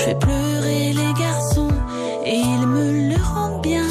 Je 0.03 0.09
fais 0.09 0.15
pleurer 0.15 0.91
les 0.91 1.13
garçons 1.13 1.71
et 2.25 2.35
ils 2.35 2.67
me 2.67 3.07
le 3.07 3.15
rendent 3.23 3.61
bien. 3.61 3.87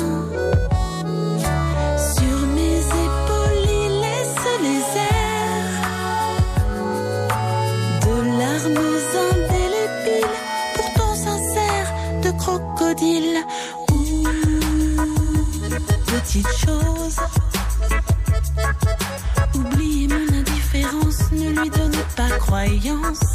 Sur 1.96 2.38
mes 2.54 2.80
épaules, 2.80 3.64
ils 3.64 4.00
laissent 4.02 4.52
les 4.60 4.84
airs. 5.00 5.80
De 8.02 8.14
larmes 8.40 8.84
indélébiles, 9.30 10.36
pourtant 10.74 11.14
sincères, 11.14 11.90
de 12.20 12.30
crocodiles. 12.32 13.40
Ouh, 13.90 14.26
petite 16.08 16.52
chose. 16.58 17.16
Oubliez 19.54 20.08
mon 20.08 20.28
indifférence, 20.40 21.32
ne 21.32 21.58
lui 21.58 21.70
donne 21.70 21.96
pas 22.16 22.36
croyance. 22.38 23.31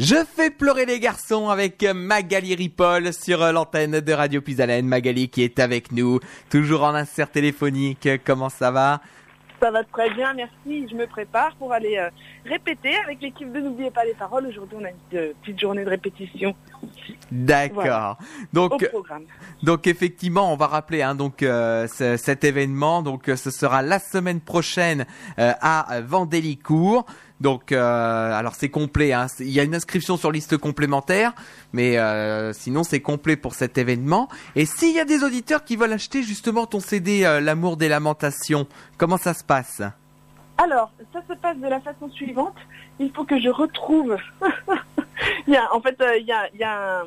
Je 0.00 0.16
fais 0.36 0.50
pleurer 0.50 0.86
les 0.86 0.98
garçons 0.98 1.48
avec 1.48 1.84
Magali 1.94 2.54
Ripoll 2.56 3.12
sur 3.12 3.52
l'antenne 3.52 4.00
de 4.00 4.12
Radio 4.12 4.40
Puisalène. 4.40 4.86
Magali 4.86 5.28
qui 5.28 5.42
est 5.42 5.60
avec 5.60 5.92
nous, 5.92 6.18
toujours 6.50 6.82
en 6.82 6.94
insert 6.94 7.30
téléphonique. 7.30 8.08
Comment 8.24 8.48
ça 8.48 8.70
va? 8.72 9.00
Ça 9.60 9.70
va 9.70 9.84
très 9.84 10.10
bien, 10.10 10.34
merci. 10.34 10.88
Je 10.90 10.96
me 10.96 11.06
prépare 11.06 11.54
pour 11.56 11.72
aller 11.72 11.96
euh, 11.96 12.10
répéter 12.44 12.96
avec 13.04 13.22
l'équipe 13.22 13.50
de 13.52 13.60
N'oubliez 13.60 13.90
pas 13.92 14.04
les 14.04 14.12
paroles. 14.14 14.46
Aujourd'hui, 14.48 14.76
on 14.80 14.84
a 14.84 14.88
une 14.90 15.18
euh, 15.18 15.32
petite 15.42 15.60
journée 15.60 15.84
de 15.84 15.88
répétition 15.90 16.54
D'accord. 17.30 17.74
Voilà. 17.76 18.18
au 18.20 18.44
Donc, 18.52 18.88
programme. 18.90 19.22
donc 19.62 19.86
effectivement, 19.86 20.52
on 20.52 20.56
va 20.56 20.66
rappeler 20.66 21.02
hein, 21.02 21.14
donc 21.14 21.42
euh, 21.42 21.86
ce- 21.86 22.16
cet 22.16 22.42
événement. 22.44 23.00
Donc, 23.02 23.28
euh, 23.28 23.36
ce 23.36 23.50
sera 23.50 23.80
la 23.80 24.00
semaine 24.00 24.40
prochaine 24.40 25.06
à 25.38 26.00
Vendélicourt. 26.02 27.06
Donc, 27.40 27.72
euh, 27.72 28.32
alors 28.32 28.54
c'est 28.54 28.68
complet. 28.68 29.12
Hein, 29.12 29.26
il 29.40 29.50
y 29.50 29.60
a 29.60 29.64
une 29.64 29.74
inscription 29.74 30.16
sur 30.16 30.30
liste 30.30 30.56
complémentaire, 30.56 31.32
mais 31.72 31.98
euh, 31.98 32.52
sinon 32.52 32.84
c'est 32.84 33.00
complet 33.00 33.36
pour 33.36 33.54
cet 33.54 33.76
événement. 33.76 34.28
Et 34.54 34.66
s'il 34.66 34.94
y 34.94 35.00
a 35.00 35.04
des 35.04 35.24
auditeurs 35.24 35.64
qui 35.64 35.76
veulent 35.76 35.92
acheter 35.92 36.22
justement 36.22 36.66
ton 36.66 36.80
CD 36.80 37.24
euh, 37.24 37.40
L'amour 37.40 37.76
des 37.76 37.88
lamentations, 37.88 38.66
comment 38.98 39.16
ça 39.16 39.34
se 39.34 39.42
passe? 39.44 39.82
Alors, 40.56 40.92
ça 41.12 41.20
se 41.28 41.34
passe 41.34 41.58
de 41.58 41.66
la 41.66 41.80
façon 41.80 42.08
suivante. 42.10 42.54
Il 43.00 43.10
faut 43.10 43.24
que 43.24 43.40
je 43.40 43.48
retrouve. 43.48 44.16
il 45.48 45.52
y 45.52 45.56
a, 45.56 45.74
en 45.74 45.80
fait, 45.80 46.00
il 46.20 46.26
y 46.26 46.64
a, 46.64 47.02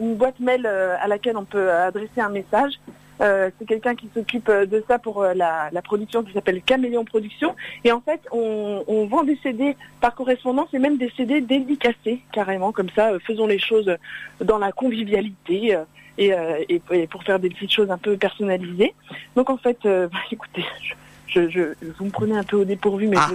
une 0.00 0.14
boîte 0.16 0.40
mail 0.40 0.66
à 0.66 1.06
laquelle 1.06 1.36
on 1.36 1.44
peut 1.44 1.70
adresser 1.70 2.20
un 2.20 2.30
message. 2.30 2.80
Euh, 3.20 3.50
c'est 3.58 3.66
quelqu'un 3.66 3.94
qui 3.94 4.08
s'occupe 4.14 4.48
euh, 4.48 4.64
de 4.66 4.82
ça 4.88 4.98
pour 4.98 5.22
euh, 5.22 5.34
la, 5.34 5.68
la 5.72 5.82
production 5.82 6.22
qui 6.22 6.32
s'appelle 6.32 6.62
Caméléon 6.62 7.04
Production. 7.04 7.54
Et 7.84 7.92
en 7.92 8.00
fait, 8.00 8.20
on, 8.32 8.82
on 8.86 9.06
vend 9.06 9.24
des 9.24 9.38
CD 9.42 9.76
par 10.00 10.14
correspondance 10.14 10.68
et 10.72 10.78
même 10.78 10.96
des 10.96 11.10
CD 11.16 11.40
dédicacés, 11.40 12.20
carrément, 12.32 12.72
comme 12.72 12.88
ça. 12.96 13.12
faisons 13.26 13.46
les 13.46 13.58
choses 13.58 13.94
dans 14.40 14.58
la 14.58 14.72
convivialité 14.72 15.74
euh, 15.76 15.84
et, 16.18 16.32
euh, 16.32 16.64
et- 16.68 16.80
et 16.92 17.06
pour 17.06 17.22
faire 17.24 17.38
des 17.38 17.50
petites 17.50 17.72
choses 17.72 17.90
un 17.90 17.98
peu 17.98 18.16
personnalisées. 18.16 18.94
Donc 19.36 19.50
en 19.50 19.56
fait, 19.58 19.78
euh, 19.86 20.08
bah, 20.08 20.18
écoutez, 20.32 20.64
je, 20.82 20.94
je, 21.48 21.50
je- 21.50 21.86
vous 21.98 22.06
me 22.06 22.10
prenez 22.10 22.36
un 22.36 22.42
peu 22.44 22.56
au 22.56 22.64
dépourvu, 22.64 23.06
mais 23.08 23.16
je, 23.16 23.22
suis 23.22 23.32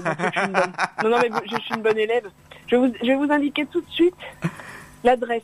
une 0.48 0.52
bonne... 0.54 0.72
non, 1.04 1.10
non, 1.12 1.18
mais 1.22 1.30
vous- 1.30 1.42
je 1.50 1.62
suis 1.62 1.76
une 1.76 1.82
bonne 1.82 1.98
élève. 2.00 2.28
Je 2.68 2.76
vous, 2.76 2.92
je 3.02 3.06
vais 3.08 3.16
vous 3.16 3.32
indiquer 3.32 3.66
tout 3.68 3.82
de 3.82 3.90
suite 3.92 4.16
l'adresse 5.04 5.44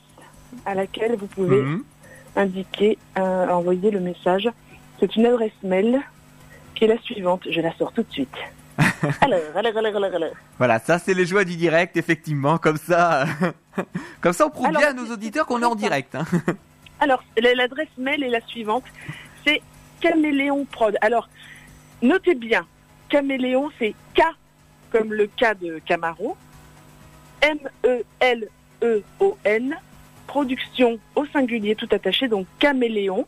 à 0.65 0.73
laquelle 0.73 1.15
vous 1.15 1.27
pouvez 1.27 1.61
Indiquer, 2.36 2.97
euh, 3.17 3.47
envoyer 3.49 3.91
le 3.91 3.99
message. 3.99 4.49
C'est 4.99 5.15
une 5.15 5.25
adresse 5.25 5.51
mail 5.63 5.99
qui 6.75 6.86
est 6.86 6.88
la 6.88 6.97
suivante. 6.99 7.41
Je 7.49 7.59
la 7.61 7.73
sors 7.75 7.91
tout 7.91 8.03
de 8.03 8.11
suite. 8.11 8.36
alors, 9.21 9.39
alors, 9.55 9.77
alors, 9.77 9.95
alors, 9.97 10.15
alors. 10.15 10.29
Voilà, 10.57 10.79
ça 10.79 10.97
c'est 10.97 11.13
les 11.13 11.25
joies 11.25 11.43
du 11.43 11.55
direct, 11.57 11.97
effectivement. 11.97 12.57
Comme 12.57 12.77
ça, 12.77 13.25
comme 14.21 14.34
ça, 14.34 14.45
on 14.47 14.49
prouve 14.49 14.69
bien 14.69 14.89
à 14.89 14.93
nos 14.93 15.11
auditeurs 15.11 15.45
qu'on 15.45 15.61
est 15.61 15.65
en 15.65 15.75
direct. 15.75 16.15
hein. 16.15 16.25
Alors, 16.99 17.23
la- 17.38 17.55
l'adresse 17.55 17.89
mail 17.97 18.23
est 18.23 18.29
la 18.29 18.41
suivante. 18.41 18.84
C'est 19.45 19.61
Caméléon 19.99 20.65
Prod. 20.65 20.95
Alors, 21.01 21.27
notez 22.01 22.36
bien, 22.36 22.65
Caméléon, 23.09 23.69
c'est 23.79 23.93
K 24.13 24.21
comme 24.91 25.11
le 25.13 25.25
K 25.27 25.57
de 25.59 25.79
Camaro, 25.86 26.38
M-E-L-E-O-N, 28.32 29.75
production 30.32 30.97
au 31.15 31.25
singulier 31.25 31.75
tout 31.75 31.89
attaché, 31.91 32.29
donc 32.29 32.47
caméléon, 32.57 33.25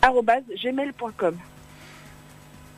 gmail.com. 0.00 1.36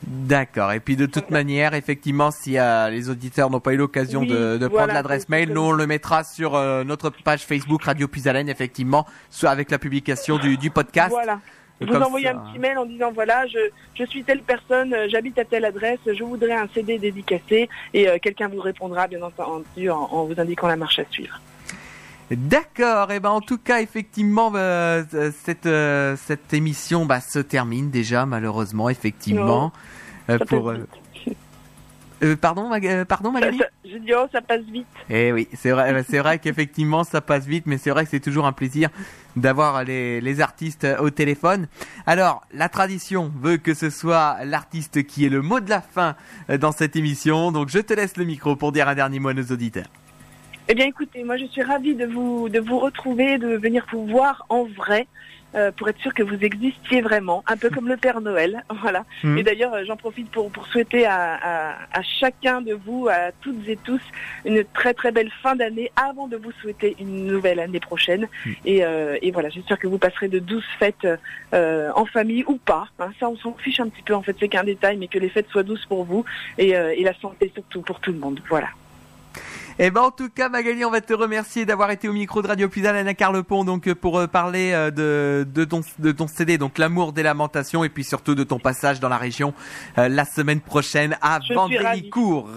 D'accord. 0.07 0.71
Et 0.71 0.79
puis 0.79 0.95
de 0.95 1.05
toute 1.05 1.29
manière, 1.29 1.75
effectivement, 1.75 2.31
si 2.31 2.57
euh, 2.57 2.89
les 2.89 3.11
auditeurs 3.11 3.51
n'ont 3.51 3.59
pas 3.59 3.73
eu 3.73 3.77
l'occasion 3.77 4.21
Oui, 4.21 4.27
de, 4.27 4.57
de 4.57 4.65
voilà, 4.65 4.69
prendre 4.69 4.93
l'adresse 4.93 5.29
mail, 5.29 5.53
nous 5.53 5.61
on 5.61 5.71
le 5.71 5.85
mettra 5.85 6.23
sur 6.23 6.55
euh, 6.55 6.83
notre 6.83 7.11
page 7.11 7.41
Facebook 7.41 7.83
Radio 7.83 8.07
Puisalène, 8.07 8.49
effectivement, 8.49 9.05
soit 9.29 9.51
avec 9.51 9.69
la 9.69 9.77
publication 9.77 10.39
du, 10.39 10.57
du 10.57 10.71
podcast. 10.71 11.11
Voilà. 11.11 11.39
Vous 11.79 11.85
Comme 11.85 12.03
envoyez 12.03 12.25
ça, 12.25 12.31
un 12.31 12.51
petit 12.51 12.59
mail 12.59 12.79
en 12.79 12.85
disant 12.85 13.11
voilà, 13.11 13.45
je, 13.45 13.59
je 13.93 14.03
suis 14.05 14.23
telle 14.23 14.41
personne, 14.41 14.95
euh, 14.95 15.07
j'habite 15.09 15.37
à 15.37 15.45
telle 15.45 15.65
adresse, 15.65 15.99
je 16.07 16.23
voudrais 16.23 16.53
un 16.53 16.67
CD 16.73 16.97
dédicacé 16.97 17.69
et 17.93 18.09
euh, 18.09 18.17
quelqu'un 18.19 18.47
vous 18.47 18.61
répondra 18.61 19.05
bien 19.05 19.21
entendu 19.21 19.91
en, 19.91 20.09
en 20.11 20.25
vous 20.25 20.39
indiquant 20.39 20.67
la 20.67 20.75
marche 20.75 20.97
à 20.97 21.05
suivre. 21.11 21.39
D'accord. 22.29 23.11
Et 23.11 23.19
ben 23.21 23.29
en 23.29 23.41
tout 23.41 23.57
cas, 23.57 23.79
effectivement, 23.81 24.51
euh, 24.55 25.03
euh, 25.13 25.31
cette 25.45 25.65
euh, 25.65 26.17
cette 26.17 26.53
émission 26.53 27.05
bah, 27.05 27.21
se 27.21 27.39
termine 27.39 27.89
déjà 27.89 28.25
malheureusement, 28.25 28.89
effectivement. 28.89 29.71
Euh, 30.29 30.37
pour 30.39 30.73
pardon, 32.41 32.67
Mag- 32.67 33.05
pardon, 33.05 33.31
Magali. 33.31 33.61
Je 33.85 33.97
dis 33.99 34.11
oh 34.13 34.25
ça 34.31 34.41
passe 34.41 34.63
vite. 34.63 34.87
Eh 35.09 35.31
oui, 35.31 35.47
c'est 35.53 35.71
vrai, 35.71 36.03
c'est 36.09 36.17
vrai 36.17 36.39
qu'effectivement 36.39 37.05
ça 37.05 37.21
passe 37.21 37.45
vite, 37.45 37.63
mais 37.65 37.77
c'est 37.77 37.91
vrai 37.91 38.03
que 38.03 38.09
c'est 38.09 38.19
toujours 38.19 38.45
un 38.45 38.51
plaisir 38.51 38.89
d'avoir 39.37 39.85
les, 39.85 40.19
les 40.19 40.41
artistes 40.41 40.85
au 40.99 41.09
téléphone. 41.11 41.67
Alors, 42.07 42.41
la 42.53 42.67
tradition 42.67 43.31
veut 43.41 43.57
que 43.57 43.73
ce 43.73 43.89
soit 43.89 44.43
l'artiste 44.43 45.05
qui 45.05 45.25
est 45.25 45.29
le 45.29 45.41
mot 45.41 45.59
de 45.61 45.69
la 45.69 45.79
fin 45.79 46.15
dans 46.59 46.71
cette 46.73 46.95
émission, 46.97 47.53
donc 47.53 47.69
je 47.69 47.79
te 47.79 47.93
laisse 47.93 48.17
le 48.17 48.25
micro 48.25 48.55
pour 48.57 48.71
dire 48.73 48.89
un 48.89 48.95
dernier 48.95 49.19
mot 49.19 49.29
à 49.29 49.33
nos 49.33 49.45
auditeurs. 49.45 49.85
Eh 50.69 50.75
bien 50.75 50.85
écoutez, 50.87 51.23
moi 51.23 51.37
je 51.37 51.45
suis 51.45 51.61
ravie 51.63 51.95
de 51.95 52.05
vous 52.05 52.49
de 52.49 52.59
vous 52.59 52.79
retrouver, 52.79 53.37
de 53.37 53.55
venir 53.55 53.85
vous 53.91 54.05
voir 54.05 54.45
en 54.49 54.63
vrai. 54.65 55.07
euh, 55.55 55.71
pour 55.71 55.87
être 55.87 55.99
sûr 56.01 56.13
que 56.13 56.21
vous 56.23 56.43
existiez 56.43 56.99
vraiment, 57.01 57.41
un 57.47 57.55
peu 57.55 57.69
comme 57.69 57.87
le 57.87 57.95
Père 57.95 58.19
Noël, 58.19 58.65
voilà. 58.81 59.05
Mhm. 59.23 59.37
Et 59.37 59.43
d'ailleurs, 59.43 59.73
euh, 59.73 59.83
j'en 59.87 59.95
profite 59.95 60.29
pour, 60.29 60.51
pour 60.51 60.67
souhaiter 60.67 61.05
à, 61.05 61.35
à, 61.41 61.75
à 61.93 62.01
chacun 62.03 62.59
de 62.61 62.73
vous, 62.73 63.07
à 63.09 63.31
toutes 63.41 63.65
et 63.67 63.77
tous, 63.77 64.01
une 64.45 64.65
très 64.73 64.93
très 64.93 65.11
belle 65.13 65.31
fin 65.41 65.55
d'année 65.55 65.89
avant 65.95 66.27
de 66.27 66.35
vous 66.35 66.51
souhaiter 66.61 66.97
une 66.99 67.25
nouvelle 67.27 67.61
année 67.61 67.79
prochaine. 67.79 68.27
Et, 68.65 68.83
euh, 68.83 69.17
et 69.21 69.31
voilà, 69.31 69.47
j'espère 69.47 69.79
que 69.79 69.87
vous 69.87 69.97
passerez 69.97 70.27
de 70.27 70.39
douces 70.39 70.67
fêtes 70.79 71.07
euh, 71.53 71.91
en 71.95 72.05
famille 72.05 72.43
ou 72.45 72.57
pas. 72.57 72.89
hein. 72.99 73.11
ça, 73.17 73.29
on 73.29 73.37
s'en 73.37 73.53
fiche 73.53 73.79
un 73.79 73.87
petit 73.87 74.03
peu, 74.03 74.13
en 74.15 74.21
fait, 74.21 74.35
c'est 74.37 74.49
qu'un 74.49 74.65
détail, 74.65 74.97
mais 74.97 75.07
que 75.07 75.17
les 75.17 75.29
fêtes 75.29 75.47
soient 75.49 75.63
douces 75.63 75.85
pour 75.85 76.03
vous 76.03 76.25
et, 76.57 76.71
et 76.71 77.03
la 77.03 77.13
santé 77.21 77.49
surtout 77.55 77.81
pour 77.81 78.01
tout 78.01 78.11
le 78.11 78.19
monde. 78.19 78.41
Voilà. 78.49 78.67
Eh 79.79 79.91
ben 79.91 80.01
en 80.01 80.09
tout 80.11 80.27
cas 80.29 80.49
Magali, 80.49 80.83
on 80.85 80.89
va 80.89 81.01
te 81.01 81.13
remercier 81.13 81.63
d'avoir 81.67 81.91
été 81.91 82.09
au 82.09 82.13
micro 82.13 82.41
de 82.41 82.47
Radio 82.47 82.67
Puisalène 82.67 83.07
à 83.07 83.13
Carlepont 83.13 83.63
donc 83.63 83.87
euh, 83.87 83.93
pour 83.93 84.17
euh, 84.17 84.25
parler 84.25 84.71
euh, 84.73 84.89
de, 84.89 85.47
de 85.47 85.65
ton 85.65 85.81
de 85.99 86.11
ton 86.11 86.27
CD 86.27 86.57
donc 86.57 86.79
l'amour 86.79 87.13
des 87.13 87.21
lamentations 87.21 87.83
et 87.83 87.89
puis 87.89 88.03
surtout 88.03 88.33
de 88.33 88.43
ton 88.43 88.57
passage 88.57 88.99
dans 88.99 89.07
la 89.09 89.17
région 89.17 89.53
euh, 89.99 90.09
la 90.09 90.25
semaine 90.25 90.61
prochaine 90.61 91.15
à 91.21 91.37
Vendélicourt. 91.53 92.49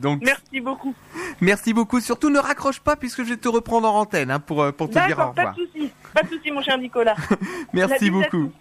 Donc 0.00 0.22
Merci 0.24 0.60
beaucoup. 0.60 0.94
merci 1.40 1.72
beaucoup. 1.74 1.98
Surtout 2.00 2.30
ne 2.30 2.38
raccroche 2.38 2.78
pas 2.78 2.94
puisque 2.94 3.24
je 3.24 3.30
vais 3.30 3.36
te 3.38 3.48
reprendre 3.48 3.92
en 3.92 3.98
antenne 3.98 4.30
hein, 4.30 4.38
pour 4.38 4.72
pour 4.74 4.88
te 4.88 4.92
dire 4.94 5.02
au 5.04 5.08
D'accord, 5.08 5.34
pas 5.34 5.42
revoir. 5.50 5.56
de 5.56 5.60
souci, 5.66 5.90
pas 6.14 6.22
de 6.22 6.28
souci, 6.28 6.50
mon 6.52 6.62
cher 6.62 6.78
Nicolas. 6.78 7.16
La 7.74 7.88
Merci 7.88 8.08
beaucoup. 8.08 8.52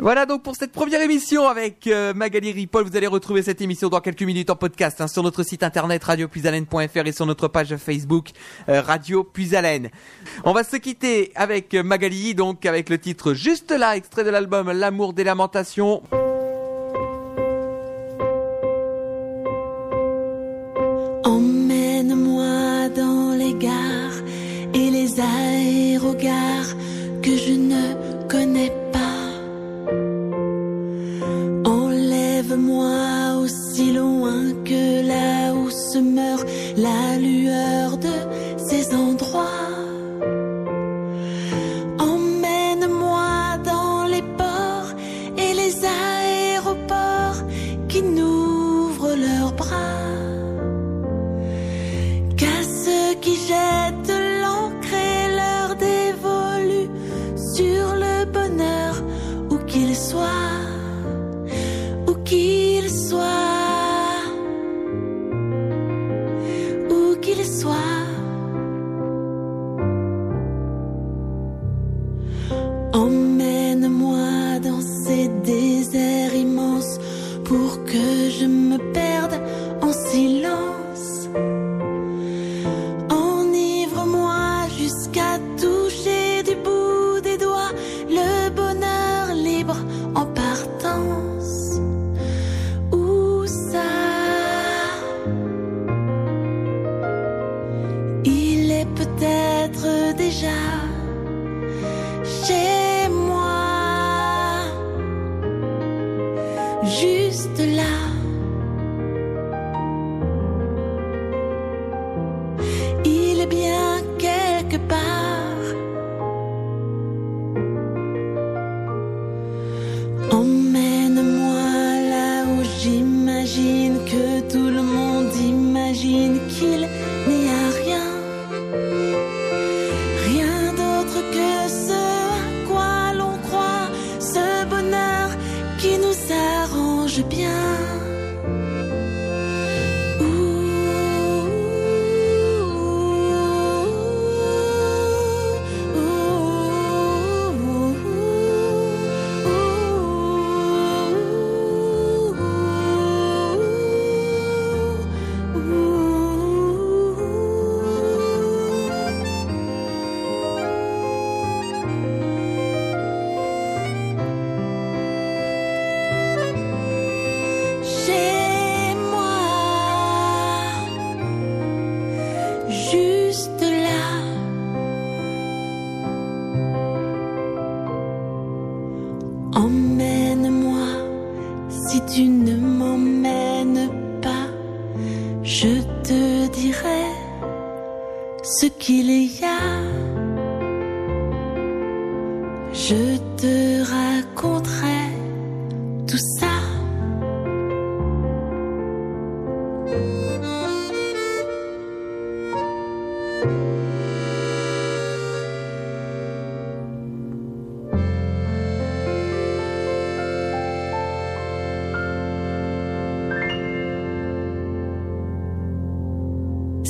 Voilà 0.00 0.26
donc 0.26 0.44
pour 0.44 0.54
cette 0.54 0.70
première 0.70 1.02
émission 1.02 1.48
avec 1.48 1.88
euh, 1.88 2.14
Magali 2.14 2.52
Ripoll. 2.52 2.84
Vous 2.84 2.96
allez 2.96 3.08
retrouver 3.08 3.42
cette 3.42 3.60
émission 3.60 3.88
dans 3.88 3.98
quelques 4.00 4.22
minutes 4.22 4.48
en 4.48 4.54
podcast 4.54 5.00
hein, 5.00 5.08
sur 5.08 5.24
notre 5.24 5.42
site 5.42 5.64
internet 5.64 6.04
radiopuisalène.fr 6.04 7.06
et 7.06 7.10
sur 7.10 7.26
notre 7.26 7.48
page 7.48 7.76
Facebook 7.78 8.28
euh, 8.68 8.80
Radio 8.80 9.24
Puisalène. 9.24 9.90
On 10.44 10.52
va 10.52 10.62
se 10.62 10.76
quitter 10.76 11.32
avec 11.34 11.74
euh, 11.74 11.82
Magali 11.82 12.36
donc 12.36 12.64
avec 12.64 12.90
le 12.90 12.98
titre 12.98 13.34
juste 13.34 13.72
là, 13.72 13.96
extrait 13.96 14.22
de 14.22 14.30
l'album 14.30 14.70
L'amour 14.70 15.14
des 15.14 15.24
lamentations. 15.24 16.00
Emmène-moi 21.24 22.88
dans 22.90 23.34
les 23.36 23.54
gares 23.54 24.22
et 24.74 24.90
les 24.90 25.20
aérogares 25.20 26.76
que 27.20 27.36
je 27.36 27.52
ne 27.52 28.28
connais 28.28 28.70
pas. 28.92 29.17
Enlève-moi 32.78 33.42
aussi 33.42 33.92
loin 33.92 34.52
que 34.64 35.06
là 35.06 35.52
où 35.54 35.68
se 35.70 35.98
meurt 35.98 36.46
la 36.76 37.18
lueur 37.18 37.96
de 37.96 38.58
ces 38.68 38.94
endroits. 38.94 39.87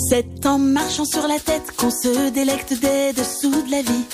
C'est 0.09 0.47
en 0.47 0.59
marchant 0.59 1.05
sur 1.05 1.29
la 1.29 1.39
tête 1.39 1.77
qu'on 1.77 1.91
se 1.91 2.31
délecte 2.31 2.73
des 2.73 3.13
dessous 3.13 3.63
de 3.63 3.71
la 3.71 3.83
vie. 3.83 4.05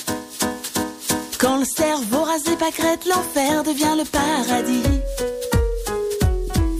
Quand 1.39 1.57
le 1.57 1.63
cerveau 1.63 2.21
rase 2.21 2.43
les 2.47 2.57
pâquerettes, 2.57 3.05
l'enfer 3.05 3.63
devient 3.63 3.95
le 3.97 4.03
paradis. 4.03 4.83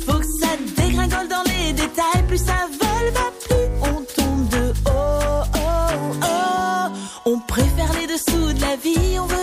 Faut 0.06 0.20
que 0.20 0.26
ça 0.42 0.50
dégringole 0.76 1.30
dans 1.30 1.44
les 1.44 1.72
détails, 1.72 2.24
plus 2.28 2.40
ça 2.40 2.68
vole, 2.78 3.10
va 3.14 3.32
plus 3.48 3.68
on 3.84 4.22
tombe 4.22 4.50
de 4.50 4.74
haut. 4.86 5.44
Oh, 5.56 6.16
oh. 6.22 6.92
On 7.26 7.40
préfère 7.40 7.94
les 7.94 8.08
dessous 8.08 8.52
de 8.52 8.60
la 8.60 8.76
vie, 8.76 9.18
on 9.18 9.28
veut 9.28 9.35